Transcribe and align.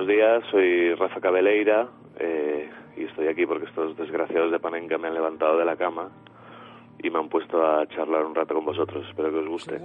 buenos 0.00 0.16
días. 0.16 0.42
Soy 0.50 0.94
Rafa 0.94 1.20
Cabeleira 1.20 1.88
eh, 2.18 2.70
y 2.96 3.04
estoy 3.04 3.28
aquí 3.28 3.44
porque 3.44 3.66
estos 3.66 3.96
desgraciados 3.98 4.50
de 4.50 4.58
Panenka 4.58 4.96
me 4.96 5.08
han 5.08 5.14
levantado 5.14 5.58
de 5.58 5.64
la 5.66 5.76
cama 5.76 6.08
y 7.02 7.10
me 7.10 7.18
han 7.18 7.28
puesto 7.28 7.62
a 7.62 7.86
charlar 7.88 8.24
un 8.24 8.34
rato 8.34 8.54
con 8.54 8.64
vosotros. 8.64 9.06
Espero 9.06 9.30
que 9.30 9.38
os 9.38 9.48
guste. 9.48 9.78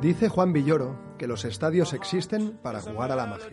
Dice 0.00 0.28
Juan 0.30 0.52
Villoro 0.54 0.96
que 1.18 1.26
los 1.26 1.44
estadios 1.44 1.92
existen 1.92 2.56
para 2.62 2.80
jugar 2.80 3.12
a 3.12 3.16
la 3.16 3.26
magia. 3.26 3.52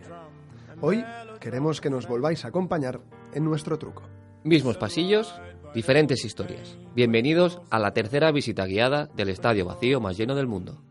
Hoy 0.80 1.04
queremos 1.42 1.82
que 1.82 1.90
nos 1.90 2.08
volváis 2.08 2.46
a 2.46 2.50
acompañar 2.50 3.02
en 3.34 3.44
nuestro 3.44 3.78
truco. 3.78 4.04
Mismos 4.46 4.78
pasillos, 4.78 5.42
diferentes 5.76 6.24
historias. 6.24 6.78
Bienvenidos 6.96 7.62
a 7.70 7.80
la 7.80 7.94
tercera 7.94 8.32
visita 8.32 8.66
guiada 8.66 9.08
del 9.08 9.28
estadio 9.28 9.66
vacío 9.66 10.00
más 10.00 10.18
lleno 10.18 10.34
del 10.34 10.48
mundo. 10.48 10.82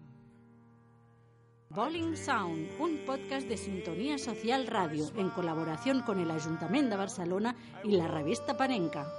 Bowling 1.70 2.15
Sound, 2.15 2.69
un 2.79 2.98
podcast 3.07 3.48
de 3.48 3.57
Sintonía 3.57 4.19
Social 4.19 4.66
Radio 4.66 5.10
en 5.16 5.30
colaboración 5.30 6.02
con 6.02 6.21
el 6.21 6.30
Ayuntamiento 6.30 6.91
de 6.91 6.96
Barcelona 6.96 7.57
y 7.82 7.96
la 7.96 8.07
revista 8.07 8.57
Panenca. 8.57 9.10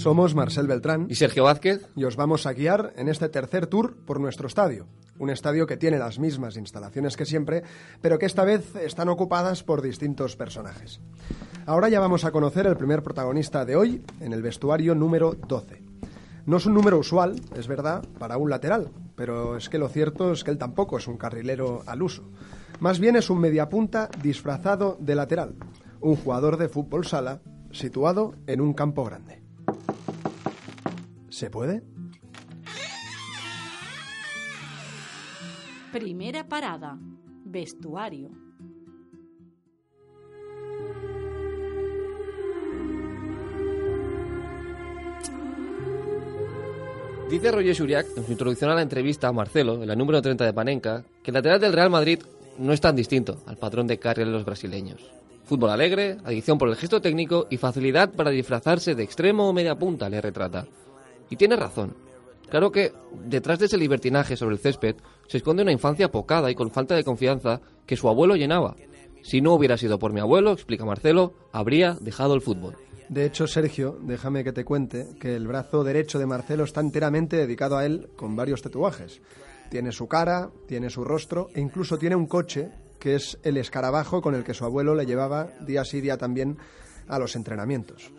Somos 0.00 0.34
Marcel 0.34 0.66
Beltrán 0.66 1.08
Y 1.10 1.16
Sergio 1.16 1.44
Vázquez, 1.44 1.86
y 1.94 2.04
os 2.04 2.16
vamos 2.16 2.46
a 2.46 2.54
guiar 2.54 2.94
en 2.96 3.10
este 3.10 3.28
tercer 3.28 3.66
tour 3.66 3.94
por 4.06 4.18
nuestro 4.18 4.46
estadio. 4.46 4.86
Un 5.18 5.28
estadio 5.28 5.66
que 5.66 5.76
tiene 5.76 5.98
las 5.98 6.18
mismas 6.18 6.56
instalaciones 6.56 7.18
que 7.18 7.26
siempre, 7.26 7.64
pero 8.00 8.18
que 8.18 8.24
esta 8.24 8.44
vez 8.44 8.74
están 8.76 9.10
ocupadas 9.10 9.62
por 9.62 9.82
distintos 9.82 10.36
personajes. 10.36 11.02
Ahora 11.66 11.90
ya 11.90 12.00
vamos 12.00 12.24
a 12.24 12.30
conocer 12.30 12.66
el 12.66 12.78
primer 12.78 13.02
protagonista 13.02 13.66
de 13.66 13.76
hoy 13.76 14.02
en 14.20 14.32
el 14.32 14.40
vestuario 14.40 14.94
número 14.94 15.34
12. 15.34 15.82
No 16.46 16.56
es 16.56 16.64
un 16.64 16.72
número 16.72 16.96
usual, 16.96 17.38
es 17.54 17.68
verdad, 17.68 18.02
para 18.18 18.38
un 18.38 18.48
lateral, 18.48 18.88
pero 19.16 19.58
es 19.58 19.68
que 19.68 19.76
lo 19.76 19.90
cierto 19.90 20.32
es 20.32 20.44
que 20.44 20.50
él 20.50 20.56
tampoco 20.56 20.96
es 20.96 21.08
un 21.08 21.18
carrilero 21.18 21.82
al 21.84 22.00
uso. 22.00 22.24
Más 22.78 23.00
bien 23.00 23.16
es 23.16 23.28
un 23.28 23.38
mediapunta 23.38 24.08
disfrazado 24.22 24.96
de 24.98 25.14
lateral, 25.14 25.56
un 26.00 26.16
jugador 26.16 26.56
de 26.56 26.70
fútbol 26.70 27.04
sala 27.04 27.42
situado 27.70 28.34
en 28.46 28.62
un 28.62 28.72
campo 28.72 29.04
grande. 29.04 29.39
¿Se 31.30 31.48
puede? 31.48 31.82
Primera 35.92 36.46
parada, 36.48 36.98
vestuario. 37.44 38.30
dice 47.30 47.52
Roger 47.52 47.74
Shuriak 47.74 48.06
en 48.16 48.26
su 48.26 48.32
introducción 48.32 48.70
a 48.70 48.74
la 48.74 48.82
entrevista 48.82 49.28
a 49.28 49.32
Marcelo, 49.32 49.80
en 49.80 49.86
la 49.86 49.94
número 49.94 50.20
30 50.20 50.44
de 50.44 50.52
Panenka, 50.52 51.04
que 51.22 51.30
el 51.30 51.34
lateral 51.34 51.60
del 51.60 51.72
Real 51.72 51.88
Madrid 51.88 52.18
no 52.58 52.72
es 52.72 52.80
tan 52.80 52.96
distinto 52.96 53.38
al 53.46 53.56
patrón 53.56 53.86
de 53.86 53.98
carrera 54.00 54.28
de 54.28 54.36
los 54.36 54.44
brasileños. 54.44 55.00
Fútbol 55.44 55.70
alegre, 55.70 56.18
adicción 56.24 56.58
por 56.58 56.68
el 56.68 56.76
gesto 56.76 57.00
técnico 57.00 57.46
y 57.48 57.56
facilidad 57.56 58.10
para 58.10 58.30
disfrazarse 58.30 58.96
de 58.96 59.04
extremo 59.04 59.48
o 59.48 59.52
media 59.52 59.76
punta 59.78 60.08
le 60.08 60.20
retrata. 60.20 60.66
Y 61.30 61.36
tiene 61.36 61.56
razón. 61.56 61.94
Claro 62.50 62.72
que 62.72 62.92
detrás 63.24 63.60
de 63.60 63.66
ese 63.66 63.78
libertinaje 63.78 64.36
sobre 64.36 64.56
el 64.56 64.60
césped 64.60 64.96
se 65.28 65.36
esconde 65.38 65.62
una 65.62 65.72
infancia 65.72 66.06
apocada 66.06 66.50
y 66.50 66.54
con 66.56 66.70
falta 66.70 66.96
de 66.96 67.04
confianza 67.04 67.60
que 67.86 67.96
su 67.96 68.08
abuelo 68.08 68.34
llenaba. 68.34 68.76
Si 69.22 69.40
no 69.40 69.54
hubiera 69.54 69.76
sido 69.76 69.98
por 69.98 70.12
mi 70.12 70.20
abuelo, 70.20 70.52
explica 70.52 70.84
Marcelo, 70.84 71.34
habría 71.52 71.96
dejado 72.00 72.34
el 72.34 72.40
fútbol. 72.40 72.76
De 73.08 73.24
hecho, 73.24 73.46
Sergio, 73.46 73.98
déjame 74.02 74.44
que 74.44 74.52
te 74.52 74.64
cuente 74.64 75.08
que 75.20 75.34
el 75.34 75.46
brazo 75.46 75.84
derecho 75.84 76.18
de 76.18 76.26
Marcelo 76.26 76.64
está 76.64 76.80
enteramente 76.80 77.36
dedicado 77.36 77.76
a 77.76 77.84
él 77.84 78.08
con 78.16 78.36
varios 78.36 78.62
tatuajes. 78.62 79.20
Tiene 79.68 79.92
su 79.92 80.08
cara, 80.08 80.50
tiene 80.66 80.90
su 80.90 81.04
rostro 81.04 81.48
e 81.54 81.60
incluso 81.60 81.98
tiene 81.98 82.16
un 82.16 82.26
coche 82.26 82.70
que 82.98 83.14
es 83.14 83.38
el 83.42 83.56
escarabajo 83.56 84.20
con 84.20 84.34
el 84.34 84.44
que 84.44 84.54
su 84.54 84.64
abuelo 84.64 84.94
le 84.94 85.06
llevaba 85.06 85.48
día 85.60 85.84
sí 85.84 86.00
día 86.00 86.18
también 86.18 86.58
a 87.08 87.18
los 87.18 87.34
entrenamientos. 87.34 88.12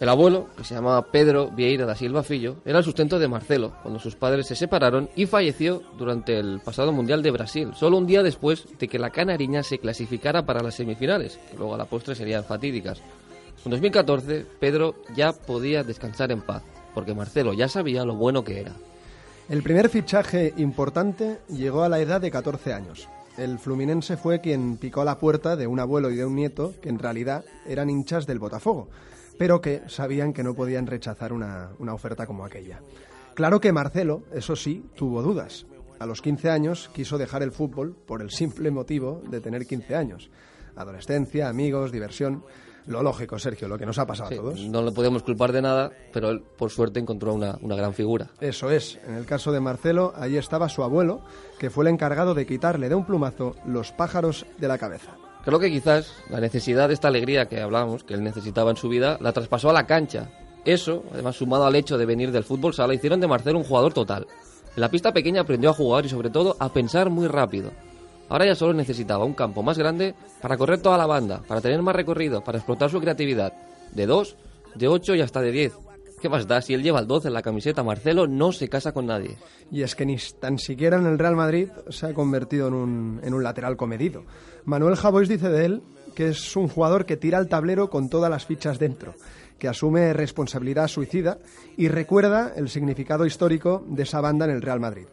El 0.00 0.08
abuelo, 0.08 0.48
que 0.56 0.64
se 0.64 0.74
llamaba 0.74 1.06
Pedro 1.06 1.50
Vieira 1.50 1.86
da 1.86 1.94
Silva 1.94 2.24
Filho, 2.24 2.56
era 2.64 2.78
el 2.78 2.84
sustento 2.84 3.20
de 3.20 3.28
Marcelo 3.28 3.74
cuando 3.80 4.00
sus 4.00 4.16
padres 4.16 4.48
se 4.48 4.56
separaron 4.56 5.08
y 5.14 5.26
falleció 5.26 5.82
durante 5.96 6.36
el 6.36 6.60
pasado 6.60 6.90
Mundial 6.90 7.22
de 7.22 7.30
Brasil, 7.30 7.70
solo 7.76 7.98
un 7.98 8.06
día 8.06 8.24
después 8.24 8.66
de 8.78 8.88
que 8.88 8.98
la 8.98 9.10
canariña 9.10 9.62
se 9.62 9.78
clasificara 9.78 10.44
para 10.44 10.62
las 10.62 10.74
semifinales, 10.74 11.38
que 11.48 11.56
luego 11.56 11.74
a 11.74 11.78
la 11.78 11.84
postre 11.84 12.16
serían 12.16 12.44
fatídicas. 12.44 13.00
En 13.64 13.70
2014, 13.70 14.44
Pedro 14.58 14.96
ya 15.14 15.32
podía 15.32 15.84
descansar 15.84 16.32
en 16.32 16.42
paz, 16.42 16.64
porque 16.92 17.14
Marcelo 17.14 17.54
ya 17.54 17.68
sabía 17.68 18.04
lo 18.04 18.16
bueno 18.16 18.42
que 18.42 18.60
era. 18.60 18.72
El 19.48 19.62
primer 19.62 19.88
fichaje 19.88 20.52
importante 20.56 21.38
llegó 21.48 21.84
a 21.84 21.88
la 21.88 22.00
edad 22.00 22.20
de 22.20 22.32
14 22.32 22.72
años. 22.72 23.08
El 23.38 23.58
Fluminense 23.58 24.16
fue 24.16 24.40
quien 24.40 24.76
picó 24.76 25.02
a 25.02 25.04
la 25.04 25.18
puerta 25.18 25.54
de 25.54 25.66
un 25.66 25.80
abuelo 25.80 26.10
y 26.10 26.16
de 26.16 26.24
un 26.24 26.34
nieto 26.34 26.74
que 26.82 26.88
en 26.88 26.98
realidad 26.98 27.44
eran 27.66 27.90
hinchas 27.90 28.26
del 28.26 28.38
Botafogo, 28.38 28.88
pero 29.38 29.60
que 29.60 29.82
sabían 29.88 30.32
que 30.32 30.42
no 30.44 30.54
podían 30.54 30.86
rechazar 30.86 31.32
una, 31.32 31.70
una 31.78 31.94
oferta 31.94 32.26
como 32.26 32.44
aquella. 32.44 32.80
Claro 33.34 33.60
que 33.60 33.72
Marcelo, 33.72 34.22
eso 34.32 34.54
sí, 34.56 34.84
tuvo 34.94 35.22
dudas. 35.22 35.66
A 35.98 36.06
los 36.06 36.20
15 36.22 36.50
años 36.50 36.90
quiso 36.94 37.18
dejar 37.18 37.42
el 37.42 37.52
fútbol 37.52 37.94
por 38.06 38.22
el 38.22 38.30
simple 38.30 38.70
motivo 38.70 39.22
de 39.28 39.40
tener 39.40 39.66
15 39.66 39.94
años. 39.96 40.30
Adolescencia, 40.76 41.48
amigos, 41.48 41.92
diversión. 41.92 42.44
Lo 42.86 43.02
lógico, 43.02 43.38
Sergio, 43.38 43.66
lo 43.66 43.78
que 43.78 43.86
nos 43.86 43.98
ha 43.98 44.04
pasado 44.06 44.28
Sí, 44.28 44.34
a 44.34 44.38
todos. 44.38 44.60
no 44.68 44.82
le 44.82 44.92
podemos 44.92 45.22
culpar 45.22 45.52
de 45.52 45.62
nada, 45.62 45.90
pero 46.12 46.28
él, 46.30 46.42
por 46.58 46.70
suerte, 46.70 47.00
encontró 47.00 47.32
una, 47.32 47.56
una 47.62 47.76
gran 47.76 47.94
figura. 47.94 48.30
Eso 48.40 48.70
es. 48.70 48.98
En 49.06 49.14
el 49.14 49.24
caso 49.24 49.52
de 49.52 49.60
Marcelo, 49.60 50.12
allí 50.16 50.36
estaba 50.36 50.68
su 50.68 50.82
abuelo, 50.82 51.22
que 51.58 51.70
fue 51.70 51.84
el 51.84 51.88
encargado 51.92 52.34
de 52.34 52.44
quitarle 52.44 52.90
de 52.90 52.94
un 52.94 53.06
plumazo 53.06 53.56
los 53.64 53.92
pájaros 53.92 54.44
de 54.58 54.68
la 54.68 54.76
cabeza. 54.76 55.16
Creo 55.44 55.58
que 55.58 55.70
quizás 55.70 56.10
la 56.30 56.40
necesidad 56.40 56.88
de 56.88 56.94
esta 56.94 57.08
alegría 57.08 57.46
que 57.46 57.60
hablábamos, 57.60 58.02
que 58.02 58.14
él 58.14 58.24
necesitaba 58.24 58.70
en 58.70 58.78
su 58.78 58.88
vida, 58.88 59.18
la 59.20 59.32
traspasó 59.32 59.68
a 59.68 59.74
la 59.74 59.86
cancha. 59.86 60.30
Eso, 60.64 61.04
además 61.12 61.36
sumado 61.36 61.66
al 61.66 61.74
hecho 61.74 61.98
de 61.98 62.06
venir 62.06 62.32
del 62.32 62.44
fútbol 62.44 62.72
sala, 62.72 62.94
hicieron 62.94 63.20
de 63.20 63.26
Marcelo 63.26 63.58
un 63.58 63.64
jugador 63.64 63.92
total. 63.92 64.26
En 64.74 64.80
la 64.80 64.88
pista 64.88 65.12
pequeña 65.12 65.42
aprendió 65.42 65.70
a 65.70 65.74
jugar 65.74 66.06
y 66.06 66.08
sobre 66.08 66.30
todo 66.30 66.56
a 66.58 66.72
pensar 66.72 67.10
muy 67.10 67.26
rápido. 67.26 67.72
Ahora 68.30 68.46
ya 68.46 68.54
solo 68.54 68.72
necesitaba 68.72 69.26
un 69.26 69.34
campo 69.34 69.62
más 69.62 69.76
grande 69.76 70.14
para 70.40 70.56
correr 70.56 70.80
toda 70.80 70.96
la 70.96 71.06
banda, 71.06 71.42
para 71.46 71.60
tener 71.60 71.82
más 71.82 71.94
recorrido, 71.94 72.42
para 72.42 72.56
explotar 72.56 72.90
su 72.90 73.00
creatividad. 73.00 73.52
De 73.92 74.06
2, 74.06 74.36
de 74.76 74.88
8 74.88 75.14
y 75.14 75.20
hasta 75.20 75.42
de 75.42 75.52
10. 75.52 75.83
¿Qué 76.24 76.30
más 76.30 76.46
da? 76.46 76.62
Si 76.62 76.72
él 76.72 76.82
lleva 76.82 77.00
el 77.00 77.06
12 77.06 77.28
en 77.28 77.34
la 77.34 77.42
camiseta, 77.42 77.82
Marcelo 77.82 78.26
no 78.26 78.50
se 78.50 78.70
casa 78.70 78.92
con 78.92 79.04
nadie. 79.04 79.36
Y 79.70 79.82
es 79.82 79.94
que 79.94 80.06
ni 80.06 80.16
tan 80.40 80.58
siquiera 80.58 80.96
en 80.96 81.04
el 81.04 81.18
Real 81.18 81.36
Madrid 81.36 81.68
se 81.90 82.06
ha 82.06 82.14
convertido 82.14 82.68
en 82.68 82.72
un, 82.72 83.20
en 83.22 83.34
un 83.34 83.42
lateral 83.42 83.76
comedido. 83.76 84.24
Manuel 84.64 84.96
Javois 84.96 85.28
dice 85.28 85.50
de 85.50 85.66
él 85.66 85.82
que 86.14 86.28
es 86.28 86.56
un 86.56 86.68
jugador 86.68 87.04
que 87.04 87.18
tira 87.18 87.36
al 87.36 87.50
tablero 87.50 87.90
con 87.90 88.08
todas 88.08 88.30
las 88.30 88.46
fichas 88.46 88.78
dentro, 88.78 89.14
que 89.58 89.68
asume 89.68 90.14
responsabilidad 90.14 90.88
suicida 90.88 91.36
y 91.76 91.88
recuerda 91.88 92.54
el 92.56 92.70
significado 92.70 93.26
histórico 93.26 93.84
de 93.86 94.04
esa 94.04 94.22
banda 94.22 94.46
en 94.46 94.52
el 94.52 94.62
Real 94.62 94.80
Madrid. 94.80 95.08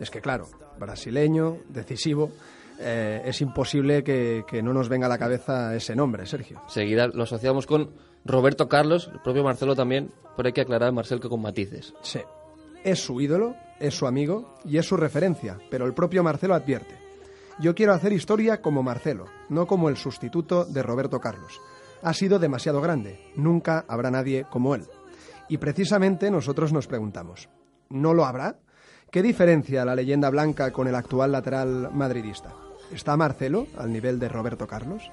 Es 0.00 0.10
que 0.10 0.20
claro, 0.20 0.48
brasileño, 0.76 1.58
decisivo, 1.68 2.32
eh, 2.80 3.22
es 3.24 3.40
imposible 3.42 4.02
que, 4.02 4.42
que 4.44 4.60
no 4.60 4.72
nos 4.72 4.88
venga 4.88 5.06
a 5.06 5.08
la 5.08 5.18
cabeza 5.18 5.76
ese 5.76 5.94
nombre, 5.94 6.26
Sergio. 6.26 6.62
Seguida 6.66 7.06
lo 7.06 7.22
asociamos 7.22 7.64
con 7.64 7.90
Roberto 8.24 8.68
Carlos, 8.68 9.10
el 9.12 9.20
propio 9.20 9.44
Marcelo 9.44 9.74
también, 9.74 10.12
pero 10.36 10.46
hay 10.46 10.52
que 10.52 10.60
aclarar, 10.60 10.92
Marcel, 10.92 11.20
que 11.20 11.28
con 11.28 11.42
matices. 11.42 11.94
Sí. 12.02 12.20
Es 12.84 13.00
su 13.00 13.20
ídolo, 13.20 13.56
es 13.80 13.94
su 13.94 14.06
amigo 14.06 14.54
y 14.64 14.78
es 14.78 14.86
su 14.86 14.96
referencia, 14.96 15.58
pero 15.70 15.86
el 15.86 15.94
propio 15.94 16.22
Marcelo 16.22 16.54
advierte. 16.54 16.96
Yo 17.60 17.74
quiero 17.74 17.92
hacer 17.92 18.12
historia 18.12 18.62
como 18.62 18.82
Marcelo, 18.82 19.26
no 19.48 19.66
como 19.66 19.88
el 19.88 19.96
sustituto 19.96 20.64
de 20.64 20.82
Roberto 20.82 21.18
Carlos. 21.20 21.60
Ha 22.02 22.14
sido 22.14 22.38
demasiado 22.38 22.80
grande, 22.80 23.32
nunca 23.34 23.84
habrá 23.88 24.10
nadie 24.10 24.46
como 24.48 24.76
él. 24.76 24.84
Y 25.48 25.58
precisamente 25.58 26.30
nosotros 26.30 26.72
nos 26.72 26.86
preguntamos, 26.86 27.48
¿no 27.88 28.14
lo 28.14 28.24
habrá? 28.26 28.58
¿Qué 29.10 29.22
diferencia 29.22 29.84
la 29.84 29.96
leyenda 29.96 30.30
blanca 30.30 30.70
con 30.70 30.86
el 30.86 30.94
actual 30.94 31.32
lateral 31.32 31.90
madridista? 31.92 32.54
¿Está 32.92 33.16
Marcelo 33.16 33.66
al 33.76 33.92
nivel 33.92 34.18
de 34.18 34.28
Roberto 34.28 34.66
Carlos? 34.66 35.10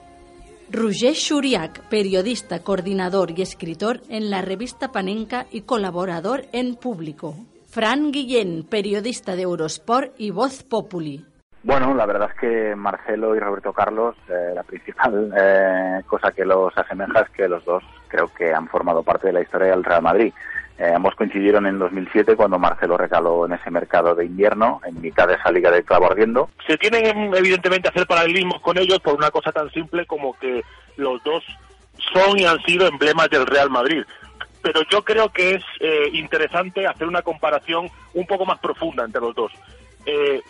Roger 0.72 1.14
Shuriak, 1.14 1.82
periodista, 1.90 2.64
coordinador 2.64 3.32
y 3.38 3.44
escritor 3.44 4.02
en 4.10 4.32
la 4.32 4.42
revista 4.42 4.92
Panenka 4.92 5.46
y 5.52 5.62
colaborador 5.62 6.46
en 6.54 6.76
Público. 6.76 7.36
Fran 7.70 8.12
Guillén, 8.12 8.64
periodista 8.64 9.36
de 9.36 9.44
Eurosport 9.44 10.14
y 10.18 10.32
Voz 10.32 10.64
Populi. 10.64 11.24
Bueno, 11.62 11.94
la 11.94 12.06
verdad 12.06 12.30
es 12.32 12.40
que 12.40 12.76
Marcelo 12.76 13.36
y 13.36 13.40
Roberto 13.40 13.74
Carlos, 13.74 14.16
eh, 14.30 14.54
la 14.54 14.64
principal 14.64 15.34
eh, 15.38 16.02
cosa 16.08 16.32
que 16.32 16.46
los 16.46 16.76
asemeja 16.78 17.22
es 17.22 17.30
que 17.30 17.48
los 17.48 17.64
dos 17.66 17.84
creo 18.08 18.28
que 18.28 18.54
han 18.54 18.68
formado 18.68 19.04
parte 19.04 19.28
de 19.28 19.34
la 19.34 19.42
historia 19.42 19.72
del 19.72 19.84
Real 19.84 20.02
Madrid. 20.02 20.34
Eh, 20.78 20.92
ambos 20.94 21.16
coincidieron 21.16 21.66
en 21.68 21.80
2007 21.80 22.36
cuando 22.36 22.60
Marcelo 22.60 22.98
recaló 22.98 23.46
en 23.46 23.54
ese 23.54 23.72
mercado 23.72 24.14
de 24.14 24.26
invierno, 24.26 24.82
en 24.86 25.00
mitad 25.00 25.28
de 25.28 25.36
esa 25.36 25.50
liga 25.50 25.72
de 25.72 25.84
clavo 25.84 26.08
ardiendo. 26.08 26.50
se 26.68 26.78
tienen 26.78 27.34
evidentemente 27.34 27.88
hacer 27.88 28.06
paralelismos 28.06 28.60
con 28.62 28.78
ellos 28.78 29.00
por 29.00 29.16
una 29.16 29.32
cosa 29.32 29.54
tan 29.54 29.72
simple 29.72 30.06
como 30.06 30.38
que 30.38 30.64
los 30.98 31.24
dos 31.24 31.44
son 32.14 32.38
y 32.38 32.46
han 32.46 32.62
sido 32.64 32.88
emblemas 32.88 33.30
del 33.30 33.46
Real 33.46 33.70
Madrid. 33.70 34.04
Pero 34.62 34.82
yo 34.90 35.04
creo 35.04 35.30
que 35.30 35.56
es 35.56 35.64
eh, 35.80 36.10
interesante 36.14 36.88
hacer 36.88 37.08
una 37.08 37.22
comparación 37.22 37.90
un 38.14 38.26
poco 38.26 38.46
más 38.46 38.60
profunda 38.60 39.06
entre 39.06 39.22
los 39.22 39.36
dos. 39.36 39.52
Eh, 40.06 40.42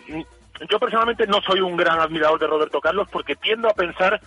yo 0.70 0.80
personalmente 0.80 1.28
no 1.28 1.42
soy 1.42 1.60
un 1.60 1.76
gran 1.76 2.00
admirador 2.00 2.40
de 2.40 2.48
Roberto 2.48 2.80
Carlos 2.80 3.08
porque 3.12 3.36
tiendo 3.36 3.70
a 3.70 3.74
pensar 3.74 4.22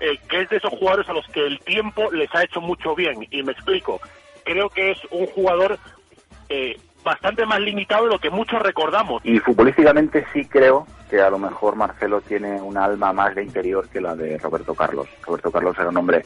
eh, 0.00 0.18
que 0.28 0.42
es 0.42 0.48
de 0.50 0.56
esos 0.56 0.72
jugadores 0.72 1.08
a 1.08 1.12
los 1.12 1.26
que 1.28 1.46
el 1.46 1.58
tiempo 1.60 2.10
les 2.12 2.32
ha 2.34 2.42
hecho 2.44 2.60
mucho 2.60 2.94
bien. 2.94 3.26
Y 3.30 3.42
me 3.42 3.52
explico. 3.52 4.00
Creo 4.48 4.70
que 4.70 4.92
es 4.92 4.98
un 5.10 5.26
jugador 5.26 5.78
eh, 6.48 6.80
bastante 7.04 7.44
más 7.44 7.60
limitado 7.60 8.04
de 8.04 8.12
lo 8.12 8.18
que 8.18 8.30
muchos 8.30 8.62
recordamos. 8.62 9.20
Y 9.22 9.38
futbolísticamente 9.40 10.24
sí 10.32 10.46
creo 10.46 10.86
que 11.10 11.20
a 11.20 11.28
lo 11.28 11.38
mejor 11.38 11.76
Marcelo 11.76 12.22
tiene 12.22 12.58
un 12.62 12.78
alma 12.78 13.12
más 13.12 13.34
de 13.34 13.44
interior 13.44 13.90
que 13.90 14.00
la 14.00 14.16
de 14.16 14.38
Roberto 14.38 14.74
Carlos. 14.74 15.06
Roberto 15.26 15.52
Carlos 15.52 15.76
era 15.78 15.90
un 15.90 15.98
hombre 15.98 16.24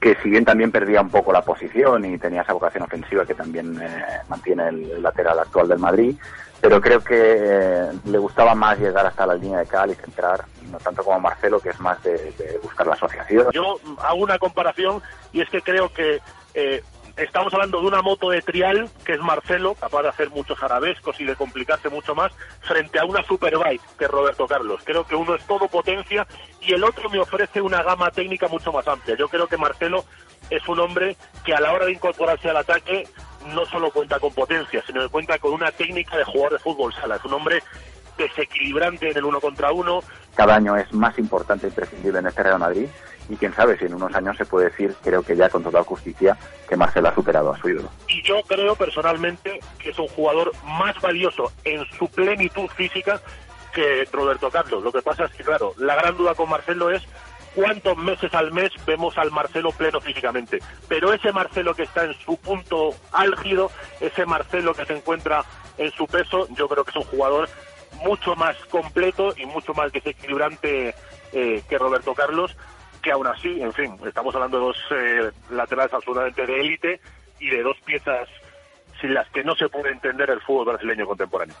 que 0.00 0.16
si 0.22 0.30
bien 0.30 0.46
también 0.46 0.70
perdía 0.70 1.02
un 1.02 1.10
poco 1.10 1.30
la 1.30 1.42
posición 1.42 2.06
y 2.06 2.16
tenía 2.16 2.40
esa 2.40 2.54
vocación 2.54 2.84
ofensiva 2.84 3.26
que 3.26 3.34
también 3.34 3.78
eh, 3.82 4.04
mantiene 4.28 4.68
el, 4.68 5.02
lateral 5.02 5.38
actual 5.38 5.68
del 5.68 5.78
Madrid, 5.78 6.16
pero 6.60 6.80
creo 6.80 7.04
que 7.04 7.36
eh, 7.38 7.90
le 8.04 8.18
gustaba 8.18 8.54
más 8.54 8.78
llegar 8.78 9.04
hasta 9.04 9.26
la 9.26 9.34
línea 9.34 9.58
de 9.58 9.66
cal 9.66 9.90
y 9.90 9.94
centrar, 9.94 10.42
no 10.70 10.78
tanto 10.78 11.02
como 11.02 11.20
Marcelo, 11.20 11.60
que 11.60 11.70
es 11.70 11.80
más 11.80 12.02
de, 12.02 12.34
buscar 12.62 12.86
la 12.86 12.94
asociación. 12.94 13.46
Yo 13.52 13.78
hago 14.02 14.22
una 14.22 14.38
comparación 14.38 15.02
y 15.32 15.42
es 15.42 15.50
que 15.50 15.60
creo 15.60 15.92
que 15.92 16.20
eh, 16.54 16.82
estamos 17.16 17.52
hablando 17.54 17.80
de 17.80 17.86
una 17.86 18.02
moto 18.02 18.30
de 18.30 18.42
trial, 18.42 18.88
que 19.04 19.14
es 19.14 19.20
Marcelo, 19.20 19.74
capaz 19.74 20.02
de 20.02 20.08
hacer 20.08 20.30
muchos 20.30 20.62
arabescos 20.62 21.18
y 21.20 21.24
de 21.24 21.34
complicarse 21.34 21.88
mucho 21.88 22.14
más, 22.14 22.32
frente 22.60 22.98
a 22.98 23.04
una 23.04 23.22
superbike, 23.22 23.82
que 23.98 24.04
es 24.04 24.10
Roberto 24.10 24.46
Carlos. 24.46 24.80
Creo 24.84 25.06
que 25.06 25.16
uno 25.16 25.34
es 25.34 25.46
todo 25.46 25.68
potencia 25.68 26.26
y 26.60 26.72
el 26.72 26.84
otro 26.84 27.08
me 27.08 27.18
ofrece 27.18 27.60
una 27.60 27.82
gama 27.82 28.10
técnica 28.10 28.48
mucho 28.48 28.72
más 28.72 28.86
amplia. 28.86 29.16
Yo 29.16 29.28
creo 29.28 29.46
que 29.46 29.56
Marcelo 29.56 30.04
es 30.50 30.66
un 30.68 30.78
hombre 30.80 31.16
que 31.44 31.54
a 31.54 31.60
la 31.60 31.72
hora 31.72 31.86
de 31.86 31.92
incorporarse 31.92 32.50
al 32.50 32.58
ataque 32.58 33.08
no 33.54 33.64
solo 33.66 33.90
cuenta 33.90 34.18
con 34.18 34.34
potencia, 34.34 34.82
sino 34.86 35.00
que 35.00 35.08
cuenta 35.08 35.38
con 35.38 35.52
una 35.52 35.70
técnica 35.72 36.16
de 36.16 36.24
jugador 36.24 36.52
de 36.52 36.58
fútbol 36.58 36.92
sala. 36.94 37.16
Es 37.16 37.24
un 37.24 37.34
hombre 37.34 37.62
desequilibrante 38.18 39.10
en 39.10 39.16
el 39.16 39.24
uno 39.24 39.40
contra 39.40 39.72
uno. 39.72 40.00
Cada 40.34 40.56
año 40.56 40.76
es 40.76 40.92
más 40.92 41.18
importante 41.18 41.66
e 41.66 41.70
imprescindible 41.70 42.18
en 42.18 42.26
este 42.26 42.42
Real 42.42 42.58
Madrid 42.58 42.88
y 43.28 43.36
quién 43.36 43.54
sabe 43.54 43.78
si 43.78 43.86
en 43.86 43.94
unos 43.94 44.14
años 44.14 44.36
se 44.36 44.44
puede 44.44 44.70
decir, 44.70 44.94
creo 45.02 45.22
que 45.22 45.36
ya 45.36 45.48
con 45.48 45.62
total 45.62 45.84
justicia, 45.84 46.36
que 46.68 46.76
Marcelo 46.76 47.08
ha 47.08 47.14
superado 47.14 47.52
a 47.52 47.58
su 47.58 47.68
ídolo. 47.68 47.90
Y 48.08 48.22
yo 48.22 48.42
creo 48.46 48.74
personalmente 48.76 49.60
que 49.78 49.90
es 49.90 49.98
un 49.98 50.08
jugador 50.08 50.52
más 50.64 51.00
valioso 51.00 51.52
en 51.64 51.84
su 51.98 52.08
plenitud 52.08 52.68
física 52.68 53.20
que 53.72 54.08
Roberto 54.12 54.50
Carlos. 54.50 54.82
Lo 54.82 54.92
que 54.92 55.02
pasa 55.02 55.24
es 55.24 55.32
que, 55.32 55.44
claro, 55.44 55.74
la 55.78 55.94
gran 55.96 56.16
duda 56.16 56.34
con 56.34 56.48
Marcelo 56.48 56.90
es 56.90 57.02
cuántos 57.54 57.96
meses 57.96 58.32
al 58.34 58.52
mes 58.52 58.70
vemos 58.86 59.16
al 59.18 59.30
Marcelo 59.30 59.72
pleno 59.72 60.00
físicamente. 60.00 60.60
Pero 60.88 61.12
ese 61.12 61.32
Marcelo 61.32 61.74
que 61.74 61.82
está 61.82 62.04
en 62.04 62.14
su 62.14 62.36
punto 62.36 62.94
álgido, 63.12 63.70
ese 64.00 64.24
Marcelo 64.26 64.74
que 64.74 64.86
se 64.86 64.96
encuentra 64.96 65.44
en 65.78 65.90
su 65.92 66.06
peso, 66.06 66.46
yo 66.54 66.68
creo 66.68 66.84
que 66.84 66.90
es 66.90 66.96
un 66.96 67.10
jugador 67.10 67.48
mucho 68.04 68.36
más 68.36 68.56
completo 68.66 69.34
y 69.36 69.46
mucho 69.46 69.74
más 69.74 69.90
desequilibrante 69.90 70.94
eh, 71.32 71.62
que 71.68 71.78
Roberto 71.78 72.14
Carlos 72.14 72.56
que 73.06 73.12
aún 73.12 73.28
así, 73.28 73.62
en 73.62 73.72
fin, 73.72 73.96
estamos 74.04 74.34
hablando 74.34 74.58
de 74.58 74.64
dos 74.64 74.76
eh, 74.90 75.30
laterales 75.50 75.94
absolutamente 75.94 76.44
de 76.44 76.60
élite 76.60 77.00
y 77.38 77.48
de 77.50 77.62
dos 77.62 77.76
piezas 77.84 78.28
sin 79.00 79.14
las 79.14 79.30
que 79.30 79.44
no 79.44 79.54
se 79.54 79.68
puede 79.68 79.92
entender 79.92 80.28
el 80.28 80.40
fútbol 80.40 80.72
brasileño 80.74 81.06
contemporáneo. 81.06 81.54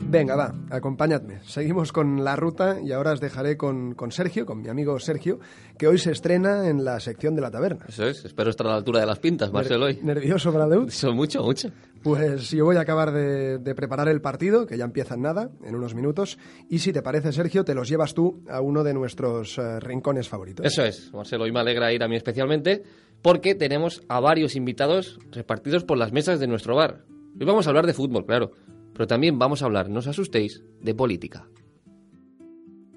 Venga, 0.00 0.34
va, 0.34 0.52
acompañadme. 0.70 1.38
Seguimos 1.44 1.92
con 1.92 2.24
la 2.24 2.34
ruta 2.34 2.78
y 2.82 2.90
ahora 2.90 3.12
os 3.12 3.20
dejaré 3.20 3.56
con, 3.56 3.94
con, 3.94 4.10
Sergio, 4.10 4.44
con 4.44 4.60
mi 4.60 4.68
amigo 4.68 4.98
Sergio, 4.98 5.38
que 5.78 5.86
hoy 5.86 5.98
se 5.98 6.10
estrena 6.10 6.68
en 6.68 6.84
la 6.84 6.98
sección 6.98 7.36
de 7.36 7.40
la 7.40 7.52
taberna. 7.52 7.86
Eso 7.88 8.04
es, 8.08 8.24
espero 8.24 8.50
estar 8.50 8.66
a 8.66 8.70
la 8.70 8.76
altura 8.76 8.98
de 8.98 9.06
las 9.06 9.20
pintas, 9.20 9.52
Marcelo. 9.52 9.86
Hoy. 9.86 10.00
¿Nervioso 10.02 10.52
para 10.52 10.64
el 10.64 10.70
debut? 10.70 10.88
Eso, 10.88 11.12
mucho, 11.12 11.42
mucho. 11.44 11.70
Pues 12.02 12.50
yo 12.50 12.64
voy 12.64 12.76
a 12.76 12.80
acabar 12.80 13.12
de, 13.12 13.58
de, 13.58 13.74
preparar 13.74 14.08
el 14.08 14.20
partido, 14.20 14.66
que 14.66 14.76
ya 14.76 14.84
empieza 14.84 15.14
en 15.14 15.22
nada, 15.22 15.50
en 15.62 15.74
unos 15.74 15.94
minutos, 15.94 16.38
y 16.68 16.80
si 16.80 16.92
te 16.92 17.02
parece, 17.02 17.32
Sergio, 17.32 17.64
te 17.64 17.74
los 17.74 17.88
llevas 17.88 18.14
tú 18.14 18.42
a 18.48 18.60
uno 18.60 18.82
de 18.82 18.92
nuestros 18.92 19.56
uh, 19.58 19.78
rincones 19.78 20.28
favoritos. 20.28 20.66
Eso 20.66 20.82
es, 20.84 21.12
Marcelo, 21.12 21.44
hoy 21.44 21.52
me 21.52 21.60
alegra 21.60 21.92
ir 21.92 22.02
a 22.02 22.08
mí 22.08 22.16
especialmente, 22.16 22.82
porque 23.22 23.54
tenemos 23.54 24.02
a 24.08 24.18
varios 24.18 24.56
invitados 24.56 25.18
repartidos 25.30 25.84
por 25.84 25.96
las 25.96 26.12
mesas 26.12 26.40
de 26.40 26.48
nuestro 26.48 26.74
bar. 26.74 27.04
Hoy 27.38 27.46
vamos 27.46 27.66
a 27.66 27.70
hablar 27.70 27.86
de 27.86 27.94
fútbol, 27.94 28.26
claro 28.26 28.52
pero 28.92 29.06
también 29.06 29.38
vamos 29.38 29.62
a 29.62 29.66
hablar, 29.66 29.88
no 29.88 30.00
os 30.00 30.06
asustéis, 30.06 30.62
de 30.80 30.94
política. 30.94 31.48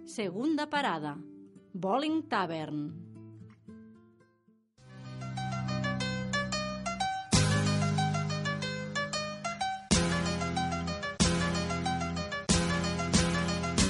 Segunda 0.05 0.69
parada. 0.69 1.17
Bowling 1.73 2.23
Tavern. 2.23 3.14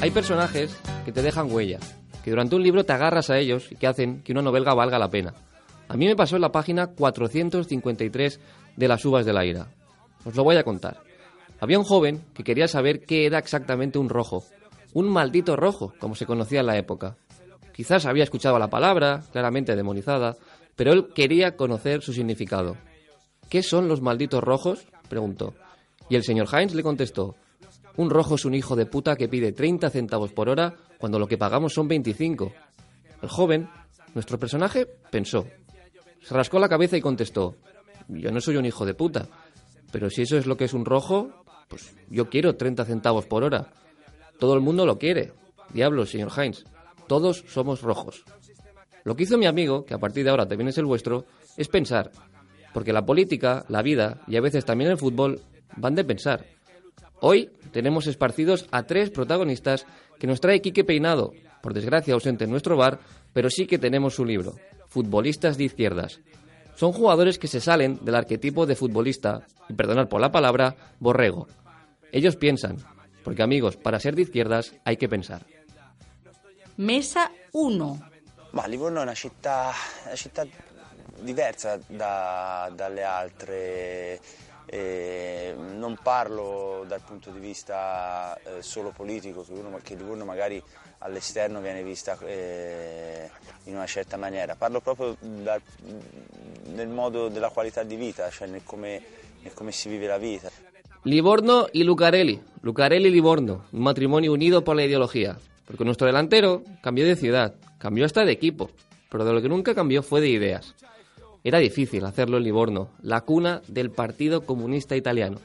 Hay 0.05 0.11
personajes 0.11 0.79
que 1.03 1.11
te 1.11 1.23
dejan 1.23 1.51
huella, 1.51 1.79
que 2.23 2.29
durante 2.29 2.55
un 2.55 2.61
libro 2.61 2.83
te 2.83 2.93
agarras 2.93 3.31
a 3.31 3.39
ellos 3.39 3.71
y 3.71 3.75
que 3.75 3.87
hacen 3.87 4.21
que 4.21 4.33
una 4.33 4.43
novela 4.43 4.75
valga 4.75 4.99
la 4.99 5.09
pena. 5.09 5.33
A 5.87 5.97
mí 5.97 6.05
me 6.05 6.15
pasó 6.15 6.35
en 6.35 6.43
la 6.43 6.51
página 6.51 6.93
453 6.93 8.39
de 8.77 8.87
Las 8.87 9.03
Uvas 9.03 9.25
de 9.25 9.33
la 9.33 9.43
Ira. 9.43 9.67
Os 10.23 10.35
lo 10.35 10.43
voy 10.43 10.57
a 10.57 10.63
contar. 10.63 11.01
Había 11.59 11.79
un 11.79 11.85
joven 11.85 12.23
que 12.35 12.43
quería 12.43 12.67
saber 12.67 13.03
qué 13.03 13.25
era 13.25 13.39
exactamente 13.39 13.97
un 13.97 14.09
rojo. 14.09 14.43
Un 14.93 15.09
maldito 15.09 15.55
rojo, 15.55 15.91
como 15.99 16.13
se 16.13 16.27
conocía 16.27 16.59
en 16.59 16.67
la 16.67 16.77
época. 16.77 17.17
Quizás 17.73 18.05
había 18.05 18.25
escuchado 18.25 18.59
la 18.59 18.69
palabra, 18.69 19.23
claramente 19.31 19.75
demonizada, 19.75 20.35
pero 20.75 20.93
él 20.93 21.07
quería 21.15 21.55
conocer 21.55 22.03
su 22.03 22.13
significado. 22.13 22.77
¿Qué 23.49 23.63
son 23.63 23.87
los 23.87 24.01
malditos 24.03 24.43
rojos? 24.43 24.85
preguntó. 25.09 25.55
Y 26.09 26.15
el 26.15 26.23
señor 26.23 26.47
Heinz 26.53 26.75
le 26.75 26.83
contestó, 26.83 27.35
un 27.97 28.09
rojo 28.09 28.35
es 28.35 28.45
un 28.45 28.53
hijo 28.53 28.75
de 28.75 28.85
puta 28.85 29.15
que 29.15 29.29
pide 29.29 29.51
30 29.51 29.89
centavos 29.89 30.31
por 30.31 30.49
hora 30.49 30.75
cuando 30.97 31.19
lo 31.19 31.27
que 31.27 31.37
pagamos 31.37 31.73
son 31.73 31.87
25. 31.87 32.51
El 33.21 33.29
joven, 33.29 33.69
nuestro 34.13 34.37
personaje, 34.37 34.85
pensó. 35.09 35.47
Se 36.21 36.33
rascó 36.33 36.59
la 36.59 36.69
cabeza 36.69 36.97
y 36.97 37.01
contestó, 37.01 37.55
yo 38.07 38.31
no 38.31 38.41
soy 38.41 38.57
un 38.57 38.65
hijo 38.65 38.85
de 38.85 38.93
puta, 38.93 39.27
pero 39.91 40.09
si 40.09 40.23
eso 40.23 40.37
es 40.37 40.45
lo 40.45 40.57
que 40.57 40.65
es 40.65 40.73
un 40.73 40.85
rojo, 40.85 41.43
pues 41.67 41.95
yo 42.09 42.29
quiero 42.29 42.55
30 42.55 42.85
centavos 42.85 43.25
por 43.25 43.43
hora. 43.43 43.71
Todo 44.39 44.53
el 44.55 44.61
mundo 44.61 44.85
lo 44.85 44.97
quiere. 44.97 45.33
Diablos, 45.73 46.09
señor 46.09 46.31
Heinz. 46.37 46.63
Todos 47.07 47.43
somos 47.47 47.81
rojos. 47.81 48.23
Lo 49.03 49.15
que 49.15 49.23
hizo 49.23 49.37
mi 49.37 49.45
amigo, 49.45 49.85
que 49.85 49.93
a 49.93 49.99
partir 49.99 50.23
de 50.23 50.31
ahora 50.31 50.47
también 50.47 50.67
es 50.67 50.77
el 50.77 50.85
vuestro, 50.85 51.25
es 51.57 51.67
pensar. 51.67 52.11
Porque 52.73 52.91
la 52.91 53.05
política, 53.05 53.63
la 53.69 53.81
vida 53.81 54.21
y 54.27 54.35
a 54.35 54.41
veces 54.41 54.65
también 54.65 54.91
el 54.91 54.97
fútbol 54.97 55.41
van 55.77 55.95
de 55.95 56.03
pensar. 56.03 56.45
Hoy 57.21 57.49
tenemos 57.71 58.07
esparcidos 58.07 58.67
a 58.71 58.83
tres 58.83 59.09
protagonistas 59.09 59.85
que 60.19 60.27
nos 60.27 60.41
trae 60.41 60.61
Quique 60.61 60.83
Peinado, 60.83 61.33
por 61.61 61.73
desgracia 61.73 62.13
ausente 62.13 62.43
en 62.43 62.51
nuestro 62.51 62.77
bar, 62.77 62.99
pero 63.33 63.49
sí 63.49 63.65
que 63.65 63.79
tenemos 63.79 64.15
su 64.15 64.25
libro, 64.25 64.55
Futbolistas 64.87 65.57
de 65.57 65.65
Izquierdas, 65.65 66.21
son 66.75 66.91
jugadores 66.91 67.39
que 67.39 67.47
se 67.47 67.61
salen 67.61 68.03
del 68.03 68.15
arquetipo 68.15 68.65
de 68.65 68.75
futbolista, 68.75 69.45
y 69.69 69.73
perdonad 69.73 70.09
por 70.09 70.19
la 70.19 70.31
palabra, 70.31 70.75
borrego. 70.99 71.47
Ellos 72.11 72.35
piensan, 72.35 72.77
porque 73.23 73.43
amigos, 73.43 73.77
para 73.77 73.99
ser 73.99 74.15
de 74.15 74.23
izquierdas 74.23 74.75
hay 74.83 74.97
que 74.97 75.07
pensar. 75.07 75.45
Mesa 76.77 77.31
1. 77.53 78.09
Ma 78.51 78.67
Livorno 78.67 78.99
è 78.99 79.03
una 79.03 79.15
città, 79.15 79.71
una 80.05 80.15
città 80.15 80.45
diversa 81.21 81.79
da, 81.87 82.69
dalle 82.73 83.03
altre. 83.03 84.19
E 84.65 85.53
non 85.57 85.97
parlo 86.01 86.83
dal 86.87 87.01
punto 87.01 87.29
di 87.29 87.39
vista 87.39 88.37
eh, 88.43 88.61
solo 88.61 88.91
politico, 88.91 89.43
che, 89.43 89.53
uno, 89.53 89.79
che 89.83 89.95
Livorno 89.95 90.25
magari 90.25 90.61
all'esterno 90.99 91.61
viene 91.61 91.83
vista 91.83 92.17
eh, 92.25 93.29
in 93.65 93.75
una 93.75 93.85
certa 93.85 94.17
maniera, 94.17 94.55
parlo 94.55 94.81
proprio 94.81 95.15
dal, 95.19 95.61
nel 96.73 96.87
modo 96.87 97.27
della 97.27 97.49
qualità 97.49 97.83
di 97.83 97.95
vita, 97.95 98.29
cioè 98.29 98.47
nel 98.47 98.63
come, 98.63 99.01
nel 99.41 99.53
come 99.53 99.71
si 99.71 99.89
vive 99.89 100.07
la 100.07 100.17
vita. 100.17 100.49
Livorno 101.03 101.67
y 101.71 101.83
Lucarelli, 101.83 102.41
Lucarelli 102.61 103.09
y 103.09 103.11
Livorno, 103.11 103.65
un 103.71 103.81
matrimonio 103.81 104.33
unido 104.33 104.63
por 104.63 104.75
la 104.75 104.83
ideología, 104.83 105.37
porque 105.65 105.83
nuestro 105.83 106.07
delantero 106.07 106.63
cambió 106.81 107.05
de 107.05 107.15
ciudad, 107.15 107.53
cambió 107.77 108.05
hasta 108.05 108.25
de 108.25 108.31
equipo, 108.31 108.71
pero 109.09 109.23
de 109.23 109.33
lo 109.33 109.41
que 109.41 109.49
nunca 109.49 109.75
cambió 109.75 110.01
fue 110.01 110.21
de 110.21 110.29
ideas. 110.29 110.73
Era 111.45 111.59
difícil 111.59 112.03
hacerlo 112.05 112.37
en 112.37 112.43
Livorno, 112.43 112.89
la 113.03 113.21
cuna 113.21 113.61
del 113.67 113.91
Partido 113.91 114.47
Comunista 114.47 114.95
Italiano. 114.95 115.37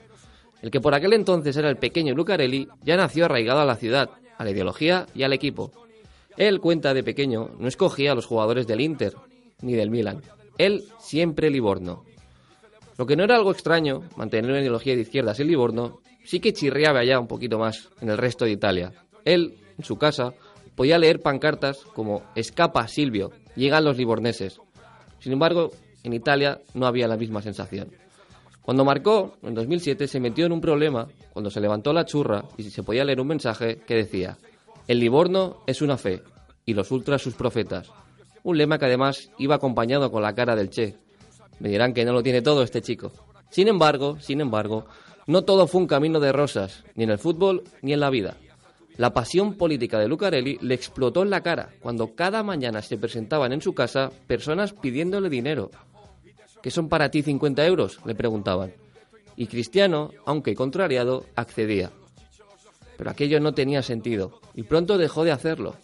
El 0.62 0.70
que 0.70 0.80
por 0.80 0.94
aquel 0.94 1.12
entonces 1.12 1.54
era 1.58 1.68
el 1.68 1.76
pequeño 1.76 2.14
Lucarelli 2.14 2.68
ya 2.82 2.96
nació 2.96 3.26
arraigado 3.26 3.60
a 3.60 3.66
la 3.66 3.76
ciudad, 3.76 4.08
a 4.38 4.44
la 4.44 4.50
ideología 4.50 5.06
y 5.14 5.24
al 5.24 5.34
equipo. 5.34 5.70
Él 6.38 6.58
cuenta 6.58 6.94
de 6.94 7.02
pequeño, 7.02 7.50
no 7.58 7.68
escogía 7.68 8.12
a 8.12 8.14
los 8.14 8.24
jugadores 8.24 8.66
del 8.66 8.80
Inter 8.80 9.12
ni 9.60 9.74
del 9.74 9.90
Milan. 9.90 10.22
Él 10.56 10.84
siempre 10.98 11.50
Livorno. 11.50 12.02
Lo 12.96 13.04
que 13.04 13.14
no 13.14 13.24
era 13.24 13.36
algo 13.36 13.50
extraño, 13.50 14.00
mantener 14.16 14.50
una 14.50 14.60
ideología 14.60 14.94
de 14.94 15.02
izquierdas 15.02 15.38
en 15.38 15.48
Livorno, 15.48 16.00
sí 16.24 16.40
que 16.40 16.54
chirriaba 16.54 17.04
ya 17.04 17.20
un 17.20 17.26
poquito 17.26 17.58
más 17.58 17.90
en 18.00 18.08
el 18.08 18.16
resto 18.16 18.46
de 18.46 18.52
Italia. 18.52 18.94
Él, 19.26 19.58
en 19.76 19.84
su 19.84 19.98
casa, 19.98 20.32
podía 20.76 20.98
leer 20.98 21.20
pancartas 21.20 21.84
como 21.94 22.22
Escapa 22.34 22.88
Silvio, 22.88 23.32
llegan 23.54 23.84
los 23.84 23.98
liborneses. 23.98 24.62
Sin 25.18 25.32
embargo, 25.34 25.72
en 26.02 26.12
Italia 26.12 26.60
no 26.74 26.86
había 26.86 27.08
la 27.08 27.16
misma 27.16 27.42
sensación. 27.42 27.90
Cuando 28.62 28.84
marcó, 28.84 29.36
en 29.42 29.54
2007, 29.54 30.06
se 30.06 30.20
metió 30.20 30.46
en 30.46 30.52
un 30.52 30.60
problema 30.60 31.08
cuando 31.32 31.50
se 31.50 31.60
levantó 31.60 31.92
la 31.92 32.04
churra 32.04 32.44
y 32.56 32.64
se 32.64 32.82
podía 32.82 33.04
leer 33.04 33.20
un 33.20 33.28
mensaje 33.28 33.78
que 33.86 33.94
decía 33.94 34.38
El 34.86 35.00
Livorno 35.00 35.58
es 35.66 35.82
una 35.82 35.96
fe 35.96 36.22
y 36.64 36.74
los 36.74 36.90
ultras 36.90 37.22
sus 37.22 37.34
profetas. 37.34 37.90
Un 38.42 38.58
lema 38.58 38.78
que 38.78 38.86
además 38.86 39.30
iba 39.38 39.56
acompañado 39.56 40.10
con 40.10 40.22
la 40.22 40.34
cara 40.34 40.56
del 40.56 40.70
Che. 40.70 40.96
Me 41.58 41.68
dirán 41.68 41.92
que 41.92 42.04
no 42.04 42.12
lo 42.12 42.22
tiene 42.22 42.42
todo 42.42 42.62
este 42.62 42.80
chico. 42.80 43.12
Sin 43.50 43.68
embargo, 43.68 44.18
sin 44.20 44.40
embargo, 44.40 44.86
no 45.26 45.42
todo 45.42 45.66
fue 45.66 45.80
un 45.80 45.86
camino 45.86 46.20
de 46.20 46.32
rosas, 46.32 46.84
ni 46.94 47.04
en 47.04 47.10
el 47.10 47.18
fútbol 47.18 47.64
ni 47.82 47.92
en 47.92 48.00
la 48.00 48.10
vida. 48.10 48.36
La 48.96 49.12
pasión 49.12 49.54
política 49.54 49.98
de 49.98 50.08
Lucarelli 50.08 50.58
le 50.60 50.74
explotó 50.74 51.22
en 51.22 51.30
la 51.30 51.42
cara 51.42 51.70
cuando 51.80 52.14
cada 52.14 52.42
mañana 52.42 52.82
se 52.82 52.98
presentaban 52.98 53.52
en 53.52 53.62
su 53.62 53.74
casa 53.74 54.10
personas 54.26 54.72
pidiéndole 54.72 55.28
dinero. 55.30 55.70
¿Qué 56.62 56.70
son 56.70 56.88
para 56.88 57.10
ti 57.10 57.22
50 57.22 57.64
euros? 57.66 58.00
le 58.04 58.14
preguntaban. 58.14 58.72
Y 59.36 59.46
Cristiano, 59.46 60.10
aunque 60.26 60.54
contrariado, 60.54 61.24
accedía. 61.34 61.90
Pero 62.98 63.10
aquello 63.10 63.40
no 63.40 63.54
tenía 63.54 63.82
sentido, 63.82 64.40
y 64.54 64.64
pronto 64.64 64.98
dejó 64.98 65.24
de 65.24 65.32
hacerlo, 65.32 65.74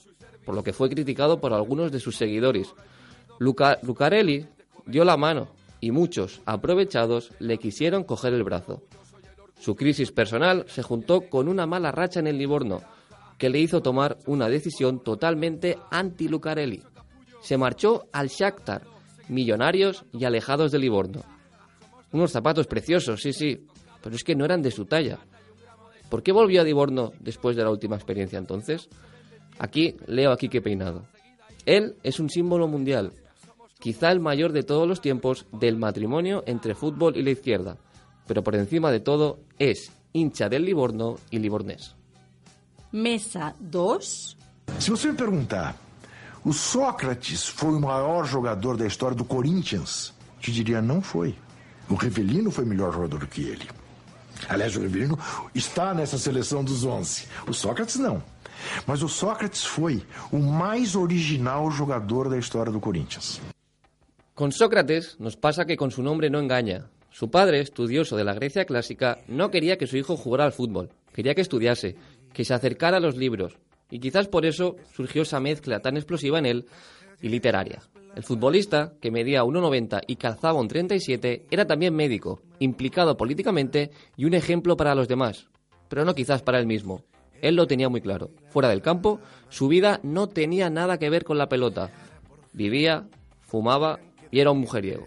por 0.44 0.54
lo 0.54 0.62
que 0.62 0.74
fue 0.74 0.90
criticado 0.90 1.40
por 1.40 1.54
algunos 1.54 1.90
de 1.90 2.00
sus 2.00 2.16
seguidores. 2.16 2.74
Lucarelli 3.38 4.46
dio 4.84 5.04
la 5.04 5.16
mano, 5.16 5.48
y 5.80 5.90
muchos, 5.90 6.42
aprovechados, 6.44 7.32
le 7.38 7.58
quisieron 7.58 8.04
coger 8.04 8.34
el 8.34 8.44
brazo. 8.44 8.82
Su 9.58 9.76
crisis 9.76 10.12
personal 10.12 10.66
se 10.68 10.82
juntó 10.82 11.22
con 11.22 11.48
una 11.48 11.66
mala 11.66 11.90
racha 11.90 12.20
en 12.20 12.26
el 12.26 12.36
Livorno, 12.36 12.82
que 13.38 13.48
le 13.48 13.58
hizo 13.58 13.82
tomar 13.82 14.18
una 14.26 14.48
decisión 14.48 15.00
totalmente 15.02 15.78
anti-Lucarelli. 15.90 16.82
Se 17.40 17.56
marchó 17.56 18.06
al 18.12 18.28
Shakhtar, 18.28 18.82
millonarios 19.28 20.04
y 20.12 20.24
alejados 20.24 20.72
de 20.72 20.78
Livorno. 20.78 21.22
Unos 22.12 22.32
zapatos 22.32 22.66
preciosos, 22.66 23.22
sí, 23.22 23.32
sí, 23.32 23.66
pero 24.02 24.16
es 24.16 24.24
que 24.24 24.34
no 24.34 24.44
eran 24.44 24.62
de 24.62 24.70
su 24.70 24.84
talla. 24.84 25.18
¿Por 26.08 26.22
qué 26.22 26.32
volvió 26.32 26.60
a 26.60 26.64
Livorno 26.64 27.12
después 27.20 27.56
de 27.56 27.64
la 27.64 27.70
última 27.70 27.96
experiencia 27.96 28.38
entonces? 28.38 28.88
Aquí 29.58 29.96
leo 30.06 30.30
aquí 30.30 30.48
qué 30.48 30.60
peinado. 30.60 31.06
Él 31.64 31.96
es 32.02 32.20
un 32.20 32.30
símbolo 32.30 32.68
mundial, 32.68 33.12
quizá 33.80 34.12
el 34.12 34.20
mayor 34.20 34.52
de 34.52 34.62
todos 34.62 34.86
los 34.86 35.00
tiempos 35.00 35.46
del 35.52 35.76
matrimonio 35.76 36.44
entre 36.46 36.74
fútbol 36.74 37.16
y 37.16 37.22
la 37.22 37.30
izquierda, 37.30 37.76
pero 38.26 38.42
por 38.42 38.54
encima 38.54 38.92
de 38.92 39.00
todo 39.00 39.40
es 39.58 39.90
hincha 40.12 40.48
del 40.48 40.64
Livorno 40.64 41.16
y 41.30 41.38
livornés. 41.38 41.96
Mesa 42.92 43.54
2. 43.58 44.36
Se 44.78 44.90
você 44.90 45.08
me 45.08 45.14
perguntar, 45.14 45.74
o 46.46 46.52
Sócrates 46.52 47.48
foi 47.48 47.74
o 47.74 47.80
maior 47.80 48.24
jogador 48.24 48.76
da 48.76 48.86
história 48.86 49.16
do 49.16 49.24
Corinthians? 49.24 50.14
Te 50.38 50.52
diria, 50.52 50.80
não 50.80 51.02
foi. 51.02 51.34
O 51.90 51.96
Rivelino 51.96 52.52
foi 52.52 52.64
melhor 52.64 52.92
jogador 52.92 53.18
do 53.18 53.26
que 53.26 53.42
ele. 53.42 53.68
Aliás, 54.48 54.76
o 54.76 54.80
Rivelino 54.80 55.18
está 55.56 55.92
nessa 55.92 56.16
seleção 56.16 56.62
dos 56.62 56.84
11. 56.84 57.26
O 57.48 57.52
Sócrates 57.52 57.96
não. 57.96 58.22
Mas 58.86 59.02
o 59.02 59.08
Sócrates 59.08 59.64
foi 59.64 60.04
o 60.30 60.38
mais 60.38 60.94
original 60.94 61.68
jogador 61.72 62.28
da 62.28 62.38
história 62.38 62.70
do 62.70 62.78
Corinthians. 62.78 63.40
Con 64.32 64.52
Sócrates 64.52 65.16
nos 65.18 65.34
pasa 65.34 65.64
que 65.64 65.76
con 65.76 65.90
su 65.90 66.00
nombre 66.00 66.30
no 66.30 66.38
engaña. 66.38 66.86
Su 67.10 67.28
padre, 67.28 67.58
estudioso 67.58 68.16
de 68.16 68.22
la 68.22 68.34
Grecia 68.34 68.66
clásica, 68.66 69.18
no 69.26 69.50
quería 69.50 69.78
que 69.78 69.88
su 69.88 69.96
hijo 69.96 70.16
jugara 70.16 70.44
al 70.44 70.52
fútbol, 70.52 70.90
quería 71.12 71.34
que 71.34 71.40
estudiase, 71.40 71.96
que 72.32 72.44
se 72.44 72.54
acercara 72.54 72.98
a 72.98 73.00
los 73.00 73.16
libros, 73.16 73.58
y 73.90 73.98
quizás 73.98 74.28
por 74.28 74.46
eso 74.46 74.76
surgió 74.92 75.22
esa 75.22 75.40
mezcla 75.40 75.80
tan 75.80 75.96
explosiva 75.96 76.38
en 76.38 76.46
él 76.46 76.66
y 77.20 77.28
literaria. 77.28 77.82
El 78.14 78.22
futbolista, 78.22 78.94
que 79.00 79.10
medía 79.10 79.44
1,90 79.44 80.02
y 80.06 80.16
calzaba 80.16 80.58
un 80.58 80.68
37, 80.68 81.46
era 81.50 81.66
también 81.66 81.94
médico, 81.94 82.40
implicado 82.58 83.16
políticamente 83.16 83.90
y 84.16 84.24
un 84.24 84.34
ejemplo 84.34 84.76
para 84.76 84.94
los 84.94 85.06
demás, 85.06 85.48
pero 85.88 86.04
no 86.04 86.14
quizás 86.14 86.42
para 86.42 86.58
él 86.58 86.66
mismo. 86.66 87.04
Él 87.42 87.56
lo 87.56 87.66
tenía 87.66 87.88
muy 87.88 88.00
claro. 88.00 88.30
Fuera 88.48 88.70
del 88.70 88.80
campo, 88.80 89.20
su 89.50 89.68
vida 89.68 90.00
no 90.02 90.28
tenía 90.28 90.70
nada 90.70 90.98
que 90.98 91.10
ver 91.10 91.24
con 91.24 91.36
la 91.36 91.48
pelota. 91.48 91.90
Vivía, 92.54 93.06
fumaba 93.42 94.00
y 94.30 94.40
era 94.40 94.50
un 94.50 94.60
mujeriego. 94.60 95.06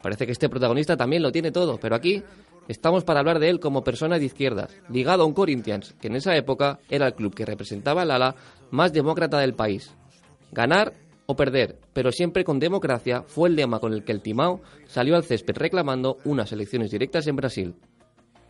Parece 0.00 0.24
que 0.24 0.32
este 0.32 0.48
protagonista 0.48 0.96
también 0.96 1.22
lo 1.22 1.32
tiene 1.32 1.50
todo, 1.50 1.78
pero 1.78 1.94
aquí 1.94 2.22
estamos 2.68 3.04
para 3.04 3.20
hablar 3.20 3.38
de 3.38 3.48
él 3.48 3.60
como 3.60 3.84
persona 3.84 4.18
de 4.18 4.24
izquierdas, 4.24 4.76
ligado 4.88 5.22
a 5.22 5.26
un 5.26 5.34
Corinthians, 5.34 5.94
que 6.00 6.08
en 6.08 6.16
esa 6.16 6.36
época 6.36 6.78
era 6.88 7.06
el 7.06 7.14
club 7.14 7.34
que 7.34 7.46
representaba 7.46 8.02
el 8.02 8.10
ala 8.10 8.34
más 8.70 8.92
demócrata 8.92 9.38
del 9.38 9.54
país. 9.54 9.94
Ganar 10.52 10.92
o 11.26 11.36
perder, 11.36 11.78
pero 11.92 12.12
siempre 12.12 12.44
con 12.44 12.58
democracia, 12.58 13.22
fue 13.26 13.48
el 13.48 13.56
lema 13.56 13.80
con 13.80 13.92
el 13.92 14.04
que 14.04 14.12
el 14.12 14.22
Timao 14.22 14.60
salió 14.86 15.16
al 15.16 15.24
césped 15.24 15.56
reclamando 15.56 16.18
unas 16.24 16.52
elecciones 16.52 16.90
directas 16.90 17.26
en 17.26 17.36
Brasil. 17.36 17.74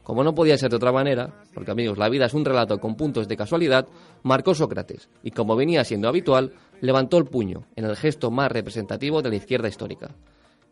Como 0.03 0.23
no 0.23 0.35
podía 0.35 0.57
ser 0.57 0.71
de 0.71 0.77
otra 0.77 0.93
manera, 0.93 1.43
porque 1.53 1.73
amigos, 1.73 1.99
la 1.99 2.09
vida 2.09 2.27
es 2.27 2.35
un 2.35 2.45
relato 2.45 2.79
con 2.79 2.95
puntos 2.95 3.27
de 3.27 3.37
casualidad, 3.37 3.89
marcó 4.23 4.55
Sócrates, 4.55 5.09
y 5.25 5.33
como 5.33 5.57
venía 5.57 5.83
siendo 5.83 6.09
habitual, 6.09 6.53
levantó 6.81 7.19
el 7.19 7.25
puño, 7.25 7.67
en 7.75 7.87
el 7.87 7.97
gesto 7.97 8.31
más 8.31 8.53
representativo 8.53 9.21
de 9.21 9.31
la 9.31 9.37
izquierda 9.37 9.69
histórica. 9.69 10.15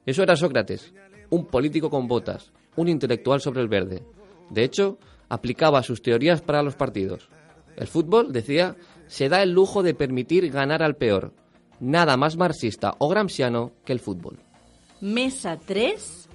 Eso 0.07 0.23
era 0.23 0.37
Sócrates, 0.37 0.95
un 1.31 1.47
político 1.47 1.91
con 1.91 2.07
botas, 2.07 2.53
un 2.77 2.89
intelectual 2.89 3.41
sobre 3.41 3.63
el 3.63 3.69
verde. 3.69 4.03
De 4.51 4.65
hecho, 4.65 4.99
aplicaba 5.29 5.83
sus 5.83 6.03
teorías 6.03 6.43
para 6.43 6.63
los 6.63 6.75
partidos. 6.75 7.29
El 7.77 7.87
fútbol, 7.87 8.33
decía, 8.33 8.77
se 9.07 9.29
da 9.29 9.43
el 9.43 9.53
lujo 9.53 9.83
de 9.83 9.95
permitir 9.95 10.51
ganar 10.51 10.83
al 10.83 10.97
peor. 10.97 11.33
Nada 11.81 12.17
más 12.17 12.37
marxista 12.37 12.95
o 12.99 13.09
gramsciano 13.09 13.73
que 13.85 13.93
el 13.93 14.01
fútbol. 14.01 14.39
Mesa 15.01 15.59
3. 15.59 16.29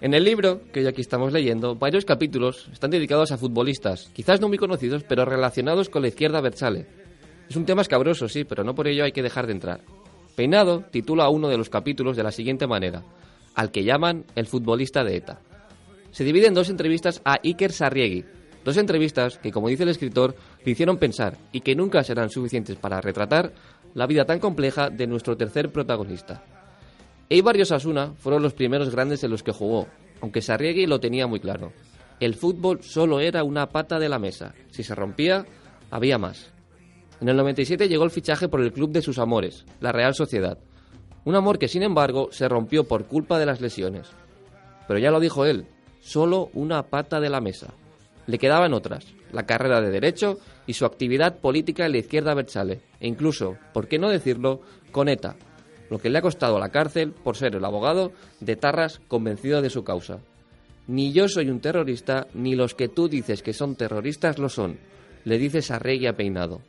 En 0.00 0.14
el 0.14 0.24
libro 0.24 0.60
que 0.72 0.80
hoy 0.80 0.86
aquí 0.86 1.00
estamos 1.00 1.32
leyendo, 1.32 1.74
varios 1.74 2.04
capítulos 2.04 2.68
están 2.72 2.90
dedicados 2.90 3.32
a 3.32 3.38
futbolistas, 3.38 4.10
quizás 4.12 4.40
no 4.40 4.48
muy 4.48 4.58
conocidos, 4.58 5.02
pero 5.02 5.24
relacionados 5.24 5.88
con 5.88 6.02
la 6.02 6.08
izquierda 6.08 6.40
versale. 6.40 6.86
Es 7.48 7.56
un 7.56 7.64
tema 7.64 7.82
escabroso, 7.82 8.28
sí, 8.28 8.44
pero 8.44 8.64
no 8.64 8.74
por 8.74 8.86
ello 8.86 9.04
hay 9.04 9.12
que 9.12 9.22
dejar 9.22 9.46
de 9.46 9.52
entrar. 9.52 9.80
Peinado 10.36 10.84
titula 10.90 11.28
uno 11.28 11.48
de 11.48 11.56
los 11.56 11.70
capítulos 11.70 12.16
de 12.16 12.22
la 12.22 12.32
siguiente 12.32 12.66
manera, 12.66 13.02
al 13.54 13.70
que 13.70 13.84
llaman 13.84 14.24
el 14.34 14.46
futbolista 14.46 15.04
de 15.04 15.16
ETA. 15.16 15.40
Se 16.10 16.24
divide 16.24 16.46
en 16.46 16.54
dos 16.54 16.70
entrevistas 16.70 17.20
a 17.24 17.40
Iker 17.42 17.72
Sarriegui, 17.72 18.24
dos 18.64 18.76
entrevistas 18.76 19.38
que, 19.38 19.50
como 19.50 19.68
dice 19.68 19.82
el 19.82 19.88
escritor, 19.88 20.34
le 20.64 20.72
hicieron 20.72 20.98
pensar 20.98 21.36
y 21.52 21.60
que 21.60 21.74
nunca 21.74 22.02
serán 22.04 22.30
suficientes 22.30 22.76
para 22.76 23.00
retratar 23.00 23.52
la 23.94 24.06
vida 24.06 24.24
tan 24.24 24.40
compleja 24.40 24.90
de 24.90 25.06
nuestro 25.06 25.36
tercer 25.36 25.70
protagonista. 25.70 26.44
Eibar 27.28 27.56
y 27.56 27.62
Osasuna 27.62 28.12
fueron 28.18 28.42
los 28.42 28.54
primeros 28.54 28.90
grandes 28.90 29.24
en 29.24 29.30
los 29.30 29.42
que 29.42 29.52
jugó, 29.52 29.88
aunque 30.20 30.42
Sarriegui 30.42 30.86
lo 30.86 31.00
tenía 31.00 31.26
muy 31.26 31.40
claro. 31.40 31.72
El 32.20 32.34
fútbol 32.34 32.82
solo 32.82 33.20
era 33.20 33.44
una 33.44 33.68
pata 33.70 33.98
de 33.98 34.08
la 34.08 34.18
mesa. 34.18 34.54
Si 34.70 34.82
se 34.82 34.94
rompía, 34.94 35.44
había 35.90 36.18
más. 36.18 36.52
En 37.20 37.28
el 37.28 37.36
97 37.36 37.88
llegó 37.88 38.04
el 38.04 38.10
fichaje 38.10 38.48
por 38.48 38.60
el 38.60 38.72
club 38.72 38.90
de 38.90 39.02
sus 39.02 39.18
amores, 39.18 39.64
la 39.80 39.92
Real 39.92 40.14
Sociedad. 40.14 40.58
Un 41.24 41.34
amor 41.36 41.58
que, 41.58 41.68
sin 41.68 41.82
embargo, 41.82 42.28
se 42.30 42.48
rompió 42.48 42.84
por 42.84 43.06
culpa 43.06 43.38
de 43.38 43.46
las 43.46 43.60
lesiones. 43.60 44.10
Pero 44.86 44.98
ya 44.98 45.10
lo 45.10 45.20
dijo 45.20 45.46
él, 45.46 45.66
solo 46.00 46.50
una 46.52 46.82
pata 46.84 47.20
de 47.20 47.30
la 47.30 47.40
mesa. 47.40 47.72
Le 48.26 48.38
quedaban 48.38 48.74
otras, 48.74 49.06
la 49.32 49.46
carrera 49.46 49.80
de 49.80 49.90
Derecho 49.90 50.38
y 50.66 50.74
su 50.74 50.84
actividad 50.84 51.38
política 51.38 51.86
en 51.86 51.92
la 51.92 51.98
izquierda 51.98 52.34
Bersale, 52.34 52.80
e 53.00 53.08
incluso, 53.08 53.56
por 53.72 53.88
qué 53.88 53.98
no 53.98 54.10
decirlo, 54.10 54.60
con 54.92 55.08
ETA, 55.08 55.36
lo 55.90 55.98
que 55.98 56.10
le 56.10 56.18
ha 56.18 56.22
costado 56.22 56.58
la 56.58 56.70
cárcel 56.70 57.12
por 57.12 57.36
ser 57.36 57.54
el 57.56 57.64
abogado 57.64 58.12
de 58.40 58.56
Tarras 58.56 59.00
convencido 59.08 59.62
de 59.62 59.70
su 59.70 59.84
causa. 59.84 60.20
Ni 60.86 61.12
yo 61.12 61.28
soy 61.28 61.48
un 61.48 61.60
terrorista, 61.60 62.26
ni 62.34 62.54
los 62.54 62.74
que 62.74 62.88
tú 62.88 63.08
dices 63.08 63.42
que 63.42 63.54
son 63.54 63.74
terroristas 63.76 64.38
lo 64.38 64.48
son, 64.48 64.78
le 65.24 65.38
dices 65.38 65.70
a 65.70 65.78
Rey 65.78 66.00
Peinado. 66.12 66.60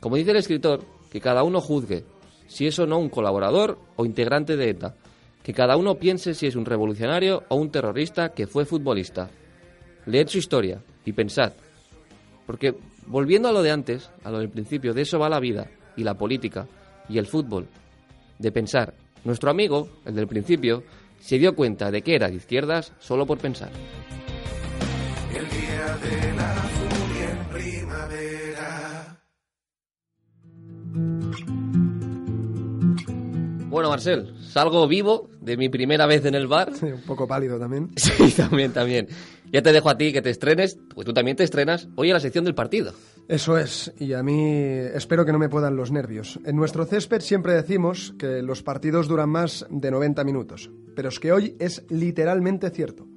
Como 0.00 0.16
dice 0.16 0.32
el 0.32 0.38
escritor, 0.38 0.80
que 1.10 1.20
cada 1.20 1.44
uno 1.44 1.60
juzgue 1.60 2.04
si 2.46 2.66
es 2.66 2.78
o 2.78 2.86
no 2.86 2.98
un 2.98 3.08
colaborador 3.08 3.78
o 3.96 4.04
integrante 4.04 4.56
de 4.56 4.70
ETA, 4.70 4.94
que 5.42 5.52
cada 5.52 5.76
uno 5.76 5.96
piense 5.96 6.34
si 6.34 6.46
es 6.46 6.56
un 6.56 6.64
revolucionario 6.64 7.44
o 7.48 7.56
un 7.56 7.70
terrorista 7.70 8.30
que 8.30 8.46
fue 8.46 8.64
futbolista. 8.64 9.28
Leed 10.06 10.28
su 10.28 10.38
historia 10.38 10.82
y 11.04 11.12
pensad, 11.12 11.52
porque 12.46 12.74
volviendo 13.06 13.48
a 13.48 13.52
lo 13.52 13.62
de 13.62 13.70
antes, 13.70 14.10
a 14.22 14.30
lo 14.30 14.38
del 14.38 14.48
principio, 14.48 14.94
de 14.94 15.02
eso 15.02 15.18
va 15.18 15.28
la 15.28 15.40
vida 15.40 15.70
y 15.96 16.04
la 16.04 16.14
política 16.14 16.66
y 17.08 17.18
el 17.18 17.26
fútbol, 17.26 17.66
de 18.38 18.52
pensar. 18.52 18.94
Nuestro 19.24 19.50
amigo, 19.50 19.88
el 20.04 20.14
del 20.14 20.26
principio, 20.26 20.82
se 21.20 21.38
dio 21.38 21.54
cuenta 21.54 21.90
de 21.90 22.02
que 22.02 22.14
era 22.14 22.28
de 22.28 22.36
izquierdas 22.36 22.92
solo 22.98 23.26
por 23.26 23.38
pensar. 23.38 23.70
El 25.34 25.48
día 25.48 25.96
de 25.98 26.34
la 26.34 27.48
primavera. 27.52 28.43
Bueno, 33.74 33.90
Marcel, 33.90 34.32
salgo 34.40 34.86
vivo 34.86 35.28
de 35.40 35.56
mi 35.56 35.68
primera 35.68 36.06
vez 36.06 36.24
en 36.26 36.36
el 36.36 36.46
bar. 36.46 36.70
un 36.80 37.00
poco 37.00 37.26
pálido 37.26 37.58
también. 37.58 37.90
Sí, 37.96 38.30
también, 38.30 38.72
también. 38.72 39.08
Ya 39.52 39.62
te 39.62 39.72
dejo 39.72 39.90
a 39.90 39.98
ti 39.98 40.12
que 40.12 40.22
te 40.22 40.30
estrenes, 40.30 40.78
pues 40.94 41.04
tú 41.04 41.12
también 41.12 41.36
te 41.36 41.42
estrenas 41.42 41.88
hoy 41.96 42.10
en 42.10 42.14
la 42.14 42.20
sección 42.20 42.44
del 42.44 42.54
partido. 42.54 42.92
Eso 43.26 43.58
es, 43.58 43.92
y 43.98 44.12
a 44.12 44.22
mí 44.22 44.54
espero 44.54 45.24
que 45.24 45.32
no 45.32 45.40
me 45.40 45.48
puedan 45.48 45.74
los 45.74 45.90
nervios. 45.90 46.38
En 46.44 46.54
nuestro 46.54 46.86
césped 46.86 47.20
siempre 47.20 47.54
decimos 47.54 48.14
que 48.16 48.42
los 48.42 48.62
partidos 48.62 49.08
duran 49.08 49.30
más 49.30 49.66
de 49.68 49.90
90 49.90 50.22
minutos, 50.22 50.70
pero 50.94 51.08
es 51.08 51.18
que 51.18 51.32
hoy 51.32 51.56
es 51.58 51.84
literalmente 51.90 52.70
cierto. 52.70 53.08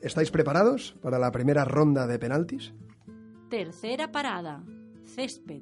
¿Estáis 0.00 0.30
preparados 0.30 0.96
para 1.02 1.18
la 1.18 1.30
primera 1.30 1.66
ronda 1.66 2.06
de 2.06 2.18
penaltis? 2.18 2.72
Tercera 3.50 4.10
parada. 4.10 4.64
Césped. 5.04 5.60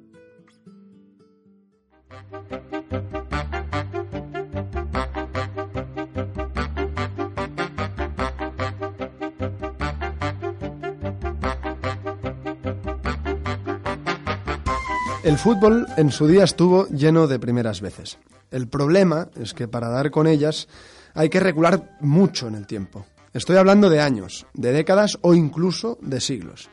El 15.23 15.37
fútbol 15.37 15.87
en 15.95 16.11
su 16.11 16.27
día 16.27 16.43
estuvo 16.43 16.85
lleno 16.89 17.27
de 17.27 17.39
primeras 17.39 17.79
veces. 17.79 18.17
El 18.51 18.67
problema 18.67 19.29
es 19.39 19.53
que 19.53 19.69
para 19.69 19.87
dar 19.87 20.11
con 20.11 20.27
ellas 20.27 20.67
hay 21.13 21.29
que 21.29 21.39
recular 21.39 21.95
mucho 22.01 22.49
en 22.49 22.55
el 22.55 22.67
tiempo. 22.67 23.05
Estoy 23.31 23.55
hablando 23.55 23.89
de 23.89 24.01
años, 24.01 24.45
de 24.53 24.73
décadas 24.73 25.17
o 25.21 25.33
incluso 25.33 25.97
de 26.01 26.19
siglos. 26.19 26.69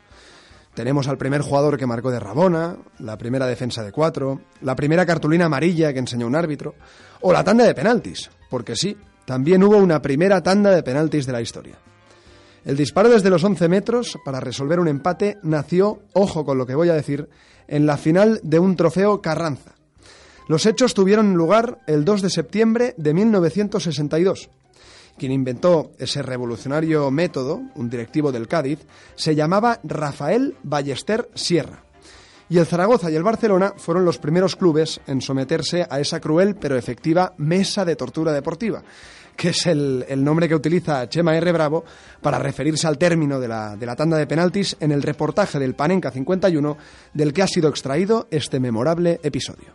Tenemos 0.73 1.07
al 1.07 1.17
primer 1.17 1.39
jugador 1.39 1.77
que 1.77 1.87
marcó 1.87 2.11
de 2.11 2.19
Rabona, 2.19 2.75
la 2.99 3.17
primera 3.17 3.45
defensa 3.45 3.83
de 3.83 3.93
cuatro, 3.93 4.41
la 4.59 4.75
primera 4.75 5.05
cartulina 5.05 5.45
amarilla 5.45 5.93
que 5.93 5.99
enseñó 5.99 6.27
un 6.27 6.35
árbitro, 6.35 6.75
o 7.21 7.31
la 7.31 7.45
tanda 7.45 7.63
de 7.63 7.73
penaltis, 7.73 8.29
porque 8.49 8.75
sí, 8.75 8.97
también 9.23 9.63
hubo 9.63 9.77
una 9.77 10.01
primera 10.01 10.43
tanda 10.43 10.71
de 10.71 10.83
penaltis 10.83 11.25
de 11.25 11.31
la 11.31 11.41
historia. 11.41 11.77
El 12.63 12.77
disparo 12.77 13.09
desde 13.09 13.31
los 13.31 13.43
11 13.43 13.67
metros 13.69 14.19
para 14.23 14.39
resolver 14.39 14.79
un 14.79 14.87
empate 14.87 15.37
nació, 15.41 16.01
ojo 16.13 16.45
con 16.45 16.59
lo 16.59 16.67
que 16.67 16.75
voy 16.75 16.89
a 16.89 16.93
decir, 16.93 17.27
en 17.67 17.87
la 17.87 17.97
final 17.97 18.39
de 18.43 18.59
un 18.59 18.75
trofeo 18.75 19.21
Carranza. 19.21 19.73
Los 20.47 20.65
hechos 20.65 20.93
tuvieron 20.93 21.33
lugar 21.33 21.79
el 21.87 22.05
2 22.05 22.21
de 22.21 22.29
septiembre 22.29 22.93
de 22.97 23.13
1962. 23.13 24.49
Quien 25.17 25.31
inventó 25.31 25.91
ese 25.97 26.21
revolucionario 26.21 27.09
método, 27.09 27.61
un 27.75 27.89
directivo 27.89 28.31
del 28.31 28.47
Cádiz, 28.47 28.79
se 29.15 29.33
llamaba 29.33 29.79
Rafael 29.83 30.55
Ballester 30.63 31.29
Sierra. 31.33 31.83
Y 32.49 32.57
el 32.57 32.65
Zaragoza 32.65 33.09
y 33.09 33.15
el 33.15 33.23
Barcelona 33.23 33.73
fueron 33.77 34.03
los 34.03 34.17
primeros 34.17 34.57
clubes 34.57 34.99
en 35.07 35.21
someterse 35.21 35.87
a 35.89 35.99
esa 36.01 36.19
cruel 36.19 36.55
pero 36.55 36.77
efectiva 36.77 37.33
mesa 37.37 37.85
de 37.85 37.95
tortura 37.95 38.33
deportiva, 38.33 38.83
que 39.35 39.49
es 39.49 39.65
el, 39.65 40.05
el 40.07 40.23
nombre 40.23 40.47
que 40.47 40.55
utiliza 40.55 41.07
Chema 41.09 41.35
R. 41.35 41.51
Bravo 41.51 41.83
para 42.21 42.39
referirse 42.39 42.87
al 42.87 42.97
término 42.97 43.39
de 43.39 43.47
la, 43.47 43.75
de 43.75 43.85
la 43.85 43.95
tanda 43.95 44.17
de 44.17 44.27
penaltis 44.27 44.77
en 44.79 44.91
el 44.91 45.01
reportaje 45.01 45.59
del 45.59 45.75
Panenka 45.75 46.11
51 46.11 46.77
del 47.13 47.33
que 47.33 47.41
ha 47.41 47.47
sido 47.47 47.69
extraído 47.69 48.27
este 48.31 48.59
memorable 48.59 49.19
episodio. 49.23 49.73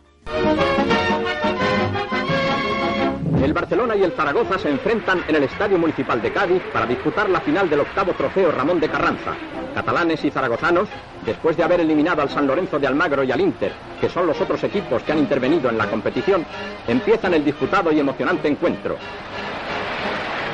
El 3.47 3.53
Barcelona 3.53 3.95
y 3.95 4.03
el 4.03 4.11
Zaragoza 4.11 4.59
se 4.59 4.69
enfrentan 4.69 5.23
en 5.25 5.37
el 5.37 5.43
Estadio 5.43 5.79
Municipal 5.79 6.21
de 6.21 6.33
Cádiz 6.33 6.61
para 6.73 6.85
disputar 6.85 7.29
la 7.29 7.39
final 7.39 7.69
del 7.69 7.79
octavo 7.79 8.11
trofeo 8.11 8.51
Ramón 8.51 8.81
de 8.81 8.89
Carranza. 8.89 9.37
Catalanes 9.73 10.21
y 10.25 10.29
zaragozanos, 10.29 10.89
después 11.25 11.55
de 11.55 11.63
haber 11.63 11.79
eliminado 11.79 12.21
al 12.21 12.29
San 12.29 12.45
Lorenzo 12.45 12.77
de 12.77 12.87
Almagro 12.87 13.23
y 13.23 13.31
al 13.31 13.39
Inter, 13.39 13.71
que 14.01 14.09
son 14.09 14.27
los 14.27 14.41
otros 14.41 14.61
equipos 14.65 15.01
que 15.01 15.13
han 15.13 15.19
intervenido 15.19 15.69
en 15.69 15.77
la 15.77 15.89
competición, 15.89 16.45
empiezan 16.89 17.35
el 17.35 17.45
disputado 17.45 17.89
y 17.89 18.01
emocionante 18.01 18.49
encuentro. 18.49 18.97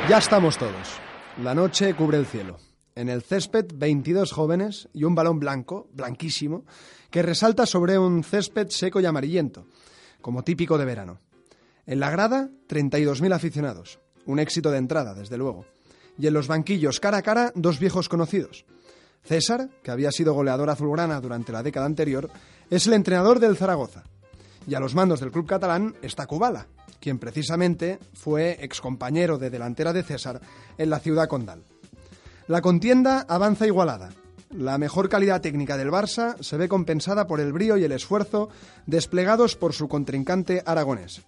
Ya 0.08 0.20
estamos 0.20 0.60
todos. 0.60 1.00
La 1.42 1.56
noche 1.56 1.96
cubre 1.96 2.20
el 2.20 2.28
cielo. 2.28 2.58
En 2.94 3.10
el 3.10 3.24
césped, 3.24 3.72
22 3.74 4.32
jóvenes 4.32 4.88
y 4.94 5.06
un 5.06 5.16
balón 5.16 5.40
blanco, 5.40 5.88
blanquísimo, 5.94 6.64
que 7.10 7.24
resalta 7.24 7.66
sobre 7.66 7.98
un 7.98 8.24
césped 8.24 8.68
seco 8.70 9.00
y 9.00 9.08
amarillento, 9.08 9.66
como 10.22 10.44
típico 10.44 10.78
de 10.78 10.86
verano. 10.86 11.33
En 11.86 12.00
la 12.00 12.10
grada, 12.10 12.50
32.000 12.70 13.34
aficionados. 13.34 14.00
Un 14.26 14.40
éxito 14.40 14.72
de 14.72 14.78
entrada, 14.78 15.14
desde 15.14 15.38
luego. 15.38 15.66
Y 16.18 16.28
en 16.28 16.34
los 16.34 16.48
banquillos, 16.48 17.00
cara 17.00 17.18
a 17.18 17.22
cara, 17.22 17.52
dos 17.56 17.80
viejos 17.80 18.08
conocidos. 18.08 18.66
César, 19.24 19.70
que 19.82 19.92
había 19.92 20.12
sido 20.12 20.34
goleador 20.34 20.70
azulgrana 20.70 21.20
durante 21.20 21.52
la 21.52 21.64
década 21.64 21.86
anterior, 21.86 22.30
es 22.70 22.88
el 22.88 22.94
entrenador 22.94 23.40
del 23.40 23.58
Zaragoza. 23.58 24.04
Y 24.68 24.76
a 24.76 24.80
los 24.80 24.96
mandos 24.96 25.20
del 25.20 25.32
club 25.32 25.46
catalán 25.46 25.96
está 26.02 26.26
Kubala, 26.26 26.68
quien 27.00 27.20
precisamente 27.20 28.00
fue 28.14 28.58
excompañero 28.62 29.38
de 29.38 29.50
delantera 29.50 29.92
de 29.92 30.04
César 30.04 30.42
en 30.78 30.90
la 30.90 31.00
ciudad 31.00 31.28
condal. 31.28 31.64
La 32.48 32.62
contienda 32.62 33.26
avanza 33.28 33.68
igualada. 33.68 34.12
La 34.52 34.78
mejor 34.78 35.10
calidad 35.10 35.42
técnica 35.42 35.78
del 35.78 35.90
Barça 35.90 36.42
se 36.42 36.58
ve 36.58 36.70
compensada 36.70 37.26
por 37.26 37.40
el 37.40 37.54
brío 37.54 37.78
y 37.78 37.84
el 37.84 37.92
esfuerzo 37.92 38.50
desplegados 38.86 39.56
por 39.56 39.74
su 39.74 39.88
contrincante 39.88 40.62
aragonés. 40.66 41.24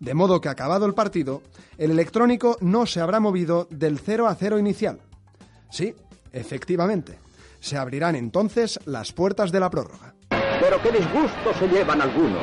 De 0.00 0.14
modo 0.14 0.40
que 0.40 0.48
acabado 0.48 0.86
el 0.86 0.94
partido, 0.94 1.42
el 1.76 1.90
electrónico 1.90 2.56
no 2.60 2.86
se 2.86 3.00
habrá 3.00 3.20
movido 3.20 3.66
del 3.70 3.98
0 3.98 4.28
a 4.28 4.34
0 4.34 4.58
inicial. 4.58 5.00
Sí, 5.70 5.94
efectivamente. 6.32 7.18
Se 7.60 7.76
abrirán 7.76 8.14
entonces 8.14 8.78
las 8.84 9.12
puertas 9.12 9.50
de 9.50 9.60
la 9.60 9.70
prórroga. 9.70 10.14
Pero 10.60 10.80
qué 10.82 10.92
disgusto 10.92 11.52
se 11.58 11.68
llevan 11.68 12.00
algunos. 12.00 12.42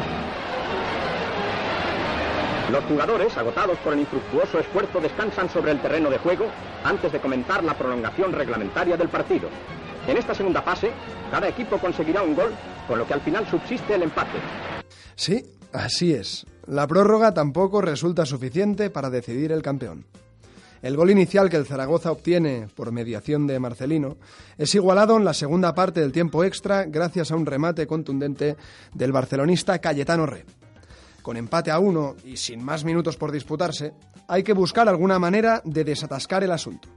Los 2.71 2.83
jugadores, 2.85 3.37
agotados 3.37 3.77
por 3.79 3.93
el 3.93 3.99
infructuoso 3.99 4.59
esfuerzo, 4.59 4.99
descansan 4.99 5.49
sobre 5.49 5.71
el 5.71 5.81
terreno 5.81 6.09
de 6.09 6.17
juego 6.17 6.47
antes 6.83 7.11
de 7.11 7.19
comenzar 7.19 7.63
la 7.63 7.77
prolongación 7.77 8.33
reglamentaria 8.33 8.97
del 8.97 9.07
partido. 9.07 9.49
En 10.07 10.17
esta 10.17 10.33
segunda 10.33 10.61
fase, 10.61 10.91
cada 11.31 11.47
equipo 11.47 11.77
conseguirá 11.77 12.21
un 12.23 12.35
gol, 12.35 12.53
con 12.87 12.99
lo 12.99 13.07
que 13.07 13.13
al 13.13 13.21
final 13.21 13.47
subsiste 13.49 13.95
el 13.95 14.03
empate. 14.03 14.39
Sí, 15.15 15.45
así 15.71 16.13
es. 16.13 16.45
La 16.67 16.87
prórroga 16.87 17.33
tampoco 17.33 17.79
resulta 17.81 18.25
suficiente 18.25 18.89
para 18.89 19.11
decidir 19.11 19.51
el 19.51 19.61
campeón. 19.61 20.05
El 20.81 20.97
gol 20.97 21.11
inicial 21.11 21.49
que 21.49 21.57
el 21.57 21.65
Zaragoza 21.65 22.11
obtiene 22.11 22.67
por 22.75 22.91
mediación 22.91 23.47
de 23.47 23.59
Marcelino 23.59 24.17
es 24.57 24.73
igualado 24.75 25.17
en 25.17 25.25
la 25.25 25.33
segunda 25.33 25.73
parte 25.73 25.99
del 25.99 26.11
tiempo 26.11 26.43
extra 26.43 26.85
gracias 26.85 27.31
a 27.31 27.35
un 27.35 27.45
remate 27.45 27.87
contundente 27.87 28.55
del 28.93 29.11
barcelonista 29.11 29.79
Cayetano 29.79 30.25
Re. 30.25 30.45
Con 31.21 31.37
empate 31.37 31.71
a 31.71 31.79
uno 31.79 32.15
y 32.23 32.37
sin 32.37 32.63
más 32.63 32.83
minutos 32.83 33.17
por 33.17 33.31
disputarse, 33.31 33.93
hay 34.27 34.43
que 34.43 34.53
buscar 34.53 34.89
alguna 34.89 35.17
manera 35.17 35.61
de 35.65 35.83
desatascar 35.83 36.43
el 36.43 36.51
asunto. 36.51 36.89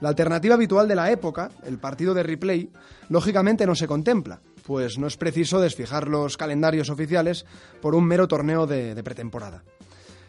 La 0.00 0.08
alternativa 0.08 0.54
habitual 0.54 0.88
de 0.88 0.94
la 0.94 1.10
época, 1.10 1.50
el 1.64 1.78
partido 1.78 2.14
de 2.14 2.22
replay, 2.22 2.70
lógicamente 3.08 3.66
no 3.66 3.74
se 3.74 3.86
contempla, 3.86 4.40
pues 4.70 4.98
no 4.98 5.08
es 5.08 5.16
preciso 5.16 5.60
desfijar 5.60 6.06
los 6.06 6.36
calendarios 6.36 6.90
oficiales 6.90 7.44
por 7.80 7.96
un 7.96 8.04
mero 8.04 8.28
torneo 8.28 8.68
de, 8.68 9.02
pretemporada. 9.02 9.64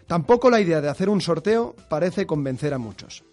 Tampoco 0.07 0.49
la 0.49 0.59
idea 0.59 0.81
de 0.81 0.89
hacer 0.89 1.09
un 1.09 1.21
sorteo 1.21 1.75
parece 1.87 2.25
convencer 2.25 2.73
a 2.73 2.79
muchos. 2.79 3.23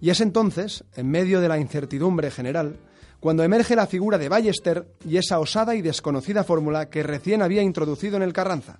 Y 0.00 0.08
es 0.08 0.22
entonces, 0.22 0.82
en 0.94 1.10
medio 1.10 1.42
de 1.42 1.48
la 1.48 1.58
incertidumbre 1.58 2.30
general, 2.30 2.78
cuando 3.20 3.42
emerge 3.42 3.76
la 3.76 3.86
figura 3.86 4.16
de 4.16 4.30
Ballester 4.30 4.86
y 5.06 5.18
esa 5.18 5.40
osada 5.40 5.74
y 5.74 5.82
desconocida 5.82 6.42
fórmula 6.42 6.88
que 6.88 7.02
recién 7.02 7.42
había 7.42 7.60
introducido 7.60 8.16
en 8.16 8.22
el 8.22 8.32
Carranza, 8.32 8.78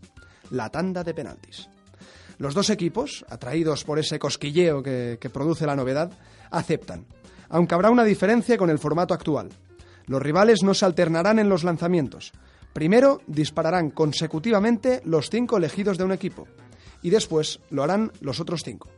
la 0.49 0.71
tanda 0.71 1.05
de 1.05 1.13
penaltis. 1.13 1.69
Los 2.39 2.55
dos 2.55 2.71
equipos, 2.71 3.23
atraídos 3.29 3.85
por 3.85 3.99
ese 3.99 4.19
cosquilleo 4.19 4.83
que 4.83 5.31
produce 5.31 5.67
la 5.67 5.77
novedad, 5.77 6.11
aceptan, 6.51 7.05
aunque 7.51 7.75
habrá 7.75 7.91
una 7.91 8.05
diferencia 8.05 8.57
con 8.57 8.71
el 8.71 8.79
formato 8.79 9.13
actual. 9.13 9.51
Los 10.07 10.23
rivales 10.23 10.63
no 10.63 10.75
se 10.75 10.85
alternarán 10.85 11.39
en 11.39 11.49
los 11.49 11.65
lanzamientos. 11.65 12.33
Primero 12.73 13.21
dispararán 13.27 13.91
consecutivamente 13.91 15.01
los 15.05 15.31
cinco 15.31 15.57
elegidos 15.57 15.99
de 15.99 16.05
un 16.05 16.13
equipo 16.13 16.47
y 17.03 17.11
después 17.11 17.61
lo 17.71 17.83
harán 17.83 18.13
los 18.21 18.41
otros 18.41 18.63
cinco. 18.65 18.89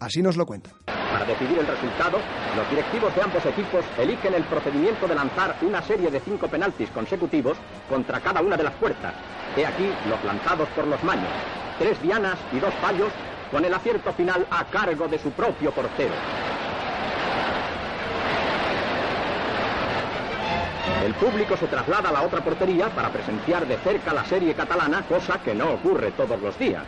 Así 0.00 0.22
nos 0.22 0.36
lo 0.36 0.46
cuentan. 0.46 0.72
Para 0.86 1.24
decidir 1.26 1.58
el 1.58 1.66
resultado, 1.66 2.18
los 2.56 2.70
directivos 2.70 3.14
de 3.14 3.22
ambos 3.22 3.44
equipos 3.44 3.84
eligen 3.98 4.34
el 4.34 4.44
procedimiento 4.44 5.06
de 5.06 5.14
lanzar 5.14 5.56
una 5.62 5.82
serie 5.82 6.10
de 6.10 6.20
cinco 6.20 6.48
penaltis 6.48 6.88
consecutivos 6.90 7.58
contra 7.88 8.20
cada 8.20 8.40
una 8.40 8.56
de 8.56 8.64
las 8.64 8.74
puertas. 8.74 9.14
He 9.56 9.66
aquí 9.66 9.90
los 10.08 10.24
lanzados 10.24 10.68
por 10.70 10.86
los 10.86 11.02
maños. 11.04 11.30
Tres 11.78 12.00
dianas 12.02 12.38
y 12.52 12.60
dos 12.60 12.72
fallos, 12.80 13.12
con 13.50 13.64
el 13.64 13.74
acierto 13.74 14.12
final 14.12 14.46
a 14.50 14.64
cargo 14.66 15.08
de 15.08 15.18
su 15.18 15.30
propio 15.32 15.70
portero. 15.72 16.14
El 21.04 21.14
público 21.14 21.56
se 21.56 21.66
traslada 21.66 22.08
a 22.08 22.12
la 22.12 22.22
otra 22.22 22.42
portería 22.42 22.88
para 22.94 23.12
presenciar 23.12 23.66
de 23.66 23.76
cerca 23.78 24.12
la 24.12 24.24
serie 24.24 24.54
catalana, 24.54 25.04
cosa 25.06 25.42
que 25.42 25.54
no 25.54 25.72
ocurre 25.72 26.12
todos 26.12 26.40
los 26.40 26.58
días. 26.58 26.84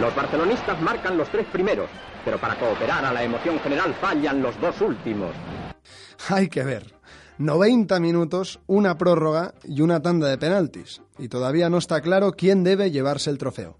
Los 0.00 0.14
barcelonistas 0.14 0.80
marcan 0.82 1.16
los 1.16 1.28
tres 1.28 1.46
primeros, 1.46 1.88
pero 2.24 2.38
para 2.38 2.56
cooperar 2.56 3.04
a 3.04 3.12
la 3.12 3.22
emoción 3.22 3.58
general 3.60 3.94
fallan 3.94 4.42
los 4.42 4.60
dos 4.60 4.80
últimos. 4.80 5.30
Hay 6.28 6.48
que 6.48 6.62
ver. 6.64 6.94
90 7.38 8.00
minutos, 8.00 8.60
una 8.66 8.96
prórroga 8.96 9.52
y 9.64 9.82
una 9.82 10.00
tanda 10.00 10.28
de 10.28 10.38
penaltis. 10.38 11.02
Y 11.18 11.28
todavía 11.28 11.68
no 11.68 11.78
está 11.78 12.00
claro 12.00 12.32
quién 12.32 12.64
debe 12.64 12.90
llevarse 12.90 13.30
el 13.30 13.38
trofeo. 13.38 13.76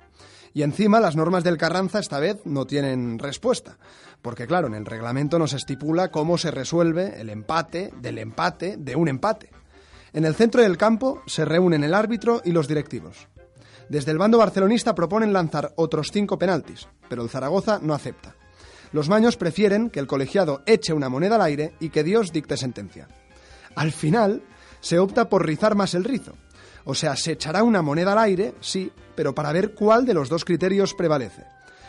Y 0.57 0.63
encima 0.63 1.01
las 1.01 1.17
normas 1.17 1.45
del 1.45 1.59
Carranza 1.59 1.99
esta 1.99 2.19
vez 2.19 2.39
no 2.47 2.65
tienen 2.65 3.19
respuesta, 3.19 3.77
porque 4.23 4.47
claro, 4.47 4.69
en 4.69 4.75
el 4.75 4.87
reglamento 4.87 5.39
nos 5.39 5.53
estipula 5.53 6.11
cómo 6.11 6.39
se 6.39 6.51
resuelve 6.51 7.21
el 7.21 7.29
empate 7.29 7.93
del 8.01 8.17
empate 8.17 8.79
de 8.79 8.97
un 8.97 9.09
empate. 9.09 9.51
En 10.15 10.25
el 10.25 10.35
centro 10.35 10.63
del 10.63 10.79
campo 10.79 11.21
se 11.27 11.45
reúnen 11.45 11.85
el 11.85 11.93
árbitro 11.93 12.41
y 12.43 12.53
los 12.53 12.69
directivos. 12.69 13.29
Desde 13.91 14.13
el 14.13 14.17
bando 14.17 14.39
barcelonista 14.39 14.95
proponen 14.95 15.35
lanzar 15.35 15.75
otros 15.77 16.09
cinco 16.11 16.39
penaltis, 16.39 16.89
pero 17.11 17.23
el 17.23 17.29
Zaragoza 17.29 17.79
no 17.83 17.93
acepta. 17.93 18.35
Los 18.93 19.11
maños 19.11 19.37
prefieren 19.37 19.91
que 19.91 20.01
el 20.01 20.07
colegiado 20.07 20.63
eche 20.65 20.95
una 20.95 21.11
moneda 21.11 21.35
al 21.35 21.43
aire 21.43 21.75
y 21.81 21.91
que 21.91 22.03
Dios 22.03 22.33
dicte 22.33 22.57
sentencia. 22.57 23.09
Al 23.75 23.93
final, 23.93 24.43
se 24.81 24.99
opta 24.99 25.29
por 25.29 25.45
rizar 25.45 25.75
más 25.75 25.93
el 25.93 26.05
rizo. 26.05 26.33
O 26.87 26.95
sea, 26.95 27.17
se 27.17 27.33
echará 27.33 27.65
una 27.65 27.83
moneda 27.83 28.13
al 28.13 28.19
aire, 28.19 28.55
sí, 28.61 28.93
pero 29.17 29.35
para 29.35 29.53
ver 29.53 29.75
cuál 29.75 30.07
de 30.07 30.15
los 30.15 30.29
dos 30.29 30.45
criterios 30.45 30.95
prevalece. 30.95 31.45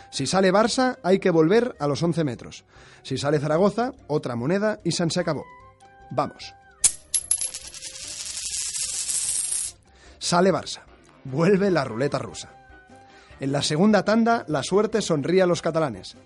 Si 0.10 0.26
sale 0.26 0.52
Barça, 0.52 0.98
hay 1.04 1.20
que 1.20 1.30
volver 1.30 1.76
a 1.80 1.88
los 1.88 2.02
11 2.02 2.24
metros. 2.24 2.66
Si 3.04 3.18
sale 3.18 3.40
Zaragoza, 3.40 3.92
otra 4.08 4.36
moneda 4.36 4.80
y 4.84 4.92
San 4.92 5.12
se 5.12 5.20
acabó. 5.20 5.46
Vamos. 6.10 6.54
Sale 10.18 10.52
Barça. 10.52 10.82
Vuelve 11.26 11.70
la 11.70 11.84
ruleta 11.84 12.18
rusa. 12.18 12.50
En 13.40 13.52
la 13.52 13.62
segunda 13.62 14.04
tanda, 14.04 14.46
la 14.48 14.64
suerte 14.64 15.04
sonríe 15.04 15.44
a 15.44 15.48
los 15.48 15.62
catalanes. 15.62 16.18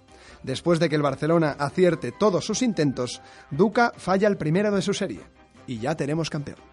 Después 0.44 0.80
de 0.80 0.88
que 0.88 0.96
el 0.96 1.02
Barcelona 1.02 1.58
acierte 1.60 2.14
todos 2.14 2.46
sus 2.46 2.62
intentos, 2.62 3.22
Duca 3.50 3.92
falla 3.98 4.30
el 4.30 4.38
primero 4.38 4.72
de 4.72 4.82
su 4.82 4.94
serie. 4.94 5.22
Y 5.68 5.80
ya 5.80 5.96
tenemos 5.96 6.30
campeón. 6.30 6.71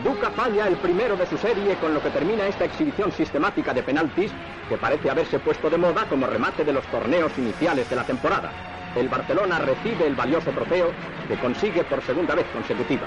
Duca 0.00 0.30
falla 0.30 0.68
el 0.68 0.76
primero 0.76 1.16
de 1.16 1.26
su 1.26 1.36
serie 1.36 1.76
con 1.76 1.92
lo 1.92 2.02
que 2.02 2.10
termina 2.10 2.46
esta 2.46 2.64
exhibición 2.64 3.12
sistemática 3.12 3.74
de 3.74 3.82
penaltis 3.82 4.32
que 4.68 4.78
parece 4.78 5.10
haberse 5.10 5.38
puesto 5.38 5.68
de 5.68 5.76
moda 5.76 6.06
como 6.08 6.26
remate 6.26 6.64
de 6.64 6.72
los 6.72 6.84
torneos 6.86 7.30
iniciales 7.36 7.90
de 7.90 7.96
la 7.96 8.04
temporada. 8.04 8.50
El 8.96 9.08
Barcelona 9.08 9.58
recibe 9.58 10.06
el 10.06 10.14
valioso 10.14 10.50
trofeo 10.50 10.92
que 11.28 11.36
consigue 11.36 11.84
por 11.84 12.02
segunda 12.02 12.34
vez 12.34 12.46
consecutiva. 12.52 13.06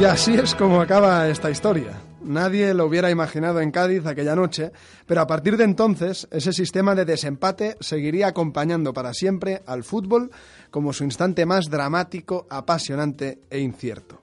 Y 0.00 0.04
así 0.04 0.34
es 0.34 0.54
como 0.54 0.80
acaba 0.80 1.28
esta 1.28 1.50
historia. 1.50 2.03
Nadie 2.24 2.72
lo 2.72 2.86
hubiera 2.86 3.10
imaginado 3.10 3.60
en 3.60 3.70
Cádiz 3.70 4.06
aquella 4.06 4.34
noche, 4.34 4.72
pero 5.06 5.20
a 5.20 5.26
partir 5.26 5.58
de 5.58 5.64
entonces 5.64 6.26
ese 6.30 6.54
sistema 6.54 6.94
de 6.94 7.04
desempate 7.04 7.76
seguiría 7.80 8.28
acompañando 8.28 8.94
para 8.94 9.12
siempre 9.12 9.62
al 9.66 9.84
fútbol 9.84 10.30
como 10.70 10.94
su 10.94 11.04
instante 11.04 11.44
más 11.44 11.68
dramático, 11.68 12.46
apasionante 12.48 13.40
e 13.50 13.60
incierto. 13.60 14.22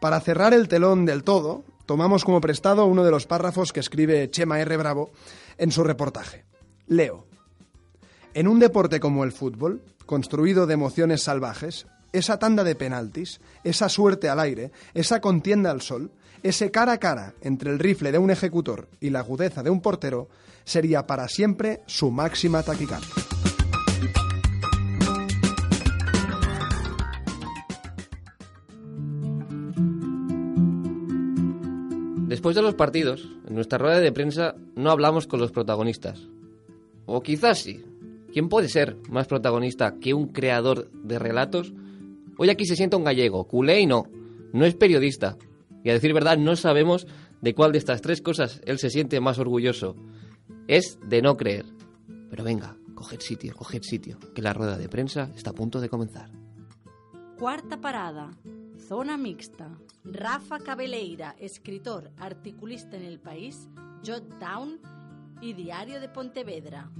Para 0.00 0.20
cerrar 0.20 0.52
el 0.52 0.66
telón 0.66 1.06
del 1.06 1.22
todo, 1.22 1.62
tomamos 1.86 2.24
como 2.24 2.40
prestado 2.40 2.86
uno 2.86 3.04
de 3.04 3.12
los 3.12 3.26
párrafos 3.26 3.72
que 3.72 3.78
escribe 3.78 4.28
Chema 4.28 4.58
R. 4.58 4.76
Bravo 4.76 5.12
en 5.58 5.70
su 5.70 5.84
reportaje. 5.84 6.44
Leo. 6.88 7.24
En 8.34 8.48
un 8.48 8.58
deporte 8.58 8.98
como 8.98 9.22
el 9.22 9.30
fútbol, 9.30 9.80
construido 10.06 10.66
de 10.66 10.74
emociones 10.74 11.22
salvajes, 11.22 11.86
esa 12.12 12.40
tanda 12.40 12.64
de 12.64 12.74
penaltis, 12.74 13.40
esa 13.62 13.88
suerte 13.88 14.28
al 14.28 14.40
aire, 14.40 14.72
esa 14.92 15.20
contienda 15.20 15.70
al 15.70 15.82
sol, 15.82 16.10
ese 16.42 16.70
cara 16.70 16.92
a 16.92 16.98
cara 16.98 17.34
entre 17.40 17.70
el 17.70 17.78
rifle 17.78 18.12
de 18.12 18.18
un 18.18 18.30
ejecutor 18.30 18.88
y 19.00 19.10
la 19.10 19.20
agudeza 19.20 19.62
de 19.62 19.70
un 19.70 19.80
portero, 19.80 20.28
sería 20.64 21.06
para 21.06 21.28
siempre 21.28 21.82
su 21.86 22.10
máxima 22.10 22.62
taquicardia. 22.62 23.08
Después 32.26 32.56
de 32.56 32.62
los 32.62 32.74
partidos, 32.74 33.28
en 33.46 33.54
nuestra 33.54 33.78
rueda 33.78 34.00
de 34.00 34.10
prensa 34.10 34.56
no 34.74 34.90
hablamos 34.90 35.26
con 35.26 35.38
los 35.38 35.52
protagonistas. 35.52 36.28
O 37.06 37.22
quizás 37.22 37.58
sí. 37.58 37.84
¿Quién 38.32 38.48
puede 38.48 38.68
ser 38.68 38.96
más 39.10 39.26
protagonista 39.26 39.96
que 40.00 40.14
un 40.14 40.28
creador 40.28 40.90
de 40.92 41.18
relatos? 41.18 41.72
Hoy 42.38 42.48
aquí 42.48 42.64
se 42.64 42.74
sienta 42.74 42.96
un 42.96 43.04
gallego, 43.04 43.44
culé 43.44 43.80
y 43.80 43.86
no. 43.86 44.06
No 44.54 44.64
es 44.64 44.74
periodista. 44.74 45.36
Y 45.84 45.90
a 45.90 45.94
decir 45.94 46.12
verdad, 46.12 46.38
no 46.38 46.56
sabemos 46.56 47.06
de 47.40 47.54
cuál 47.54 47.72
de 47.72 47.78
estas 47.78 48.02
tres 48.02 48.22
cosas 48.22 48.60
él 48.64 48.78
se 48.78 48.90
siente 48.90 49.20
más 49.20 49.38
orgulloso. 49.38 49.96
Es 50.68 50.98
de 51.06 51.22
no 51.22 51.36
creer. 51.36 51.66
Pero 52.30 52.44
venga, 52.44 52.76
coged 52.94 53.20
sitio, 53.20 53.54
coged 53.54 53.82
sitio, 53.82 54.18
que 54.34 54.42
la 54.42 54.52
rueda 54.52 54.78
de 54.78 54.88
prensa 54.88 55.30
está 55.36 55.50
a 55.50 55.54
punto 55.54 55.80
de 55.80 55.88
comenzar. 55.88 56.30
Cuarta 57.38 57.80
parada. 57.80 58.30
Zona 58.78 59.16
mixta. 59.16 59.76
Rafa 60.04 60.58
Cabeleira, 60.58 61.34
escritor, 61.38 62.10
articulista 62.18 62.96
en 62.96 63.04
El 63.04 63.20
País, 63.20 63.68
Jot 64.04 64.38
Down 64.38 64.80
y 65.40 65.52
Diario 65.52 66.00
de 66.00 66.08
Pontevedra. 66.08 66.90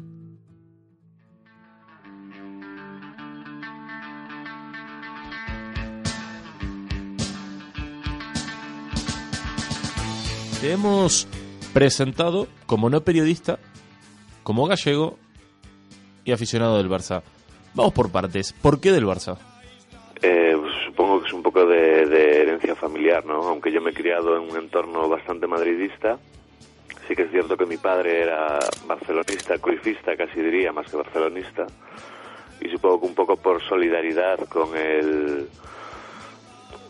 Te 10.62 10.70
hemos 10.70 11.26
presentado 11.74 12.46
como 12.66 12.88
no 12.88 13.00
periodista, 13.00 13.58
como 14.44 14.64
gallego 14.68 15.18
y 16.24 16.30
aficionado 16.30 16.78
del 16.78 16.88
Barça. 16.88 17.24
Vamos 17.74 17.92
por 17.92 18.12
partes. 18.12 18.52
¿Por 18.52 18.80
qué 18.80 18.92
del 18.92 19.04
Barça? 19.04 19.36
Eh, 20.22 20.56
pues 20.56 20.72
supongo 20.86 21.20
que 21.20 21.26
es 21.26 21.32
un 21.32 21.42
poco 21.42 21.66
de, 21.66 22.06
de 22.06 22.42
herencia 22.42 22.76
familiar, 22.76 23.26
¿no? 23.26 23.42
Aunque 23.48 23.72
yo 23.72 23.80
me 23.80 23.90
he 23.90 23.92
criado 23.92 24.36
en 24.36 24.52
un 24.52 24.56
entorno 24.56 25.08
bastante 25.08 25.48
madridista, 25.48 26.20
sí 27.08 27.16
que 27.16 27.22
es 27.22 27.32
cierto 27.32 27.56
que 27.56 27.66
mi 27.66 27.78
padre 27.78 28.22
era 28.22 28.60
barcelonista, 28.86 29.58
cruifista 29.58 30.16
casi 30.16 30.40
diría, 30.40 30.72
más 30.72 30.88
que 30.88 30.96
barcelonista, 30.96 31.66
y 32.60 32.68
supongo 32.68 33.00
que 33.00 33.06
un 33.06 33.14
poco 33.16 33.34
por 33.34 33.60
solidaridad 33.64 34.38
con 34.48 34.76
el... 34.76 35.48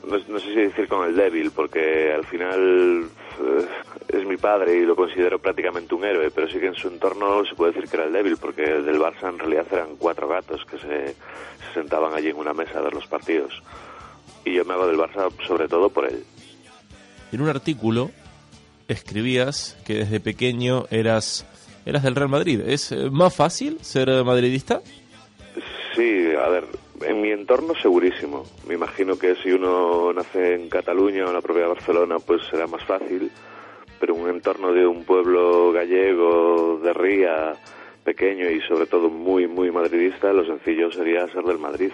No, 0.09 0.19
no 0.19 0.39
sé 0.39 0.47
si 0.47 0.55
decir 0.55 0.89
con 0.89 1.07
el 1.07 1.17
débil, 1.17 1.51
porque 1.53 2.13
al 2.13 2.25
final 2.27 3.05
eh, 3.41 3.67
es 4.09 4.27
mi 4.27 4.37
padre 4.37 4.77
y 4.77 4.81
lo 4.81 4.97
considero 4.97 5.39
prácticamente 5.39 5.95
un 5.95 6.05
héroe, 6.05 6.31
pero 6.31 6.49
sí 6.49 6.59
que 6.59 6.67
en 6.67 6.75
su 6.75 6.89
entorno 6.89 7.45
se 7.45 7.55
puede 7.55 7.73
decir 7.73 7.89
que 7.89 7.97
era 7.97 8.07
el 8.07 8.13
débil, 8.13 8.37
porque 8.37 8.63
del 8.63 8.99
Barça 8.99 9.29
en 9.29 9.39
realidad 9.39 9.67
eran 9.71 9.97
cuatro 9.97 10.29
gatos 10.29 10.65
que 10.65 10.79
se, 10.79 11.09
se 11.09 11.75
sentaban 11.75 12.15
allí 12.15 12.29
en 12.29 12.37
una 12.37 12.53
mesa 12.53 12.79
a 12.79 12.83
ver 12.83 12.95
los 12.95 13.07
partidos. 13.07 13.63
Y 14.45 14.55
yo 14.55 14.65
me 14.65 14.75
hago 14.75 14.87
del 14.87 14.99
Barça 14.99 15.31
sobre 15.47 15.69
todo 15.69 15.89
por 15.89 16.07
él. 16.07 16.25
En 17.31 17.41
un 17.41 17.49
artículo 17.49 18.11
escribías 18.89 19.79
que 19.87 19.95
desde 19.95 20.21
pequeño 20.21 20.85
eras 20.91 21.47
eras 21.85 22.03
del 22.03 22.15
Real 22.15 22.29
Madrid. 22.29 22.61
¿Es 22.61 22.93
eh, 22.93 23.11
más 23.11 23.35
fácil 23.35 23.79
ser 23.83 24.25
madridista? 24.25 24.81
Sí, 25.95 26.27
a 26.35 26.49
ver, 26.49 26.65
en 27.05 27.21
mi 27.21 27.31
entorno 27.31 27.75
segurísimo. 27.75 28.45
Me 28.67 28.75
imagino 28.75 29.19
que 29.19 29.35
si 29.37 29.51
uno 29.53 30.13
nace 30.13 30.55
en 30.55 30.69
Cataluña 30.69 31.25
o 31.25 31.29
en 31.29 31.35
la 31.35 31.41
propia 31.41 31.67
Barcelona, 31.67 32.19
pues 32.19 32.43
será 32.51 32.67
más 32.67 32.85
fácil. 32.85 33.31
Pero 34.01 34.15
un 34.15 34.29
entorno 34.29 34.73
de 34.73 34.87
un 34.87 35.05
pueblo 35.05 35.73
gallego, 35.73 36.81
de 36.83 36.93
Ría, 36.93 37.55
pequeño 38.05 38.51
y 38.51 38.61
sobre 38.63 38.87
todo 38.87 39.09
muy, 39.09 39.47
muy 39.47 39.71
madridista, 39.71 40.33
lo 40.33 40.45
sencillo 40.45 40.91
sería 40.91 41.29
ser 41.29 41.45
del 41.45 41.59
Madrid. 41.59 41.93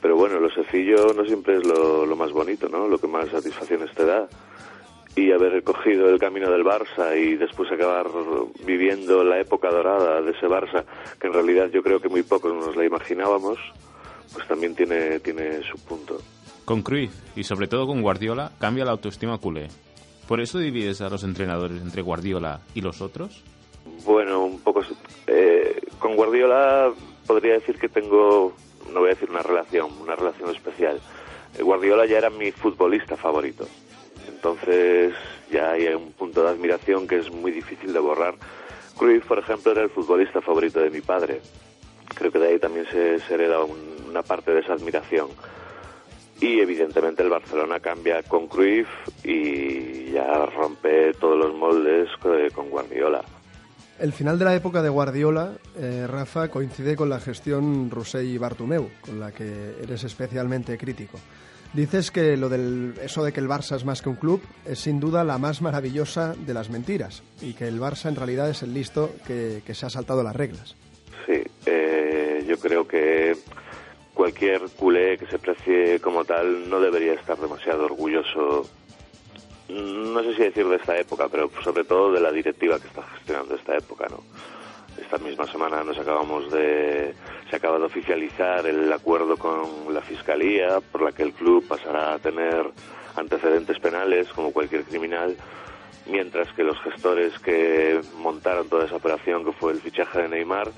Pero 0.00 0.16
bueno, 0.16 0.38
lo 0.38 0.50
sencillo 0.50 1.12
no 1.14 1.24
siempre 1.24 1.56
es 1.56 1.66
lo, 1.66 2.06
lo 2.06 2.16
más 2.16 2.30
bonito, 2.32 2.68
¿no? 2.68 2.86
Lo 2.86 2.98
que 2.98 3.08
más 3.08 3.28
satisfacciones 3.30 3.92
te 3.94 4.04
da 4.04 4.28
y 5.18 5.32
haber 5.32 5.62
cogido 5.64 6.08
el 6.08 6.18
camino 6.18 6.50
del 6.50 6.64
Barça 6.64 7.16
y 7.16 7.36
después 7.36 7.70
acabar 7.72 8.06
viviendo 8.64 9.24
la 9.24 9.40
época 9.40 9.68
dorada 9.68 10.22
de 10.22 10.30
ese 10.30 10.46
Barça, 10.46 10.84
que 11.20 11.26
en 11.26 11.32
realidad 11.32 11.70
yo 11.72 11.82
creo 11.82 12.00
que 12.00 12.08
muy 12.08 12.22
pocos 12.22 12.54
nos 12.54 12.76
la 12.76 12.84
imaginábamos, 12.84 13.58
pues 14.32 14.46
también 14.48 14.74
tiene, 14.74 15.20
tiene 15.20 15.60
su 15.70 15.78
punto. 15.84 16.20
Con 16.64 16.82
Cruyff 16.82 17.12
y 17.36 17.44
sobre 17.44 17.66
todo 17.68 17.86
con 17.86 18.02
Guardiola 18.02 18.52
cambia 18.58 18.84
la 18.84 18.90
autoestima 18.92 19.38
culé. 19.38 19.68
¿Por 20.26 20.40
eso 20.40 20.58
divides 20.58 21.00
a 21.00 21.08
los 21.08 21.24
entrenadores 21.24 21.80
entre 21.80 22.02
Guardiola 22.02 22.60
y 22.74 22.82
los 22.82 23.00
otros? 23.00 23.42
Bueno, 24.04 24.44
un 24.44 24.60
poco... 24.60 24.82
Eh, 25.26 25.80
con 25.98 26.14
Guardiola 26.16 26.92
podría 27.26 27.54
decir 27.54 27.78
que 27.78 27.88
tengo, 27.88 28.52
no 28.92 29.00
voy 29.00 29.08
a 29.10 29.14
decir 29.14 29.30
una 29.30 29.42
relación, 29.42 29.88
una 30.00 30.14
relación 30.16 30.54
especial. 30.54 31.00
Eh, 31.58 31.62
Guardiola 31.62 32.04
ya 32.06 32.18
era 32.18 32.28
mi 32.30 32.52
futbolista 32.52 33.16
favorito. 33.16 33.66
Entonces 34.28 35.14
ya 35.50 35.72
hay 35.72 35.86
un 35.88 36.12
punto 36.12 36.42
de 36.42 36.50
admiración 36.50 37.06
que 37.08 37.16
es 37.18 37.30
muy 37.32 37.50
difícil 37.50 37.92
de 37.94 37.98
borrar. 37.98 38.34
Cruyff, 38.98 39.24
por 39.26 39.38
ejemplo, 39.38 39.72
era 39.72 39.82
el 39.82 39.90
futbolista 39.90 40.40
favorito 40.42 40.80
de 40.80 40.90
mi 40.90 41.00
padre. 41.00 41.40
Creo 42.14 42.30
que 42.30 42.38
de 42.38 42.48
ahí 42.48 42.58
también 42.58 42.86
se, 42.90 43.18
se 43.20 43.34
hereda 43.34 43.62
un- 43.64 43.97
una 44.08 44.22
parte 44.22 44.52
de 44.52 44.60
esa 44.60 44.72
admiración. 44.74 45.28
Y 46.40 46.60
evidentemente 46.60 47.22
el 47.22 47.30
Barcelona 47.30 47.80
cambia 47.80 48.22
con 48.22 48.46
Cruyff 48.46 48.88
y 49.24 50.12
ya 50.12 50.46
rompe 50.46 51.12
todos 51.14 51.36
los 51.36 51.54
moldes 51.56 52.08
co- 52.22 52.30
con 52.54 52.70
Guardiola. 52.70 53.22
El 53.98 54.12
final 54.12 54.38
de 54.38 54.44
la 54.44 54.54
época 54.54 54.80
de 54.80 54.88
Guardiola, 54.88 55.54
eh, 55.76 56.06
Rafa, 56.06 56.46
coincide 56.48 56.94
con 56.94 57.08
la 57.08 57.18
gestión 57.18 57.90
Rossell 57.90 58.28
y 58.28 58.38
Bartomeu, 58.38 58.88
con 59.00 59.18
la 59.18 59.32
que 59.32 59.74
eres 59.82 60.04
especialmente 60.04 60.78
crítico. 60.78 61.18
Dices 61.74 62.12
que 62.12 62.36
lo 62.36 62.48
del, 62.48 62.94
eso 63.02 63.24
de 63.24 63.32
que 63.32 63.40
el 63.40 63.48
Barça 63.48 63.74
es 63.74 63.84
más 63.84 64.00
que 64.00 64.08
un 64.08 64.14
club 64.14 64.40
es 64.64 64.78
sin 64.78 65.00
duda 65.00 65.24
la 65.24 65.36
más 65.38 65.60
maravillosa 65.60 66.34
de 66.34 66.54
las 66.54 66.70
mentiras 66.70 67.24
y 67.42 67.54
que 67.54 67.66
el 67.66 67.80
Barça 67.80 68.08
en 68.08 68.14
realidad 68.16 68.48
es 68.48 68.62
el 68.62 68.72
listo 68.72 69.10
que, 69.26 69.62
que 69.66 69.74
se 69.74 69.84
ha 69.84 69.90
saltado 69.90 70.22
las 70.22 70.36
reglas. 70.36 70.76
Sí, 71.26 71.42
eh, 71.66 72.44
yo 72.48 72.56
creo 72.58 72.86
que 72.86 73.36
cualquier 74.18 74.62
culé 74.76 75.16
que 75.16 75.26
se 75.26 75.38
precie 75.38 76.00
como 76.00 76.24
tal 76.24 76.68
no 76.68 76.80
debería 76.80 77.12
estar 77.12 77.38
demasiado 77.38 77.84
orgulloso, 77.84 78.68
no 79.68 80.22
sé 80.24 80.34
si 80.34 80.42
decir 80.42 80.66
de 80.66 80.74
esta 80.74 80.98
época, 80.98 81.28
pero 81.30 81.48
sobre 81.62 81.84
todo 81.84 82.10
de 82.10 82.20
la 82.20 82.32
directiva 82.32 82.80
que 82.80 82.88
está 82.88 83.04
gestionando 83.14 83.54
esta 83.54 83.76
época, 83.76 84.08
¿no? 84.10 84.24
Esta 85.00 85.18
misma 85.18 85.46
semana 85.46 85.84
nos 85.84 85.96
acabamos 86.00 86.50
de 86.50 87.14
se 87.48 87.54
acaba 87.54 87.78
de 87.78 87.84
oficializar 87.84 88.66
el 88.66 88.92
acuerdo 88.92 89.36
con 89.36 89.94
la 89.94 90.00
fiscalía 90.00 90.80
por 90.80 91.02
la 91.02 91.12
que 91.12 91.22
el 91.22 91.32
club 91.32 91.68
pasará 91.68 92.14
a 92.14 92.18
tener 92.18 92.72
antecedentes 93.14 93.78
penales 93.78 94.26
como 94.30 94.52
cualquier 94.52 94.82
criminal, 94.82 95.36
mientras 96.06 96.52
que 96.54 96.64
los 96.64 96.76
gestores 96.80 97.38
que 97.38 98.00
montaron 98.16 98.68
toda 98.68 98.86
esa 98.86 98.96
operación 98.96 99.44
que 99.44 99.52
fue 99.52 99.70
el 99.74 99.80
fichaje 99.80 100.22
de 100.22 100.28
Neymar 100.28 100.72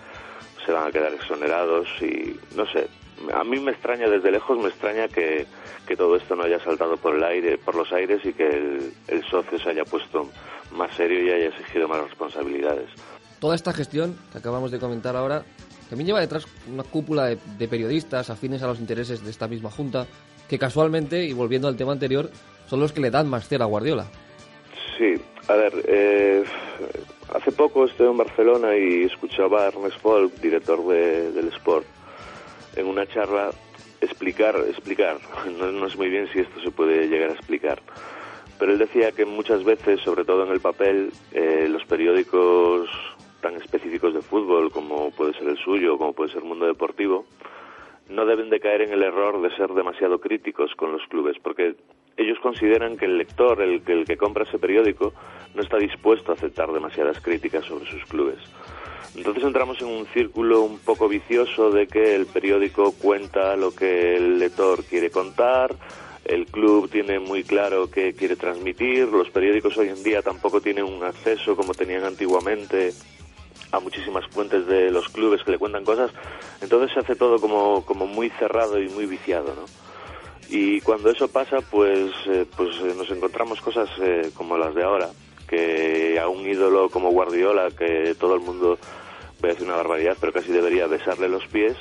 se 0.66 0.72
van 0.72 0.88
a 0.88 0.92
quedar 0.92 1.14
exonerados 1.14 1.88
y 2.02 2.38
no 2.54 2.66
sé, 2.66 2.86
a 3.32 3.44
mí 3.44 3.60
me 3.60 3.72
extraña 3.72 4.08
desde 4.08 4.30
lejos, 4.30 4.58
me 4.58 4.68
extraña 4.68 5.08
que, 5.08 5.46
que 5.86 5.96
todo 5.96 6.16
esto 6.16 6.36
no 6.36 6.44
haya 6.44 6.58
saltado 6.60 6.96
por 6.96 7.16
el 7.16 7.24
aire, 7.24 7.58
por 7.58 7.74
los 7.74 7.92
aires 7.92 8.20
y 8.24 8.32
que 8.32 8.48
el, 8.48 8.92
el 9.08 9.24
socio 9.24 9.58
se 9.58 9.70
haya 9.70 9.84
puesto 9.84 10.28
más 10.72 10.94
serio 10.96 11.24
y 11.24 11.30
haya 11.30 11.48
exigido 11.48 11.88
más 11.88 12.02
responsabilidades. 12.02 12.88
Toda 13.40 13.54
esta 13.54 13.72
gestión 13.72 14.16
que 14.32 14.38
acabamos 14.38 14.70
de 14.70 14.78
comentar 14.78 15.16
ahora 15.16 15.44
también 15.88 16.06
lleva 16.06 16.20
detrás 16.20 16.46
una 16.72 16.84
cúpula 16.84 17.26
de, 17.26 17.38
de 17.58 17.68
periodistas 17.68 18.30
afines 18.30 18.62
a 18.62 18.66
los 18.66 18.78
intereses 18.78 19.24
de 19.24 19.30
esta 19.30 19.48
misma 19.48 19.70
junta 19.70 20.06
que 20.48 20.58
casualmente, 20.58 21.24
y 21.24 21.32
volviendo 21.32 21.68
al 21.68 21.76
tema 21.76 21.92
anterior, 21.92 22.30
son 22.66 22.80
los 22.80 22.92
que 22.92 23.00
le 23.00 23.10
dan 23.10 23.28
más 23.28 23.48
cera 23.48 23.64
a 23.64 23.68
Guardiola. 23.68 24.06
Sí, 24.98 25.14
a 25.48 25.54
ver, 25.54 25.72
eh, 25.86 26.44
hace 27.34 27.52
poco 27.52 27.86
estuve 27.86 28.10
en 28.10 28.16
Barcelona 28.16 28.76
y 28.76 29.04
escuchaba 29.04 29.62
a 29.62 29.68
Ernest 29.68 30.00
Folk, 30.00 30.34
director 30.40 30.86
de, 30.86 31.32
del 31.32 31.48
Sport, 31.48 31.86
en 32.76 32.86
una 32.86 33.06
charla 33.06 33.50
explicar, 34.00 34.56
explicar, 34.68 35.18
no, 35.58 35.72
no 35.72 35.86
es 35.86 35.96
muy 35.96 36.08
bien 36.08 36.28
si 36.32 36.40
esto 36.40 36.60
se 36.60 36.70
puede 36.70 37.08
llegar 37.08 37.30
a 37.30 37.34
explicar, 37.34 37.80
pero 38.58 38.72
él 38.72 38.78
decía 38.78 39.12
que 39.12 39.24
muchas 39.24 39.64
veces, 39.64 40.00
sobre 40.00 40.24
todo 40.24 40.44
en 40.44 40.52
el 40.52 40.60
papel, 40.60 41.12
eh, 41.32 41.66
los 41.68 41.84
periódicos 41.84 42.88
tan 43.40 43.56
específicos 43.56 44.12
de 44.12 44.20
fútbol 44.20 44.70
como 44.70 45.10
puede 45.12 45.32
ser 45.34 45.48
el 45.48 45.56
suyo, 45.56 45.96
como 45.96 46.12
puede 46.12 46.32
ser 46.32 46.42
Mundo 46.42 46.66
Deportivo, 46.66 47.24
no 48.10 48.26
deben 48.26 48.50
de 48.50 48.60
caer 48.60 48.82
en 48.82 48.92
el 48.92 49.02
error 49.02 49.40
de 49.40 49.54
ser 49.56 49.70
demasiado 49.70 50.20
críticos 50.20 50.74
con 50.76 50.92
los 50.92 51.02
clubes, 51.08 51.36
porque 51.42 51.76
ellos 52.16 52.38
consideran 52.40 52.98
que 52.98 53.06
el 53.06 53.16
lector, 53.16 53.62
el, 53.62 53.82
el 53.86 54.04
que 54.04 54.16
compra 54.16 54.44
ese 54.44 54.58
periódico, 54.58 55.14
no 55.54 55.62
está 55.62 55.78
dispuesto 55.78 56.32
a 56.32 56.34
aceptar 56.34 56.70
demasiadas 56.72 57.20
críticas 57.20 57.64
sobre 57.64 57.86
sus 57.86 58.04
clubes. 58.04 58.38
Entonces 59.16 59.42
entramos 59.42 59.80
en 59.80 59.88
un 59.88 60.06
círculo 60.14 60.62
un 60.62 60.78
poco 60.78 61.08
vicioso 61.08 61.70
de 61.70 61.86
que 61.86 62.14
el 62.14 62.26
periódico 62.26 62.92
cuenta 62.92 63.56
lo 63.56 63.74
que 63.74 64.16
el 64.16 64.38
lector 64.38 64.84
quiere 64.84 65.10
contar, 65.10 65.74
el 66.24 66.46
club 66.46 66.88
tiene 66.90 67.18
muy 67.18 67.42
claro 67.42 67.90
qué 67.90 68.14
quiere 68.14 68.36
transmitir, 68.36 69.08
los 69.08 69.30
periódicos 69.30 69.76
hoy 69.78 69.88
en 69.88 70.02
día 70.02 70.22
tampoco 70.22 70.60
tienen 70.60 70.84
un 70.84 71.02
acceso 71.02 71.56
como 71.56 71.74
tenían 71.74 72.04
antiguamente 72.04 72.92
a 73.72 73.80
muchísimas 73.80 74.26
fuentes 74.28 74.66
de 74.66 74.90
los 74.90 75.08
clubes 75.08 75.42
que 75.42 75.52
le 75.52 75.58
cuentan 75.58 75.84
cosas, 75.84 76.10
entonces 76.60 76.92
se 76.92 77.00
hace 77.00 77.16
todo 77.16 77.40
como, 77.40 77.84
como 77.84 78.06
muy 78.06 78.30
cerrado 78.30 78.80
y 78.80 78.88
muy 78.88 79.06
viciado, 79.06 79.54
¿no? 79.54 79.64
Y 80.52 80.80
cuando 80.80 81.10
eso 81.10 81.28
pasa, 81.28 81.58
pues, 81.60 82.10
eh, 82.26 82.44
pues 82.56 82.76
eh, 82.78 82.92
nos 82.96 83.08
encontramos 83.10 83.60
cosas 83.60 83.88
eh, 84.02 84.30
como 84.34 84.58
las 84.58 84.74
de 84.74 84.82
ahora, 84.82 85.08
que 85.48 86.18
a 86.18 86.28
un 86.28 86.48
ídolo 86.48 86.90
como 86.90 87.10
Guardiola, 87.10 87.68
que 87.70 88.16
todo 88.18 88.34
el 88.34 88.40
mundo, 88.40 88.76
voy 89.40 89.50
a 89.50 89.52
decir 89.54 89.66
una 89.66 89.76
barbaridad, 89.76 90.16
pero 90.20 90.32
casi 90.32 90.52
debería 90.52 90.86
besarle 90.86 91.28
los 91.28 91.46
pies, 91.46 91.76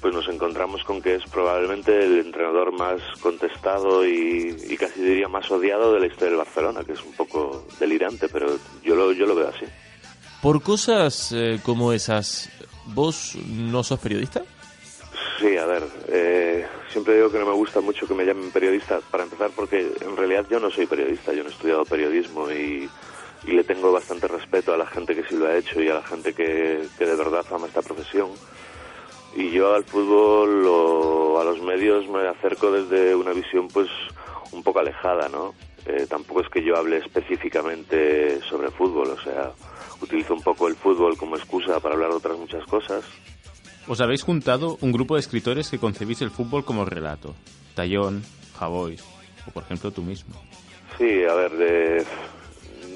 pues 0.00 0.14
nos 0.14 0.28
encontramos 0.28 0.84
con 0.84 1.02
que 1.02 1.16
es 1.16 1.24
probablemente 1.24 2.04
el 2.04 2.20
entrenador 2.20 2.72
más 2.72 3.00
contestado 3.20 4.06
y, 4.06 4.56
y 4.68 4.76
casi 4.76 5.00
diría 5.00 5.28
más 5.28 5.50
odiado 5.50 5.92
de 5.92 6.00
la 6.00 6.06
historia 6.06 6.28
del 6.28 6.38
Barcelona, 6.38 6.84
que 6.84 6.92
es 6.92 7.02
un 7.02 7.12
poco 7.12 7.66
delirante, 7.80 8.28
pero 8.28 8.58
yo 8.84 8.94
lo, 8.94 9.12
yo 9.12 9.26
lo 9.26 9.34
veo 9.34 9.48
así. 9.48 9.66
Por 10.42 10.62
cosas 10.62 11.32
eh, 11.32 11.58
como 11.64 11.92
esas, 11.92 12.50
¿vos 12.86 13.36
no 13.48 13.82
sos 13.82 13.98
periodista? 13.98 14.42
Sí, 15.40 15.56
a 15.56 15.66
ver, 15.66 15.82
eh, 16.08 16.66
siempre 16.88 17.16
digo 17.16 17.30
que 17.30 17.38
no 17.38 17.46
me 17.46 17.52
gusta 17.52 17.80
mucho 17.80 18.06
que 18.06 18.14
me 18.14 18.24
llamen 18.24 18.50
periodista, 18.50 19.00
para 19.10 19.24
empezar 19.24 19.50
porque 19.54 19.92
en 20.00 20.16
realidad 20.16 20.46
yo 20.48 20.60
no 20.60 20.70
soy 20.70 20.86
periodista, 20.86 21.32
yo 21.32 21.42
no 21.42 21.50
he 21.50 21.52
estudiado 21.52 21.84
periodismo 21.84 22.50
y, 22.50 22.88
y 23.44 23.52
le 23.52 23.64
tengo 23.64 23.92
bastante 23.92 24.26
respeto 24.28 24.72
a 24.72 24.76
la 24.76 24.86
gente 24.86 25.14
que 25.14 25.24
sí 25.28 25.36
lo 25.36 25.46
ha 25.46 25.56
hecho 25.56 25.80
y 25.80 25.88
a 25.88 25.94
la 25.94 26.02
gente 26.02 26.32
que, 26.34 26.86
que 26.98 27.06
de 27.06 27.16
verdad 27.16 27.44
ama 27.52 27.66
esta 27.66 27.82
profesión. 27.82 28.30
Y 29.36 29.50
yo 29.50 29.74
al 29.74 29.84
fútbol 29.84 30.64
o 30.66 31.38
a 31.40 31.44
los 31.44 31.60
medios 31.62 32.08
me 32.08 32.26
acerco 32.26 32.70
desde 32.70 33.14
una 33.14 33.32
visión 33.32 33.68
pues 33.68 33.88
un 34.52 34.62
poco 34.62 34.78
alejada, 34.80 35.28
¿no? 35.28 35.54
Eh, 35.84 36.06
tampoco 36.08 36.40
es 36.40 36.48
que 36.48 36.64
yo 36.64 36.76
hable 36.76 36.98
específicamente 36.98 38.40
sobre 38.48 38.70
fútbol, 38.70 39.10
o 39.10 39.20
sea, 39.22 39.52
utilizo 40.00 40.34
un 40.34 40.42
poco 40.42 40.66
el 40.68 40.74
fútbol 40.74 41.16
como 41.16 41.36
excusa 41.36 41.78
para 41.80 41.94
hablar 41.94 42.10
de 42.10 42.16
otras 42.16 42.38
muchas 42.38 42.64
cosas. 42.66 43.04
Os 43.86 44.00
habéis 44.00 44.22
juntado 44.24 44.78
un 44.80 44.90
grupo 44.90 45.14
de 45.14 45.20
escritores 45.20 45.70
que 45.70 45.78
concebís 45.78 46.20
el 46.22 46.30
fútbol 46.30 46.64
como 46.64 46.84
relato. 46.84 47.34
Tallón, 47.74 48.24
Javois, 48.58 49.04
o 49.46 49.50
por 49.52 49.62
ejemplo 49.62 49.92
tú 49.92 50.02
mismo. 50.02 50.34
Sí, 50.98 51.22
a 51.24 51.34
ver, 51.34 51.52
de- 51.52 52.04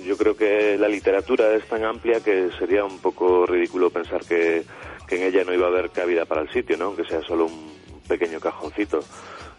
yo 0.04 0.16
creo 0.16 0.36
que 0.36 0.76
la 0.78 0.88
literatura 0.88 1.52
es 1.54 1.66
tan 1.66 1.84
amplia 1.84 2.20
que 2.20 2.50
sería 2.58 2.84
un 2.84 2.98
poco 2.98 3.46
ridículo 3.46 3.90
pensar 3.90 4.24
que, 4.24 4.64
que 5.06 5.16
en 5.16 5.22
ella 5.22 5.44
no 5.44 5.54
iba 5.54 5.66
a 5.66 5.70
haber 5.70 5.90
cabida 5.90 6.24
para 6.24 6.42
el 6.42 6.50
sitio, 6.50 6.76
¿no? 6.76 6.86
Aunque 6.86 7.04
sea 7.04 7.22
solo 7.22 7.46
un 7.46 7.72
pequeño 8.08 8.40
cajoncito. 8.40 9.00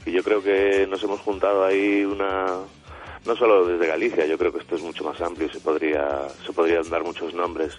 Y 0.05 0.11
yo 0.11 0.23
creo 0.23 0.41
que 0.41 0.87
nos 0.87 1.03
hemos 1.03 1.19
juntado 1.21 1.63
ahí 1.63 2.03
una, 2.03 2.47
no 3.25 3.35
solo 3.35 3.65
desde 3.65 3.87
Galicia, 3.87 4.25
yo 4.25 4.37
creo 4.37 4.51
que 4.51 4.59
esto 4.59 4.75
es 4.75 4.81
mucho 4.81 5.03
más 5.03 5.21
amplio 5.21 5.47
y 5.47 5.53
se 5.53 5.59
podría, 5.59 6.27
se 6.45 6.53
podrían 6.53 6.89
dar 6.89 7.03
muchos 7.03 7.33
nombres. 7.33 7.77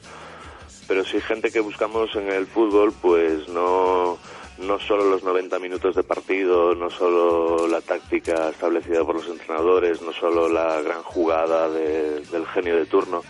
Pero 0.86 1.04
sí 1.04 1.20
gente 1.20 1.50
que 1.50 1.60
buscamos 1.60 2.14
en 2.14 2.28
el 2.28 2.46
fútbol, 2.46 2.92
pues 3.00 3.48
no, 3.48 4.18
no 4.62 4.78
solo 4.78 5.04
los 5.04 5.22
90 5.22 5.58
minutos 5.58 5.94
de 5.94 6.02
partido, 6.02 6.74
no 6.74 6.90
solo 6.90 7.66
la 7.68 7.80
táctica 7.80 8.48
establecida 8.48 9.04
por 9.04 9.16
los 9.16 9.26
entrenadores, 9.28 10.00
no 10.02 10.12
solo 10.12 10.48
la 10.48 10.80
gran 10.82 11.02
jugada 11.02 11.68
de- 11.68 12.20
del 12.20 12.46
genio 12.46 12.76
de 12.76 12.86
turno, 12.86 13.22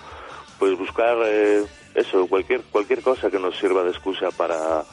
pues 0.58 0.76
buscar 0.78 1.16
eh, 1.24 1.64
eso, 1.94 2.26
cualquier, 2.26 2.62
cualquier 2.62 3.02
cosa 3.02 3.30
que 3.30 3.38
nos 3.38 3.56
sirva 3.58 3.82
de 3.82 3.90
excusa 3.90 4.30
para, 4.30 4.84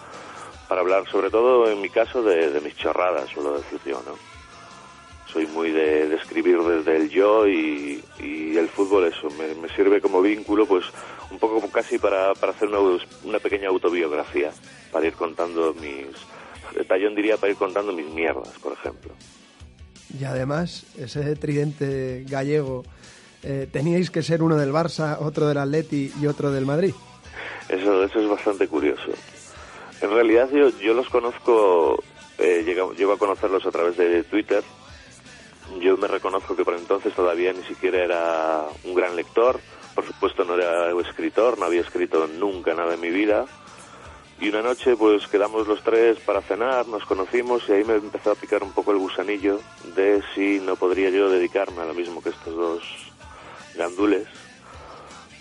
para 0.67 0.81
hablar, 0.81 1.07
sobre 1.09 1.29
todo 1.29 1.69
en 1.69 1.81
mi 1.81 1.89
caso, 1.89 2.23
de, 2.23 2.49
de 2.51 2.61
mis 2.61 2.75
chorradas, 2.75 3.29
suelo 3.29 3.53
decir 3.57 3.79
yo, 3.85 4.01
¿no? 4.05 4.13
Soy 5.31 5.45
muy 5.47 5.71
de, 5.71 6.07
de 6.07 6.15
escribir 6.15 6.57
desde 6.59 6.97
el 6.97 7.09
yo 7.09 7.47
y, 7.47 8.03
y 8.19 8.57
el 8.57 8.67
fútbol 8.67 9.05
eso, 9.05 9.29
me, 9.37 9.53
me 9.61 9.69
sirve 9.75 10.01
como 10.01 10.21
vínculo, 10.21 10.65
pues 10.65 10.85
un 11.29 11.37
poco 11.37 11.69
casi 11.69 11.99
para, 11.99 12.33
para 12.33 12.51
hacer 12.51 12.67
una, 12.69 12.99
una 13.23 13.39
pequeña 13.39 13.69
autobiografía, 13.69 14.51
para 14.91 15.05
ir 15.05 15.13
contando 15.13 15.73
mis... 15.75 16.07
Tallón 16.87 17.15
diría 17.15 17.37
para 17.37 17.51
ir 17.51 17.57
contando 17.57 17.91
mis 17.93 18.07
mierdas, 18.07 18.49
por 18.61 18.73
ejemplo. 18.73 19.11
Y 20.19 20.23
además, 20.23 20.85
ese 20.97 21.35
tridente 21.35 22.25
gallego, 22.27 22.83
eh, 23.43 23.67
teníais 23.71 24.09
que 24.09 24.23
ser 24.23 24.41
uno 24.41 24.55
del 24.55 24.71
Barça, 24.71 25.17
otro 25.19 25.47
del 25.47 25.57
Atleti 25.57 26.11
y 26.19 26.25
otro 26.25 26.51
del 26.51 26.65
Madrid. 26.65 26.93
Eso, 27.69 28.03
eso 28.03 28.19
es 28.19 28.27
bastante 28.27 28.67
curioso. 28.67 29.11
En 30.01 30.09
realidad 30.09 30.49
yo, 30.51 30.69
yo 30.79 30.93
los 30.93 31.09
conozco, 31.09 32.01
eh, 32.39 32.63
llego, 32.65 32.93
llego 32.93 33.13
a 33.13 33.17
conocerlos 33.17 33.65
a 33.65 33.71
través 33.71 33.97
de 33.97 34.23
Twitter. 34.23 34.63
Yo 35.77 35.97
me 35.97 36.07
reconozco 36.07 36.55
que 36.55 36.65
por 36.65 36.73
entonces 36.73 37.13
todavía 37.13 37.53
ni 37.53 37.63
siquiera 37.63 38.03
era 38.03 38.65
un 38.83 38.95
gran 38.95 39.15
lector. 39.15 39.59
Por 39.93 40.05
supuesto 40.05 40.43
no 40.43 40.55
era 40.55 40.91
escritor, 41.01 41.57
no 41.59 41.65
había 41.65 41.81
escrito 41.81 42.27
nunca 42.27 42.73
nada 42.73 42.95
en 42.95 43.01
mi 43.01 43.09
vida. 43.09 43.45
Y 44.41 44.49
una 44.49 44.61
noche 44.61 44.95
pues 44.95 45.27
quedamos 45.27 45.67
los 45.67 45.83
tres 45.83 46.17
para 46.19 46.41
cenar, 46.41 46.87
nos 46.87 47.03
conocimos 47.05 47.63
y 47.67 47.73
ahí 47.73 47.83
me 47.83 47.95
empezó 47.95 48.31
a 48.31 48.35
picar 48.35 48.63
un 48.63 48.71
poco 48.71 48.91
el 48.91 48.97
gusanillo 48.97 49.59
de 49.95 50.23
si 50.33 50.59
no 50.59 50.77
podría 50.77 51.09
yo 51.09 51.29
dedicarme 51.29 51.81
a 51.81 51.85
lo 51.85 51.93
mismo 51.93 52.21
que 52.21 52.29
estos 52.29 52.55
dos 52.55 52.81
gandules. 53.75 54.27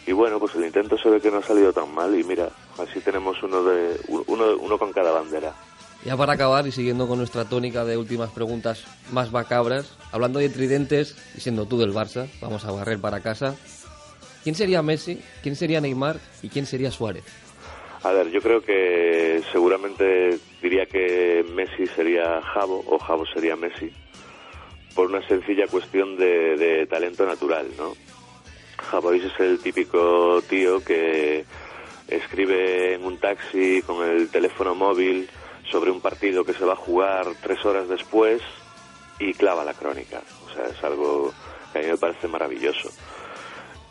Y 0.07 0.13
bueno, 0.13 0.41
pues 0.41 0.55
el 0.57 0.65
intento 0.65 0.99
se 0.99 1.11
ve 1.11 1.21
que 1.21 1.31
no 1.31 1.39
ha 1.39 1.43
salido 1.43 1.73
tan 1.73 1.95
mal 1.95 2.19
y 2.19 2.25
mira, 2.25 2.49
así 2.79 3.01
tenemos 3.01 3.41
uno 3.43 3.63
de 3.63 4.01
uno, 4.09 4.57
uno 4.59 4.79
con 4.79 4.93
cada 4.93 5.13
bandera. 5.13 5.55
Ya 6.05 6.17
para 6.17 6.35
acabar 6.35 6.67
y 6.67 6.73
siguiendo 6.73 7.09
con 7.09 7.19
nuestra 7.19 7.45
tónica 7.45 7.85
de 7.85 7.97
últimas 7.97 8.31
preguntas 8.31 8.85
más 9.11 9.33
macabras, 9.33 9.97
hablando 10.13 10.39
de 10.39 10.49
tridentes 10.49 11.17
y 11.37 11.41
siendo 11.41 11.67
tú 11.67 11.79
del 11.79 11.93
Barça, 11.93 12.29
vamos 12.41 12.65
a 12.65 12.71
barrer 12.71 13.01
para 13.01 13.21
casa. 13.21 13.57
¿Quién 14.45 14.55
sería 14.55 14.81
Messi? 14.81 15.21
¿Quién 15.43 15.57
sería 15.57 15.81
Neymar? 15.81 16.19
¿Y 16.43 16.49
quién 16.49 16.67
sería 16.67 16.91
Suárez? 16.91 17.25
A 18.05 18.13
ver, 18.13 18.31
yo 18.31 18.41
creo 18.41 18.63
que 18.63 19.43
seguramente 19.51 20.39
diría 20.63 20.87
que 20.87 21.45
Messi 21.53 21.87
sería 21.89 22.41
Javo 22.43 22.85
o 22.87 22.99
Javo 22.99 23.27
sería 23.27 23.57
Messi 23.57 23.91
por 24.95 25.07
una 25.07 25.27
sencilla 25.27 25.67
cuestión 25.67 26.17
de, 26.17 26.87
talento 26.89 27.27
natural, 27.27 27.67
¿no? 27.77 27.95
Es 29.13 29.41
el 29.41 29.59
típico 29.59 30.41
tío 30.49 30.83
que 30.83 31.45
escribe 32.09 32.95
en 32.95 33.05
un 33.05 33.19
taxi 33.19 33.83
con 33.83 34.09
el 34.09 34.29
teléfono 34.29 34.75
móvil 34.75 35.29
sobre 35.71 35.91
un 35.91 36.01
partido 36.01 36.45
que 36.45 36.55
se 36.55 36.65
va 36.65 36.73
a 36.73 36.77
jugar 36.77 37.27
tres 37.43 37.65
horas 37.65 37.89
después 37.89 38.43
y 39.19 39.35
clava 39.35 39.65
la 39.65 39.75
crónica. 39.75 40.23
O 40.47 40.55
sea, 40.55 40.67
es 40.67 40.83
algo 40.83 41.33
que 41.73 41.79
a 41.79 41.83
mí 41.83 41.89
me 41.89 41.97
parece 41.97 42.29
maravilloso. 42.29 42.91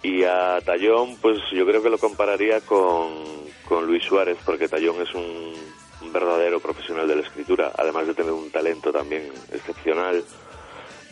Y 0.04 0.24
a 0.24 0.60
Tallón, 0.63 1.18
pues 1.22 1.38
yo 1.52 1.66
creo 1.66 1.82
que 1.82 1.90
lo 1.90 1.98
compararía 1.98 2.62
con, 2.62 3.26
con 3.68 3.86
Luis 3.86 4.04
Suárez, 4.04 4.38
porque 4.46 4.68
Tallón 4.68 5.02
es 5.02 5.13
un, 5.13 5.54
un 6.02 6.13
verdadero 6.13 6.60
profesional 6.60 7.08
de 7.08 7.16
la 7.16 7.22
escritura, 7.24 7.72
además 7.78 8.08
de 8.08 8.13
tener 8.13 8.32
un 8.32 8.52
talento 8.52 8.92
también 8.92 9.32
excepcional. 9.52 10.24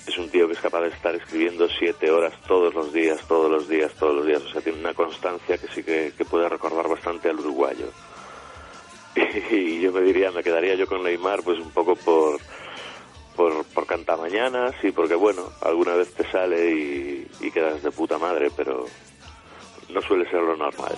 Es 0.08 0.17
un 0.19 0.30
tío 0.30 0.47
que 0.47 0.54
es 0.54 0.60
capaz 0.60 0.82
de 0.82 0.89
estar 0.89 1.15
escribiendo 1.15 1.67
siete 1.67 2.12
horas 2.12 2.34
todos 2.47 2.73
los 2.75 2.93
días, 2.93 3.19
todos 3.28 3.49
los 3.49 3.67
días, 3.67 3.91
todos 3.95 4.15
los 4.15 4.25
días. 4.28 4.43
O 4.43 4.49
sea, 4.49 4.62
tiene 4.62 4.80
una 4.80 4.93
constancia 4.93 5.58
que 5.58 5.67
sí 5.67 5.84
que, 5.84 6.13
que 6.15 6.25
puede 6.25 6.47
recordar 6.47 6.88
bastante 6.88 7.30
al 7.30 7.39
uruguayo. 7.39 7.88
Y 9.51 9.82
yo 9.82 9.91
me 9.91 10.01
diría, 10.01 10.32
me 10.32 10.43
quedaría 10.43 10.75
yo 10.75 10.88
con 10.88 11.04
Neymar, 11.04 11.43
pues 11.43 11.60
un 11.60 11.71
poco 11.71 11.95
por, 11.95 12.39
por, 13.36 13.65
por 13.65 13.86
cantamañanas 13.86 14.75
y 14.84 14.91
porque, 14.91 15.15
bueno, 15.15 15.43
alguna 15.62 15.95
vez 15.95 16.13
te 16.13 16.30
sale 16.30 16.71
y, 16.71 17.28
y 17.41 17.51
quedas 17.51 17.82
de 17.84 17.91
puta 17.91 18.17
madre, 18.17 18.49
pero 18.56 18.86
no 19.89 20.01
suele 20.01 20.30
ser 20.30 20.41
lo 20.41 20.56
normal. 20.58 20.95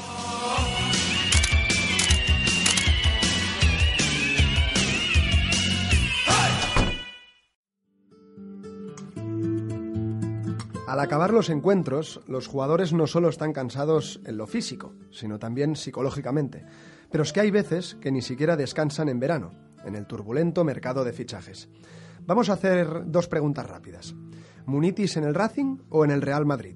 Al 10.88 11.01
acabar 11.01 11.34
los 11.34 11.49
encuentros, 11.49 12.21
los 12.27 12.47
jugadores 12.47 12.93
no 12.93 13.08
solo 13.08 13.27
están 13.27 13.51
cansados 13.51 14.21
en 14.25 14.38
lo 14.38 14.47
físico, 14.47 14.93
sino 15.12 15.38
también 15.38 15.75
psicológicamente. 15.75 16.63
Pero 17.11 17.23
es 17.23 17.33
que 17.33 17.39
hay 17.39 17.51
veces 17.51 17.95
que 18.01 18.11
ni 18.11 18.21
siquiera 18.21 18.55
descansan 18.55 19.09
en 19.09 19.19
verano, 19.19 19.51
en 19.85 19.95
el 19.95 20.05
turbulento 20.05 20.63
mercado 20.63 21.03
de 21.03 21.13
fichajes. 21.13 21.69
Vamos 22.25 22.49
a 22.49 22.53
hacer 22.53 23.09
dos 23.09 23.27
preguntas 23.27 23.67
rápidas. 23.67 24.15
¿Munitis 24.65 25.15
en 25.15 25.23
el 25.23 25.33
Racing 25.33 25.77
o 25.89 26.03
en 26.03 26.11
el 26.11 26.21
Real 26.21 26.45
Madrid? 26.45 26.75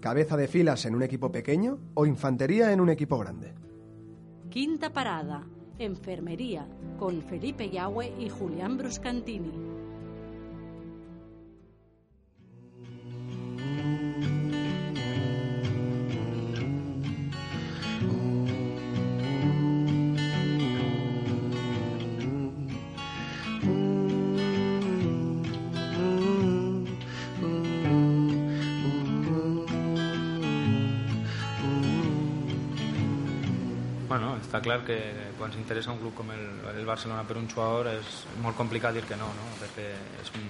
¿Cabeza 0.00 0.36
de 0.36 0.48
filas 0.48 0.86
en 0.86 0.94
un 0.94 1.02
equipo 1.02 1.30
pequeño 1.30 1.78
o 1.94 2.06
infantería 2.06 2.72
en 2.72 2.80
un 2.80 2.88
equipo 2.88 3.18
grande? 3.18 3.54
Quinta 4.48 4.92
parada, 4.92 5.46
enfermería, 5.78 6.66
con 6.98 7.20
Felipe 7.22 7.68
Yahue 7.68 8.14
y 8.18 8.30
Julián 8.30 8.78
Bruscantini. 8.78 9.52
Està 34.56 34.64
clar 34.64 34.84
que 34.86 34.96
quan 35.36 35.52
s'interessa 35.52 35.92
un 35.92 35.98
club 36.00 36.14
com 36.16 36.30
el, 36.32 36.44
el 36.72 36.86
Barcelona 36.88 37.26
per 37.28 37.36
un 37.36 37.48
jugador 37.48 37.90
és 37.90 38.24
molt 38.40 38.56
complicat 38.56 38.94
dir 38.94 39.04
que 39.04 39.16
no, 39.16 39.28
no? 39.36 39.46
perquè 39.60 39.88
és 40.22 40.32
un, 40.38 40.46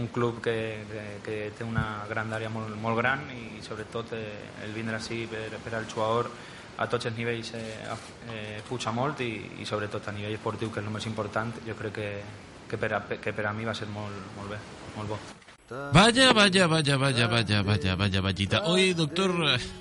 un 0.00 0.06
club 0.08 0.40
que, 0.40 0.56
que, 0.88 1.04
que 1.24 1.36
té 1.58 1.64
una 1.64 2.06
grandària 2.08 2.48
molt, 2.48 2.72
molt 2.80 2.96
gran 2.96 3.26
i 3.34 3.60
sobretot 3.60 4.14
eh, 4.16 4.64
el 4.64 4.72
vindre 4.72 4.96
així 4.96 5.26
per, 5.28 5.60
per 5.60 5.74
al 5.76 5.88
jugador 5.90 6.30
a 6.78 6.88
tots 6.88 7.08
els 7.10 7.16
nivells 7.16 7.52
eh, 7.56 7.64
eh, 8.32 8.60
puja 8.68 8.92
molt 8.92 9.20
i, 9.20 9.32
i 9.60 9.68
sobretot 9.68 10.08
a 10.08 10.16
nivell 10.16 10.36
esportiu 10.38 10.72
que 10.72 10.80
és 10.80 10.86
el 10.88 10.94
més 10.96 11.08
important 11.12 11.52
jo 11.66 11.76
crec 11.76 11.98
que, 12.00 12.12
que, 12.70 12.80
per, 12.80 12.94
a, 12.96 13.02
que 13.04 13.36
per 13.36 13.50
a 13.50 13.52
mi 13.52 13.68
va 13.68 13.76
ser 13.76 13.90
molt, 13.92 14.32
molt 14.38 14.56
bé, 14.56 14.62
molt 14.96 15.12
bo. 15.12 15.20
Vaya, 15.68 16.32
vaya, 16.32 16.68
vaya, 16.68 16.96
vaya, 16.96 17.26
vaya, 17.26 17.62
vaya, 17.62 17.96
vaya, 17.96 18.20
vayita. 18.20 18.62
Hoy, 18.66 18.94
doctor, 18.94 19.30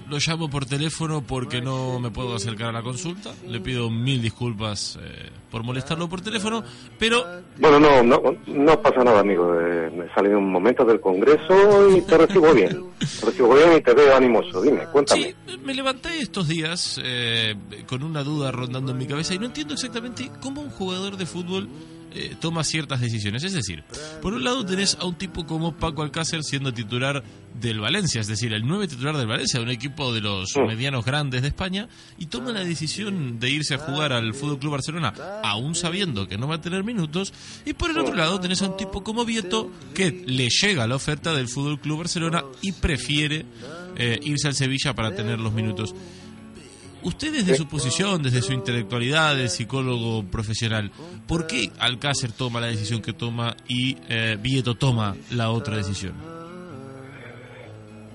lo 0.10 0.18
llamo 0.18 0.50
por 0.50 0.66
teléfono 0.66 1.22
porque 1.22 1.62
no 1.62 2.00
me 2.00 2.10
puedo 2.10 2.36
acercar 2.36 2.70
a 2.70 2.72
la 2.72 2.82
consulta. 2.82 3.32
Le 3.48 3.60
pido 3.60 3.92
mil 3.92 4.20
disculpas 4.20 4.98
eh, 5.00 5.30
por 5.52 5.62
molestarlo 5.64 6.10
por 6.10 6.22
teléfono, 6.22 6.64
pero 6.98 7.24
Bueno, 7.60 7.80
no, 7.80 8.02
no, 8.02 8.20
no 8.48 8.82
pasa 8.82 9.04
nada, 9.04 9.20
amigo. 9.20 9.60
Eh, 9.60 9.92
me 9.96 10.12
sale 10.16 10.36
un 10.36 10.52
momento 10.52 10.84
del 10.86 11.00
Congreso 11.00 11.96
y 11.96 12.02
te 12.02 12.18
recibo 12.18 12.52
bien. 12.52 12.84
Te 13.00 13.26
recibo 13.28 13.54
bien 13.54 13.78
y 13.78 13.82
te 13.82 13.94
veo 13.94 14.16
animoso. 14.16 14.62
Dime, 14.64 14.86
cuéntame. 14.92 15.36
me 15.64 15.76
levanté 15.76 16.18
estos 16.20 16.48
días 16.48 17.00
eh, 17.04 17.56
con 17.86 18.02
una 18.02 18.24
duda 18.24 18.52
rondando 18.52 18.92
en 18.92 18.98
mi 18.98 19.06
cabeza 19.06 19.36
y 19.36 19.40
no 19.40 19.46
entiendo 19.46 19.76
exactamente 19.76 20.32
cómo 20.42 20.62
un 20.62 20.72
jugador 20.72 21.16
de 21.18 21.28
fútbol 21.28 21.70
eh, 22.16 22.36
toma 22.40 22.64
ciertas 22.64 23.02
decisiones. 23.02 23.44
Es 23.44 23.54
decir, 23.54 23.84
por 24.22 24.34
un 24.34 24.44
lado 24.44 24.66
tenés 24.66 24.98
a 25.00 25.06
un 25.06 25.16
tipo 25.16 25.46
como 25.46 25.76
Paco 25.76 26.02
Alcácer 26.02 26.44
siendo 26.44 26.74
titular 26.74 27.24
del 27.60 27.80
Valencia, 27.82 28.22
es 28.22 28.28
decir, 28.28 28.54
el 28.54 28.66
nueve 28.66 28.88
titular 28.88 29.18
del 29.18 29.28
Valencia, 29.28 29.60
un 29.60 29.70
equipo 29.70 30.14
de 30.14 30.22
los 30.22 30.56
medianos 30.56 31.04
grandes 31.04 31.42
de 31.42 31.50
España, 31.50 31.90
y 32.18 32.28
toma 32.28 32.52
la 32.52 32.64
decisión 32.64 33.40
de 33.40 33.50
irse 33.50 33.76
a 33.76 33.80
jugar 33.80 34.14
al 34.14 34.34
Fútbol 34.34 34.60
Club 34.60 34.72
Barcelona, 34.74 35.14
aún 35.44 35.76
sabiendo 35.76 36.28
que 36.28 36.38
no 36.38 36.48
va 36.48 36.56
a 36.56 36.62
tener 36.62 36.84
minutos. 36.84 37.34
Y 37.66 37.74
por 37.74 37.92
el 37.92 37.98
otro 37.98 38.16
lado 38.16 38.40
tenés 38.40 38.62
a 38.62 38.70
un 38.70 38.78
tipo 38.78 39.04
como 39.04 39.26
Vieto 39.26 39.72
que 39.94 40.24
le 40.26 40.48
llega 40.50 40.88
la 40.88 40.96
oferta 40.96 41.34
del 41.34 41.50
Fútbol 41.50 41.80
Club 41.80 42.00
Barcelona 42.00 42.44
y 42.62 42.72
prefiere 42.72 43.46
eh, 43.98 44.20
irse 44.24 44.48
al 44.48 44.56
Sevilla 44.56 44.94
para 44.94 45.16
tener 45.16 45.40
los 45.40 45.54
minutos. 45.54 45.94
Usted 47.06 47.32
desde 47.34 47.56
su 47.56 47.68
posición, 47.68 48.22
desde 48.24 48.42
su 48.42 48.52
intelectualidad 48.52 49.36
de 49.36 49.48
psicólogo 49.48 50.24
profesional, 50.26 50.92
¿por 51.28 51.46
qué 51.48 51.70
Alcácer 51.80 52.32
toma 52.32 52.60
la 52.60 52.68
decisión 52.68 53.02
que 53.02 53.14
toma 53.14 53.56
y 53.68 53.98
eh, 54.10 54.38
Vieto 54.42 54.76
toma 54.76 55.16
la 55.32 55.52
otra 55.52 55.78
decisión? 55.78 56.14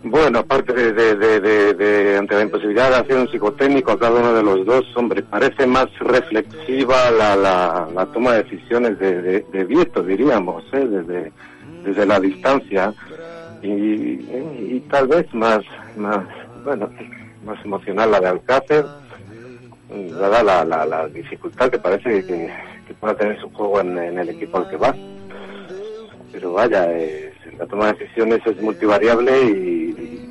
Bueno, 0.02 0.38
aparte 0.40 0.72
de, 0.72 0.92
de, 0.94 1.14
de, 1.14 1.40
de- 1.40 1.74
de- 1.74 2.16
ante 2.18 2.34
la 2.34 2.42
imposibilidad 2.42 2.88
de 2.88 2.96
hacer 2.96 3.16
un 3.18 3.28
psicotécnico 3.30 3.92
a 3.92 3.98
cada 3.98 4.18
uno 4.18 4.32
de 4.32 4.42
los 4.42 4.64
dos, 4.66 4.84
hombre, 4.96 5.22
parece 5.22 5.66
más 5.66 5.86
reflexiva 6.00 7.10
la, 7.10 7.36
la, 7.36 7.86
la 7.94 8.06
toma 8.06 8.32
de 8.32 8.42
decisiones 8.44 8.98
de, 8.98 9.64
Vieto, 9.66 10.02
diríamos, 10.02 10.64
¿eh? 10.72 10.86
desde, 10.86 11.32
desde 11.84 12.06
la 12.06 12.18
distancia 12.18 12.94
y, 13.62 13.68
y 13.68 14.82
tal 14.90 15.06
vez 15.06 15.26
más, 15.34 15.60
más, 15.96 16.24
bueno, 16.64 16.90
más 17.44 17.64
emocional 17.64 18.10
la 18.10 18.20
de 18.20 18.28
Alcácer, 18.28 18.84
dada 19.88 20.42
la, 20.42 20.64
la, 20.64 20.86
la 20.86 21.08
dificultad 21.08 21.70
que 21.70 21.78
parece 21.78 22.24
que, 22.24 22.50
que 22.86 22.94
pueda 22.94 23.14
tener 23.14 23.40
su 23.40 23.50
juego 23.50 23.80
en, 23.80 23.98
en 23.98 24.18
el 24.18 24.28
equipo 24.28 24.58
al 24.58 24.68
que 24.68 24.76
va. 24.76 24.94
Pero 26.32 26.52
vaya, 26.52 26.86
eh, 26.92 27.32
la 27.58 27.66
toma 27.66 27.86
de 27.86 27.98
decisiones 27.98 28.40
es 28.46 28.60
multivariable 28.62 29.42
y, 29.42 30.26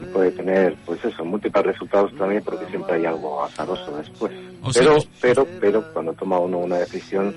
y 0.00 0.04
puede 0.12 0.30
tener, 0.30 0.76
pues 0.86 1.04
eso, 1.04 1.24
múltiples 1.24 1.66
resultados 1.66 2.14
también 2.16 2.42
porque 2.44 2.66
siempre 2.66 2.96
hay 2.96 3.06
algo 3.06 3.42
azaroso 3.42 3.96
después. 3.96 4.32
O 4.62 4.72
sea 4.72 4.82
pero, 4.82 4.98
pero, 5.20 5.46
pero 5.60 5.92
cuando 5.92 6.12
toma 6.12 6.38
uno 6.38 6.58
una 6.58 6.78
decisión, 6.78 7.34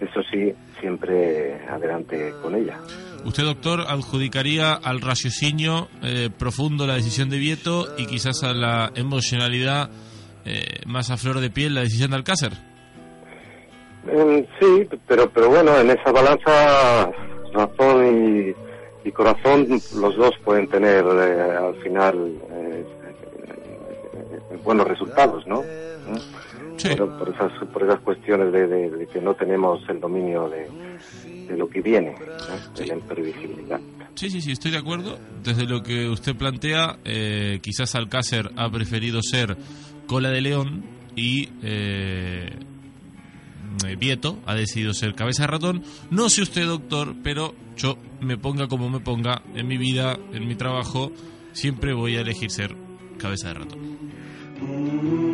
eso 0.00 0.22
sí, 0.30 0.52
siempre 0.80 1.60
adelante 1.68 2.34
con 2.42 2.54
ella. 2.54 2.78
Usted, 3.24 3.44
doctor, 3.44 3.82
adjudicaría 3.88 4.72
al 4.72 5.00
raciocinio 5.00 5.88
eh, 6.02 6.30
profundo 6.36 6.86
la 6.86 6.94
decisión 6.94 7.28
de 7.28 7.38
Vieto 7.38 7.86
y 7.98 8.06
quizás 8.06 8.42
a 8.42 8.52
la 8.52 8.90
emocionalidad 8.94 9.90
eh, 10.44 10.80
más 10.86 11.10
a 11.10 11.16
flor 11.16 11.40
de 11.40 11.50
piel 11.50 11.74
la 11.74 11.82
decisión 11.82 12.10
de 12.10 12.16
Alcácer. 12.16 12.52
Mm, 14.04 14.38
sí, 14.58 14.88
pero, 15.06 15.28
pero 15.30 15.50
bueno, 15.50 15.78
en 15.78 15.90
esa 15.90 16.10
balanza 16.10 17.10
razón 17.52 18.54
y, 19.04 19.08
y 19.08 19.12
corazón 19.12 19.66
los 19.96 20.16
dos 20.16 20.32
pueden 20.44 20.66
tener 20.68 21.04
eh, 21.04 21.56
al 21.58 21.74
final 21.82 22.34
buenos 24.64 24.86
resultados, 24.86 25.46
¿no? 25.46 25.62
Por, 26.96 27.18
por 27.18 27.28
esas, 27.28 27.52
por 27.72 27.82
esas 27.82 28.00
cuestiones 28.00 28.52
de, 28.52 28.66
de- 28.66 28.90
de 28.90 29.06
que 29.06 29.20
no 29.20 29.34
tenemos 29.34 29.80
el 29.90 30.00
dominio 30.00 30.48
de, 30.48 30.66
de 31.50 31.56
lo 31.56 31.68
que 31.68 31.80
viene, 31.80 32.14
¿no? 32.14 32.74
de 32.74 32.86
la 32.86 32.94
imprevisibilidad. 32.94 33.80
Sí, 34.14 34.30
sí, 34.30 34.40
sí, 34.40 34.52
estoy 34.52 34.70
de 34.70 34.78
acuerdo. 34.78 35.18
Desde 35.42 35.64
lo 35.64 35.82
que 35.82 36.08
usted 36.08 36.36
plantea, 36.36 36.98
eh, 37.04 37.58
quizás 37.62 37.94
Alcácer 37.94 38.50
ha 38.56 38.70
preferido 38.70 39.22
ser 39.22 39.56
cola 40.06 40.30
de 40.30 40.40
león 40.40 40.84
y 41.16 41.48
eh, 41.62 42.50
eh, 43.86 43.96
Vieto 43.98 44.38
ha 44.46 44.54
decidido 44.54 44.92
ser 44.94 45.14
cabeza 45.14 45.44
de 45.44 45.48
ratón. 45.48 45.82
No 46.10 46.28
sé 46.28 46.42
usted, 46.42 46.66
doctor, 46.66 47.14
pero 47.22 47.54
yo 47.76 47.96
me 48.20 48.36
ponga 48.36 48.68
como 48.68 48.88
me 48.90 49.00
ponga 49.00 49.42
en 49.54 49.66
mi 49.66 49.78
vida, 49.78 50.18
en 50.32 50.46
mi 50.46 50.54
trabajo, 50.54 51.12
siempre 51.52 51.94
voy 51.94 52.16
a 52.16 52.20
elegir 52.20 52.50
ser 52.50 52.76
cabeza 53.18 53.48
de 53.48 53.54
ratón. 53.54 55.29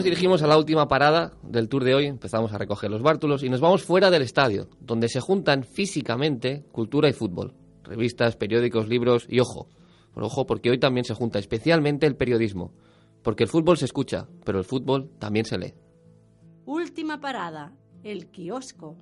Nos 0.00 0.04
dirigimos 0.06 0.42
a 0.42 0.46
la 0.46 0.56
última 0.56 0.88
parada 0.88 1.34
del 1.42 1.68
tour 1.68 1.84
de 1.84 1.94
hoy, 1.94 2.06
empezamos 2.06 2.54
a 2.54 2.56
recoger 2.56 2.90
los 2.90 3.02
bártulos 3.02 3.42
y 3.42 3.50
nos 3.50 3.60
vamos 3.60 3.82
fuera 3.82 4.10
del 4.10 4.22
estadio, 4.22 4.66
donde 4.80 5.10
se 5.10 5.20
juntan 5.20 5.62
físicamente 5.62 6.64
cultura 6.72 7.10
y 7.10 7.12
fútbol, 7.12 7.52
revistas, 7.84 8.34
periódicos, 8.34 8.88
libros 8.88 9.26
y 9.28 9.40
ojo, 9.40 9.68
ojo 10.14 10.46
porque 10.46 10.70
hoy 10.70 10.78
también 10.78 11.04
se 11.04 11.12
junta 11.12 11.38
especialmente 11.38 12.06
el 12.06 12.16
periodismo, 12.16 12.72
porque 13.22 13.42
el 13.42 13.50
fútbol 13.50 13.76
se 13.76 13.84
escucha, 13.84 14.26
pero 14.42 14.58
el 14.58 14.64
fútbol 14.64 15.10
también 15.18 15.44
se 15.44 15.58
lee. 15.58 15.74
Última 16.64 17.20
parada, 17.20 17.74
el 18.02 18.28
kiosco. 18.28 18.96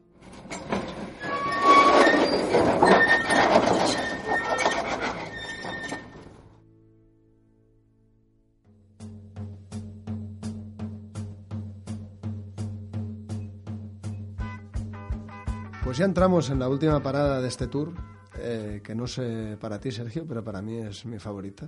Pues 15.88 15.96
ya 15.96 16.04
entramos 16.04 16.50
en 16.50 16.58
la 16.58 16.68
última 16.68 17.02
parada 17.02 17.40
de 17.40 17.48
este 17.48 17.66
tour, 17.66 17.92
eh, 18.38 18.82
que 18.84 18.94
no 18.94 19.06
sé 19.06 19.56
para 19.58 19.80
ti, 19.80 19.90
Sergio, 19.90 20.26
pero 20.28 20.44
para 20.44 20.60
mí 20.60 20.76
es 20.76 21.06
mi 21.06 21.18
favorita. 21.18 21.66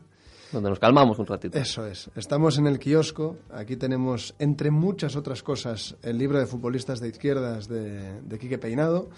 Donde 0.52 0.68
nos 0.68 0.78
calmamos 0.78 1.18
un 1.18 1.24
ratito. 1.24 1.56
Eso 1.56 1.86
es. 1.86 2.10
Estamos 2.14 2.58
en 2.58 2.66
el 2.66 2.78
kiosco. 2.78 3.38
Aquí 3.50 3.76
tenemos, 3.76 4.34
entre 4.38 4.70
muchas 4.70 5.16
otras 5.16 5.42
cosas, 5.42 5.96
el 6.02 6.18
libro 6.18 6.38
de 6.38 6.44
futbolistas 6.44 7.00
de 7.00 7.08
izquierdas 7.08 7.66
de, 7.66 8.20
de 8.20 8.38
Quique 8.38 8.58
Peinado. 8.58 9.08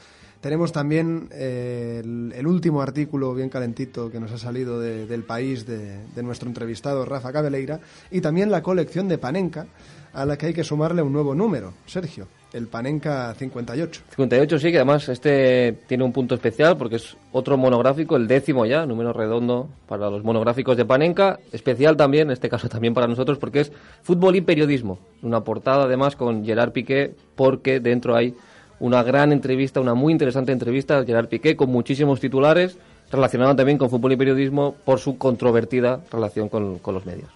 Tenemos 0.40 0.70
también 0.70 1.28
eh, 1.32 2.00
el, 2.04 2.32
el 2.36 2.46
último 2.46 2.80
artículo 2.80 3.34
bien 3.34 3.48
calentito 3.48 4.08
que 4.08 4.20
nos 4.20 4.30
ha 4.30 4.38
salido 4.38 4.78
de- 4.78 5.06
del 5.08 5.24
país 5.24 5.66
de, 5.66 6.06
de 6.14 6.22
nuestro 6.22 6.48
entrevistado 6.48 7.04
Rafa 7.04 7.32
Cabeleira. 7.32 7.80
Y 8.12 8.20
también 8.20 8.52
la 8.52 8.62
colección 8.62 9.08
de 9.08 9.18
Panenka, 9.18 9.66
a 10.12 10.24
la 10.24 10.38
que 10.38 10.46
hay 10.46 10.54
que 10.54 10.62
sumarle 10.62 11.02
un 11.02 11.12
nuevo 11.12 11.34
número, 11.34 11.72
Sergio, 11.86 12.28
el 12.52 12.66
Panenka 12.66 13.34
58. 13.34 14.02
58 14.10 14.58
sí, 14.58 14.70
que 14.70 14.76
además 14.76 15.08
este 15.08 15.72
tiene 15.86 16.04
un 16.04 16.12
punto 16.12 16.34
especial 16.34 16.76
porque 16.76 16.96
es 16.96 17.16
otro 17.32 17.56
monográfico, 17.56 18.16
el 18.16 18.28
décimo 18.28 18.66
ya, 18.66 18.84
número 18.86 19.12
redondo 19.12 19.68
para 19.88 20.10
los 20.10 20.22
monográficos 20.22 20.76
de 20.76 20.84
Panenka, 20.84 21.38
especial 21.52 21.96
también, 21.96 22.28
en 22.28 22.32
este 22.32 22.48
caso 22.48 22.68
también 22.68 22.94
para 22.94 23.06
nosotros, 23.06 23.38
porque 23.38 23.60
es 23.60 23.72
fútbol 24.02 24.36
y 24.36 24.42
periodismo. 24.42 24.98
Una 25.22 25.42
portada 25.42 25.84
además 25.84 26.16
con 26.16 26.44
Gerard 26.44 26.72
Piqué, 26.72 27.14
porque 27.34 27.80
dentro 27.80 28.16
hay 28.16 28.34
una 28.80 29.02
gran 29.02 29.32
entrevista, 29.32 29.80
una 29.80 29.94
muy 29.94 30.12
interesante 30.12 30.52
entrevista 30.52 30.98
a 30.98 31.04
Gerard 31.04 31.28
Piqué 31.28 31.56
con 31.56 31.70
muchísimos 31.70 32.20
titulares 32.20 32.76
relacionado 33.10 33.54
también 33.54 33.78
con 33.78 33.90
fútbol 33.90 34.12
y 34.12 34.16
periodismo 34.16 34.74
por 34.84 34.98
su 34.98 35.18
controvertida 35.18 36.00
relación 36.10 36.48
con, 36.48 36.78
con 36.78 36.94
los 36.94 37.06
medios. 37.06 37.30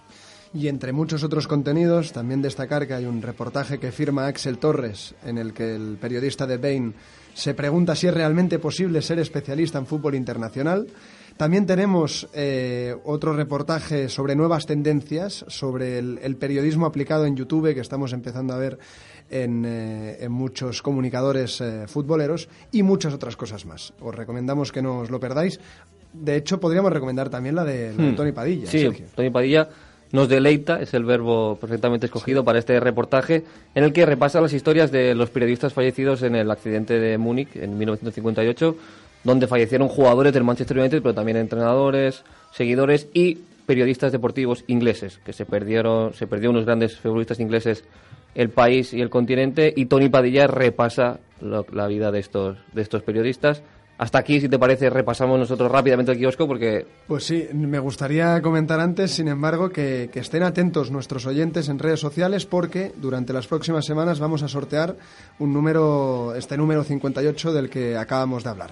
Y 0.53 0.69
entre 0.69 0.93
muchos 0.93 1.23
otros 1.23 1.47
contenidos, 1.47 2.13
también 2.13 2.41
destacar 2.41 2.87
que 2.87 2.93
hay 2.93 3.05
un 3.05 3.21
reportaje 3.21 3.79
que 3.79 3.91
firma 3.91 4.27
Axel 4.27 4.57
Torres, 4.57 5.13
en 5.25 5.37
el 5.37 5.53
que 5.53 5.75
el 5.75 5.97
periodista 5.99 6.47
de 6.47 6.57
Bain 6.57 6.93
se 7.33 7.53
pregunta 7.53 7.95
si 7.95 8.07
es 8.07 8.13
realmente 8.13 8.57
posible 8.57 9.01
ser 9.01 9.19
especialista 9.19 9.77
en 9.77 9.85
fútbol 9.85 10.15
internacional. 10.15 10.87
También 11.35 11.67
tenemos 11.67 12.27
eh, 12.33 12.95
otro 13.05 13.33
reportaje 13.33 14.09
sobre 14.09 14.35
nuevas 14.35 14.65
tendencias, 14.65 15.45
sobre 15.47 15.99
el, 15.99 16.17
el 16.23 16.35
periodismo 16.35 16.87
aplicado 16.87 17.25
en 17.25 17.35
YouTube, 17.35 17.75
que 17.75 17.81
estamos 17.81 18.11
empezando 18.11 18.53
a 18.53 18.57
ver 18.57 18.79
en, 19.29 19.63
eh, 19.63 20.17
en 20.21 20.31
muchos 20.31 20.81
comunicadores 20.81 21.61
eh, 21.61 21.83
futboleros, 21.85 22.49
y 22.71 22.81
muchas 22.81 23.13
otras 23.13 23.35
cosas 23.35 23.67
más. 23.67 23.93
Os 23.99 24.15
recomendamos 24.15 24.71
que 24.71 24.81
no 24.81 24.99
os 24.99 25.11
lo 25.11 25.19
perdáis. 25.19 25.59
De 26.11 26.37
hecho, 26.37 26.59
podríamos 26.59 26.91
recomendar 26.91 27.29
también 27.29 27.53
la 27.53 27.65
de, 27.65 27.93
la 27.95 28.03
de 28.03 28.11
Hmm. 28.13 28.15
Tony 28.15 28.31
Padilla. 28.31 28.71
Sí, 28.71 28.79
Sergio. 28.79 29.05
Tony 29.13 29.29
Padilla 29.29 29.69
nos 30.11 30.29
deleita, 30.29 30.81
es 30.81 30.93
el 30.93 31.03
verbo 31.03 31.57
perfectamente 31.59 32.05
escogido 32.05 32.43
para 32.43 32.59
este 32.59 32.79
reportaje, 32.79 33.43
en 33.75 33.83
el 33.83 33.93
que 33.93 34.05
repasa 34.05 34.39
las 34.41 34.53
historias 34.53 34.91
de 34.91 35.13
los 35.15 35.29
periodistas 35.29 35.73
fallecidos 35.73 36.23
en 36.23 36.35
el 36.35 36.49
accidente 36.49 36.99
de 36.99 37.17
Múnich 37.17 37.55
en 37.55 37.77
1958, 37.77 38.75
donde 39.23 39.47
fallecieron 39.47 39.87
jugadores 39.89 40.33
del 40.33 40.43
Manchester 40.43 40.77
United, 40.79 41.01
pero 41.01 41.13
también 41.13 41.37
entrenadores, 41.37 42.23
seguidores 42.51 43.07
y 43.13 43.39
periodistas 43.65 44.11
deportivos 44.13 44.63
ingleses, 44.67 45.19
que 45.25 45.33
se 45.33 45.45
perdieron, 45.45 46.13
se 46.13 46.27
perdió 46.27 46.51
unos 46.51 46.65
grandes 46.65 46.95
futbolistas 46.97 47.39
ingleses 47.41 47.83
el 48.35 48.49
país 48.49 48.93
y 48.93 49.01
el 49.01 49.09
continente, 49.09 49.73
y 49.75 49.87
Tony 49.87 50.09
Padilla 50.09 50.47
repasa 50.47 51.19
lo- 51.41 51.65
la 51.73 51.87
vida 51.87 52.11
de 52.11 52.19
estos, 52.19 52.57
de 52.71 52.81
estos 52.83 53.01
periodistas. 53.03 53.61
Hasta 53.97 54.19
aquí, 54.19 54.39
si 54.39 54.47
te 54.47 54.59
parece, 54.59 54.89
repasamos 54.91 55.39
nosotros 55.39 55.71
rápidamente 55.71 56.11
el 56.11 56.19
kiosco 56.19 56.47
porque 56.47 56.85
Pues 57.07 57.23
sí, 57.23 57.47
me 57.53 57.79
gustaría 57.79 58.39
comentar 58.41 58.79
antes, 58.79 59.11
sin 59.11 59.27
embargo, 59.27 59.69
que, 59.69 60.09
que 60.13 60.19
estén 60.19 60.43
atentos 60.43 60.91
nuestros 60.91 61.25
oyentes 61.25 61.67
en 61.67 61.79
redes 61.79 61.99
sociales 61.99 62.45
porque 62.45 62.93
durante 62.97 63.33
las 63.33 63.47
próximas 63.47 63.85
semanas 63.85 64.19
vamos 64.19 64.43
a 64.43 64.47
sortear 64.47 64.95
un 65.39 65.51
número, 65.51 66.35
este 66.35 66.57
número 66.57 66.83
58 66.83 67.53
del 67.53 67.69
que 67.69 67.97
acabamos 67.97 68.43
de 68.43 68.49
hablar. 68.51 68.71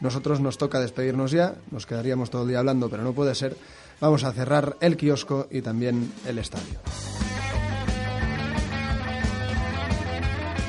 Nosotros 0.00 0.40
nos 0.40 0.58
toca 0.58 0.80
despedirnos 0.80 1.30
ya, 1.30 1.54
nos 1.70 1.86
quedaríamos 1.86 2.30
todo 2.30 2.42
el 2.42 2.48
día 2.48 2.58
hablando, 2.58 2.88
pero 2.88 3.02
no 3.04 3.12
puede 3.12 3.34
ser. 3.34 3.56
Vamos 4.00 4.24
a 4.24 4.32
cerrar 4.32 4.76
el 4.80 4.96
kiosco 4.96 5.46
y 5.50 5.62
también 5.62 6.12
el 6.26 6.38
estadio. 6.38 6.80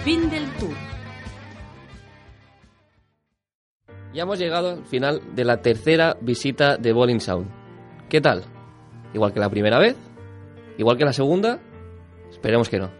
Fin 0.04 0.30
del 0.30 0.45
tour. 0.60 0.93
Ya 4.14 4.24
hemos 4.24 4.38
llegado 4.38 4.70
al 4.70 4.86
final 4.86 5.22
de 5.34 5.43
la 5.43 5.64
tercera 5.64 6.16
visita 6.22 6.78
de 6.78 6.93
Bowling 6.93 7.20
Sound. 7.20 7.47
¿Qué 8.09 8.22
tal? 8.22 8.43
¿Igual 9.11 9.34
que 9.34 9.39
la 9.39 9.49
primera 9.49 9.80
vez? 9.80 9.97
¿Igual 10.78 10.97
que 10.97 11.05
la 11.05 11.14
segunda? 11.14 11.59
Esperemos 12.30 12.70
que 12.70 12.78
no. 12.78 12.91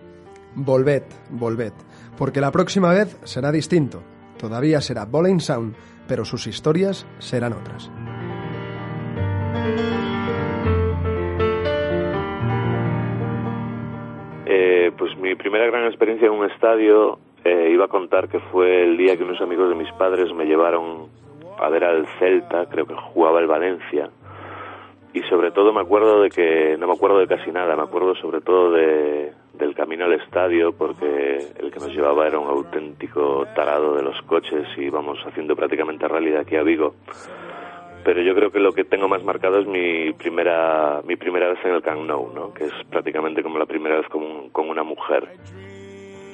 Volved, 0.56 1.04
volved, 1.30 1.74
porque 2.18 2.42
la 2.42 2.52
próxima 2.52 2.92
vez 2.92 3.16
será 3.26 3.52
distinto. 3.52 4.02
Todavía 4.40 4.82
será 4.82 5.06
Bowling 5.06 5.40
Sound, 5.40 5.76
pero 6.08 6.26
sus 6.26 6.48
historias 6.48 7.06
serán 7.20 7.54
otras. 7.54 7.92
Eh, 14.48 14.92
pues 14.98 15.16
mi 15.20 15.36
primera 15.36 15.68
gran 15.68 15.86
experiencia 15.86 16.26
en 16.28 16.34
un 16.34 16.50
estadio 16.50 17.20
eh, 17.44 17.70
iba 17.72 17.86
a 17.86 17.90
contar 17.90 18.30
que 18.30 18.40
fue 18.40 18.84
el 18.84 18.98
día 18.98 19.18
que 19.18 19.24
unos 19.24 19.42
amigos 19.42 19.70
de 19.70 19.76
mis 19.76 19.92
padres 19.94 20.34
me 20.34 20.46
llevaron 20.46 21.08
a 21.58 21.70
ver 21.70 21.84
al 21.84 22.08
Celta, 22.20 22.66
creo 22.68 22.86
que 22.86 22.96
jugaba 22.96 23.40
el 23.40 23.48
Valencia. 23.48 24.10
Y 25.14 25.22
sobre 25.24 25.52
todo 25.52 25.72
me 25.72 25.82
acuerdo 25.82 26.22
de 26.22 26.30
que, 26.30 26.76
no 26.80 26.88
me 26.88 26.94
acuerdo 26.94 27.20
de 27.20 27.28
casi 27.28 27.52
nada, 27.52 27.76
me 27.76 27.84
acuerdo 27.84 28.16
sobre 28.16 28.42
todo 28.42 28.72
de, 28.72 29.32
del 29.54 29.76
camino 29.76 30.06
al 30.06 30.14
estadio, 30.14 30.72
porque 30.72 31.38
el 31.60 31.72
que 31.72 31.80
nos 31.80 31.90
llevaba 31.90 32.26
era 32.26 32.40
un 32.40 32.48
auténtico 32.48 33.46
tarado 33.56 33.96
de 33.96 34.02
los 34.02 34.20
coches 34.24 34.66
y 34.76 34.86
íbamos 34.86 35.20
haciendo 35.26 35.56
prácticamente 35.56 36.08
rally 36.08 36.32
de 36.32 36.40
aquí 36.40 36.56
a 36.56 36.64
Vigo 36.64 36.96
pero 38.04 38.22
yo 38.22 38.36
creo 38.36 38.52
que 38.52 38.60
lo 38.60 38.74
que 38.74 38.84
tengo 38.84 39.08
más 39.08 39.24
marcado 39.24 39.60
es 39.60 39.68
mi 39.68 40.12
primera 40.14 41.02
mi 41.06 41.16
primera 41.16 41.50
vez 41.50 41.60
en 41.64 41.74
el 41.74 41.82
Camp 41.82 42.02
Nou, 42.02 42.32
¿no? 42.34 42.54
que 42.54 42.66
es 42.66 42.74
prácticamente 42.90 43.42
como 43.42 43.58
la 43.58 43.66
primera 43.66 43.98
vez 43.98 44.08
con, 44.10 44.50
con 44.50 44.70
una 44.70 44.84
mujer. 44.84 45.30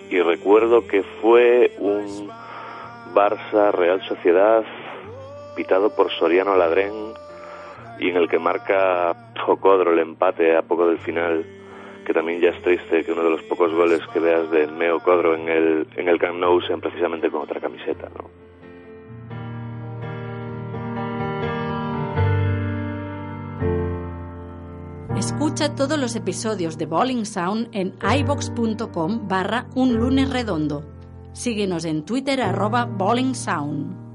Y 0.10 0.20
recuerdo 0.22 0.88
que 0.88 1.04
fue 1.22 1.72
un 1.78 2.30
Barça 3.14 3.72
Real 3.72 4.02
Sociedad 4.08 4.64
pitado 5.56 5.96
por 5.96 6.12
Soriano 6.12 6.56
Ladrén 6.56 6.94
y 8.00 8.10
en 8.10 8.18
el 8.18 8.30
que 8.30 8.40
marca 8.40 9.16
Jocodro 9.46 9.94
el 9.94 10.00
empate 10.00 10.56
a 10.56 10.62
poco 10.62 10.88
del 10.88 11.00
final, 11.00 11.46
que 12.06 12.14
también 12.14 12.40
ya 12.42 12.50
es 12.50 12.62
triste 12.62 13.04
que 13.04 13.12
uno 13.12 13.24
de 13.24 13.32
los 13.32 13.44
pocos 13.44 13.74
goles 13.74 14.00
que 14.14 14.20
veas 14.20 14.50
de 14.52 14.68
Meo 14.68 15.00
Codro 15.00 15.36
en 15.36 15.50
el, 15.50 15.88
en 15.96 16.08
el 16.08 16.18
Camp 16.18 16.40
Nou 16.40 16.62
sean 16.62 16.82
precisamente 16.82 17.30
con 17.30 17.42
otra 17.42 17.60
camiseta, 17.60 18.10
¿no? 18.10 18.49
Escucha 25.30 25.76
todos 25.76 26.00
los 26.00 26.16
episodios 26.16 26.80
de 26.80 26.88
Bowling 26.88 27.24
Sound 27.24 27.70
en 27.72 27.94
ibox.com 28.02 29.28
barra 29.28 29.68
un 29.76 29.94
lunes 29.96 30.28
redondo. 30.28 30.84
Síguenos 31.34 31.86
en 31.86 32.04
Twitter 32.04 32.42
arroba 32.42 32.86
Bowling 32.86 33.36
Sound. 33.36 34.09